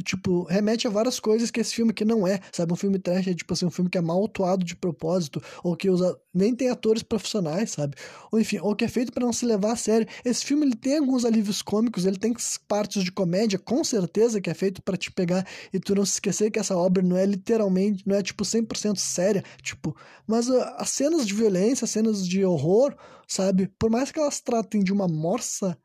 tipo, 0.02 0.44
remete 0.44 0.86
a 0.86 0.90
várias 0.90 1.18
coisas 1.18 1.50
que 1.50 1.60
esse 1.60 1.74
filme 1.74 1.92
que 1.92 2.04
não 2.04 2.26
é, 2.26 2.40
sabe? 2.52 2.72
Um 2.72 2.76
filme 2.76 2.98
trash 2.98 3.26
é, 3.26 3.34
tipo 3.34 3.52
assim, 3.52 3.64
um 3.64 3.70
filme 3.70 3.90
que 3.90 3.96
é 3.96 4.00
mal 4.00 4.22
atuado 4.24 4.64
de 4.64 4.76
propósito, 4.76 5.42
ou 5.62 5.74
que 5.76 5.88
usa, 5.88 6.18
nem 6.32 6.54
tem 6.54 6.68
atores 6.68 7.02
profissionais, 7.02 7.70
sabe? 7.70 7.96
Ou 8.30 8.38
enfim, 8.38 8.58
ou 8.60 8.76
que 8.76 8.84
é 8.84 8.88
feito 8.88 9.12
para 9.12 9.24
não 9.24 9.32
se 9.32 9.46
levar 9.46 9.72
a 9.72 9.76
sério. 9.76 10.06
Esse 10.24 10.44
filme, 10.44 10.66
ele 10.66 10.76
tem 10.76 10.98
alguns 10.98 11.24
alívios 11.24 11.62
cômicos, 11.62 12.04
ele 12.04 12.18
tem 12.18 12.34
partes 12.68 13.02
de 13.02 13.10
comédia, 13.10 13.58
com 13.58 13.82
certeza, 13.82 14.40
que 14.40 14.50
é 14.50 14.54
feito 14.54 14.82
para 14.82 14.96
te 14.96 15.10
pegar 15.10 15.46
e 15.72 15.80
tu 15.80 15.94
não 15.94 16.04
se 16.04 16.12
esquecer 16.12 16.50
que 16.50 16.58
essa 16.58 16.76
obra 16.76 17.02
não 17.02 17.16
é 17.16 17.24
literalmente, 17.24 18.06
não 18.06 18.16
é, 18.16 18.22
tipo, 18.22 18.44
100% 18.44 18.98
séria, 18.98 19.42
tipo, 19.62 19.96
mas 20.26 20.48
uh, 20.48 20.60
as 20.76 20.90
cenas 20.90 21.26
de 21.26 21.34
violência, 21.34 21.84
as 21.84 21.90
cenas 21.90 22.26
de 22.26 22.44
horror, 22.44 22.94
sabe? 23.26 23.70
Por 23.78 23.90
mais 23.90 24.10
que 24.10 24.18
elas 24.18 24.40
tratem 24.40 24.82
de 24.82 24.92
uma 24.92 25.08
morsa 25.08 25.76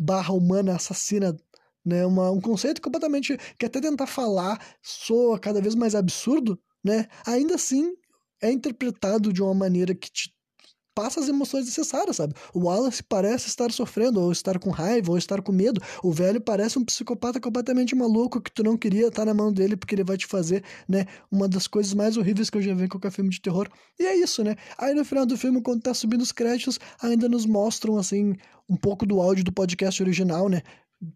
barra 0.00 0.32
humana 0.32 0.76
assassina, 0.76 1.36
né? 1.84 2.06
Uma, 2.06 2.30
um 2.30 2.40
conceito 2.40 2.80
completamente 2.80 3.36
que 3.58 3.66
até 3.66 3.80
tentar 3.80 4.06
falar 4.06 4.58
soa 4.82 5.38
cada 5.38 5.60
vez 5.60 5.74
mais 5.74 5.94
absurdo, 5.94 6.58
né? 6.82 7.06
Ainda 7.26 7.56
assim 7.56 7.92
é 8.42 8.50
interpretado 8.50 9.30
de 9.32 9.42
uma 9.42 9.54
maneira 9.54 9.94
que 9.94 10.10
te 10.10 10.34
passa 10.94 11.20
as 11.20 11.28
emoções 11.28 11.64
necessárias, 11.64 12.16
sabe? 12.16 12.34
O 12.52 12.60
Wallace 12.60 13.02
parece 13.02 13.48
estar 13.48 13.70
sofrendo, 13.72 14.20
ou 14.20 14.32
estar 14.32 14.58
com 14.58 14.70
raiva, 14.70 15.10
ou 15.10 15.18
estar 15.18 15.40
com 15.42 15.52
medo. 15.52 15.80
O 16.02 16.12
velho 16.12 16.40
parece 16.40 16.78
um 16.78 16.84
psicopata 16.84 17.40
completamente 17.40 17.94
maluco 17.94 18.40
que 18.40 18.50
tu 18.50 18.62
não 18.62 18.76
queria 18.76 19.08
estar 19.08 19.24
na 19.24 19.34
mão 19.34 19.52
dele 19.52 19.76
porque 19.76 19.94
ele 19.94 20.04
vai 20.04 20.16
te 20.16 20.26
fazer, 20.26 20.62
né? 20.88 21.06
Uma 21.30 21.48
das 21.48 21.66
coisas 21.66 21.94
mais 21.94 22.16
horríveis 22.16 22.50
que 22.50 22.58
eu 22.58 22.62
já 22.62 22.74
vi 22.74 22.84
em 22.84 22.88
qualquer 22.88 23.10
filme 23.10 23.30
de 23.30 23.40
terror. 23.40 23.68
E 23.98 24.04
é 24.04 24.16
isso, 24.16 24.42
né? 24.42 24.56
Aí 24.78 24.94
no 24.94 25.04
final 25.04 25.26
do 25.26 25.36
filme, 25.36 25.60
quando 25.62 25.82
tá 25.82 25.94
subindo 25.94 26.22
os 26.22 26.32
créditos, 26.32 26.78
ainda 27.00 27.28
nos 27.28 27.46
mostram, 27.46 27.96
assim, 27.96 28.34
um 28.68 28.76
pouco 28.76 29.06
do 29.06 29.20
áudio 29.20 29.44
do 29.44 29.52
podcast 29.52 30.02
original, 30.02 30.48
né? 30.48 30.62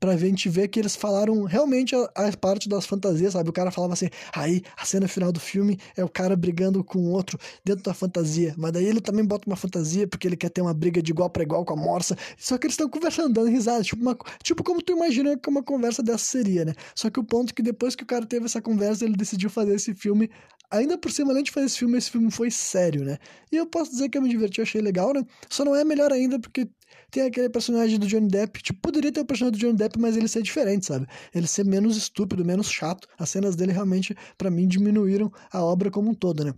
Pra 0.00 0.16
gente 0.16 0.48
ver 0.48 0.68
que 0.68 0.78
eles 0.80 0.96
falaram 0.96 1.44
realmente 1.44 1.94
a, 1.94 2.36
parte 2.40 2.68
das 2.68 2.86
fantasias, 2.86 3.34
sabe? 3.34 3.50
O 3.50 3.52
cara 3.52 3.70
falava 3.70 3.92
assim, 3.92 4.08
aí 4.34 4.62
a 4.76 4.84
cena 4.84 5.06
final 5.06 5.30
do 5.30 5.38
filme 5.38 5.78
é 5.96 6.04
o 6.04 6.08
cara 6.08 6.34
brigando 6.34 6.82
com 6.82 6.98
o 6.98 7.10
outro 7.10 7.38
dentro 7.64 7.82
da 7.82 7.92
fantasia, 7.92 8.54
mas 8.56 8.72
daí 8.72 8.86
ele 8.86 9.00
também 9.00 9.24
bota 9.24 9.46
uma 9.46 9.56
fantasia 9.56 10.06
porque 10.08 10.26
ele 10.26 10.36
quer 10.36 10.48
ter 10.48 10.62
uma 10.62 10.72
briga 10.72 11.02
de 11.02 11.12
igual 11.12 11.28
para 11.28 11.42
igual 11.42 11.64
com 11.64 11.74
a 11.74 11.76
morsa, 11.76 12.16
só 12.38 12.56
que 12.56 12.66
eles 12.66 12.74
estão 12.74 12.88
conversando, 12.88 13.32
dando 13.32 13.48
risada, 13.48 13.82
tipo, 13.82 14.00
uma, 14.00 14.16
tipo 14.42 14.64
como 14.64 14.80
tu 14.80 14.92
imagina 14.92 15.36
que 15.36 15.48
uma 15.48 15.62
conversa 15.62 16.02
dessa 16.02 16.24
seria, 16.24 16.64
né? 16.64 16.74
Só 16.94 17.10
que 17.10 17.20
o 17.20 17.24
ponto 17.24 17.50
é 17.50 17.54
que 17.54 17.62
depois 17.62 17.94
que 17.94 18.02
o 18.02 18.06
cara 18.06 18.24
teve 18.24 18.46
essa 18.46 18.62
conversa, 18.62 19.04
ele 19.04 19.16
decidiu 19.16 19.50
fazer 19.50 19.74
esse 19.74 19.92
filme 19.92 20.30
ainda 20.70 20.98
por 20.98 21.10
cima, 21.10 21.32
além 21.32 21.42
de 21.42 21.50
fazer 21.50 21.66
esse 21.66 21.78
filme, 21.78 21.98
esse 21.98 22.10
filme 22.10 22.30
foi 22.30 22.50
sério, 22.50 23.04
né? 23.04 23.18
E 23.52 23.56
eu 23.56 23.66
posso 23.66 23.90
dizer 23.90 24.08
que 24.08 24.18
eu 24.18 24.22
me 24.22 24.28
diverti, 24.28 24.60
achei 24.60 24.80
legal, 24.80 25.12
né? 25.12 25.24
Só 25.48 25.64
não 25.64 25.74
é 25.74 25.84
melhor 25.84 26.12
ainda 26.12 26.38
porque 26.38 26.68
tem 27.10 27.24
aquele 27.24 27.48
personagem 27.48 27.98
do 27.98 28.06
Johnny 28.06 28.28
Depp, 28.28 28.62
tipo, 28.62 28.80
poderia 28.80 29.12
ter 29.12 29.20
o 29.20 29.24
personagem 29.24 29.58
do 29.58 29.60
Johnny 29.60 29.76
Depp, 29.76 29.98
mas 29.98 30.16
ele 30.16 30.28
ser 30.28 30.42
diferente, 30.42 30.86
sabe? 30.86 31.06
Ele 31.34 31.46
ser 31.46 31.64
menos 31.64 31.96
estúpido, 31.96 32.44
menos 32.44 32.70
chato. 32.70 33.08
As 33.18 33.30
cenas 33.30 33.56
dele 33.56 33.72
realmente, 33.72 34.16
para 34.36 34.50
mim, 34.50 34.66
diminuíram 34.66 35.32
a 35.52 35.62
obra 35.62 35.90
como 35.90 36.10
um 36.10 36.14
todo, 36.14 36.44
né? 36.44 36.52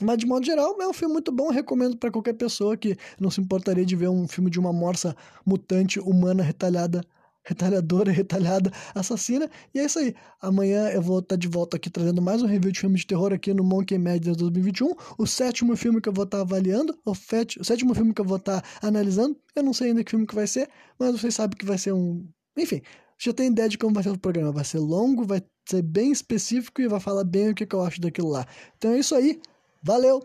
Mas 0.00 0.18
de 0.18 0.26
modo 0.26 0.46
geral, 0.46 0.76
é 0.80 0.86
um 0.86 0.92
filme 0.92 1.12
muito 1.12 1.32
bom, 1.32 1.50
recomendo 1.50 1.96
para 1.96 2.10
qualquer 2.10 2.34
pessoa 2.34 2.76
que 2.76 2.96
não 3.18 3.30
se 3.30 3.40
importaria 3.40 3.84
de 3.84 3.96
ver 3.96 4.08
um 4.08 4.28
filme 4.28 4.48
de 4.48 4.58
uma 4.58 4.72
morsa 4.72 5.16
mutante 5.44 5.98
humana 5.98 6.42
retalhada 6.42 7.00
retalhadora, 7.48 8.12
retalhada, 8.12 8.70
assassina. 8.94 9.50
E 9.74 9.78
é 9.78 9.84
isso 9.84 9.98
aí. 9.98 10.14
Amanhã 10.40 10.88
eu 10.90 11.00
vou 11.00 11.20
estar 11.20 11.36
de 11.36 11.48
volta 11.48 11.76
aqui 11.76 11.88
trazendo 11.88 12.20
mais 12.20 12.42
um 12.42 12.46
review 12.46 12.70
de 12.70 12.80
filme 12.80 12.96
de 12.96 13.06
terror 13.06 13.32
aqui 13.32 13.54
no 13.54 13.64
Monkey 13.64 13.98
Madness 13.98 14.36
2021. 14.36 14.94
O 15.16 15.26
sétimo 15.26 15.74
filme 15.76 16.00
que 16.00 16.08
eu 16.08 16.12
vou 16.12 16.24
estar 16.24 16.40
avaliando, 16.42 16.96
o, 17.04 17.12
o 17.12 17.64
sétimo 17.64 17.94
filme 17.94 18.12
que 18.12 18.20
eu 18.20 18.24
vou 18.24 18.36
estar 18.36 18.62
analisando. 18.82 19.36
Eu 19.56 19.62
não 19.62 19.72
sei 19.72 19.88
ainda 19.88 20.04
que 20.04 20.10
filme 20.10 20.26
que 20.26 20.34
vai 20.34 20.46
ser, 20.46 20.68
mas 20.98 21.12
vocês 21.18 21.34
sabem 21.34 21.56
que 21.56 21.64
vai 21.64 21.78
ser 21.78 21.92
um. 21.92 22.26
Enfim, 22.56 22.82
já 23.18 23.32
tem 23.32 23.48
ideia 23.48 23.68
de 23.68 23.78
como 23.78 23.94
vai 23.94 24.02
ser 24.02 24.10
o 24.10 24.18
programa. 24.18 24.52
Vai 24.52 24.64
ser 24.64 24.78
longo, 24.78 25.24
vai 25.24 25.42
ser 25.68 25.82
bem 25.82 26.12
específico 26.12 26.80
e 26.82 26.88
vai 26.88 27.00
falar 27.00 27.24
bem 27.24 27.50
o 27.50 27.54
que, 27.54 27.66
que 27.66 27.74
eu 27.74 27.82
acho 27.82 28.00
daquilo 28.00 28.28
lá. 28.28 28.46
Então 28.76 28.92
é 28.92 28.98
isso 28.98 29.14
aí. 29.14 29.40
Valeu! 29.82 30.22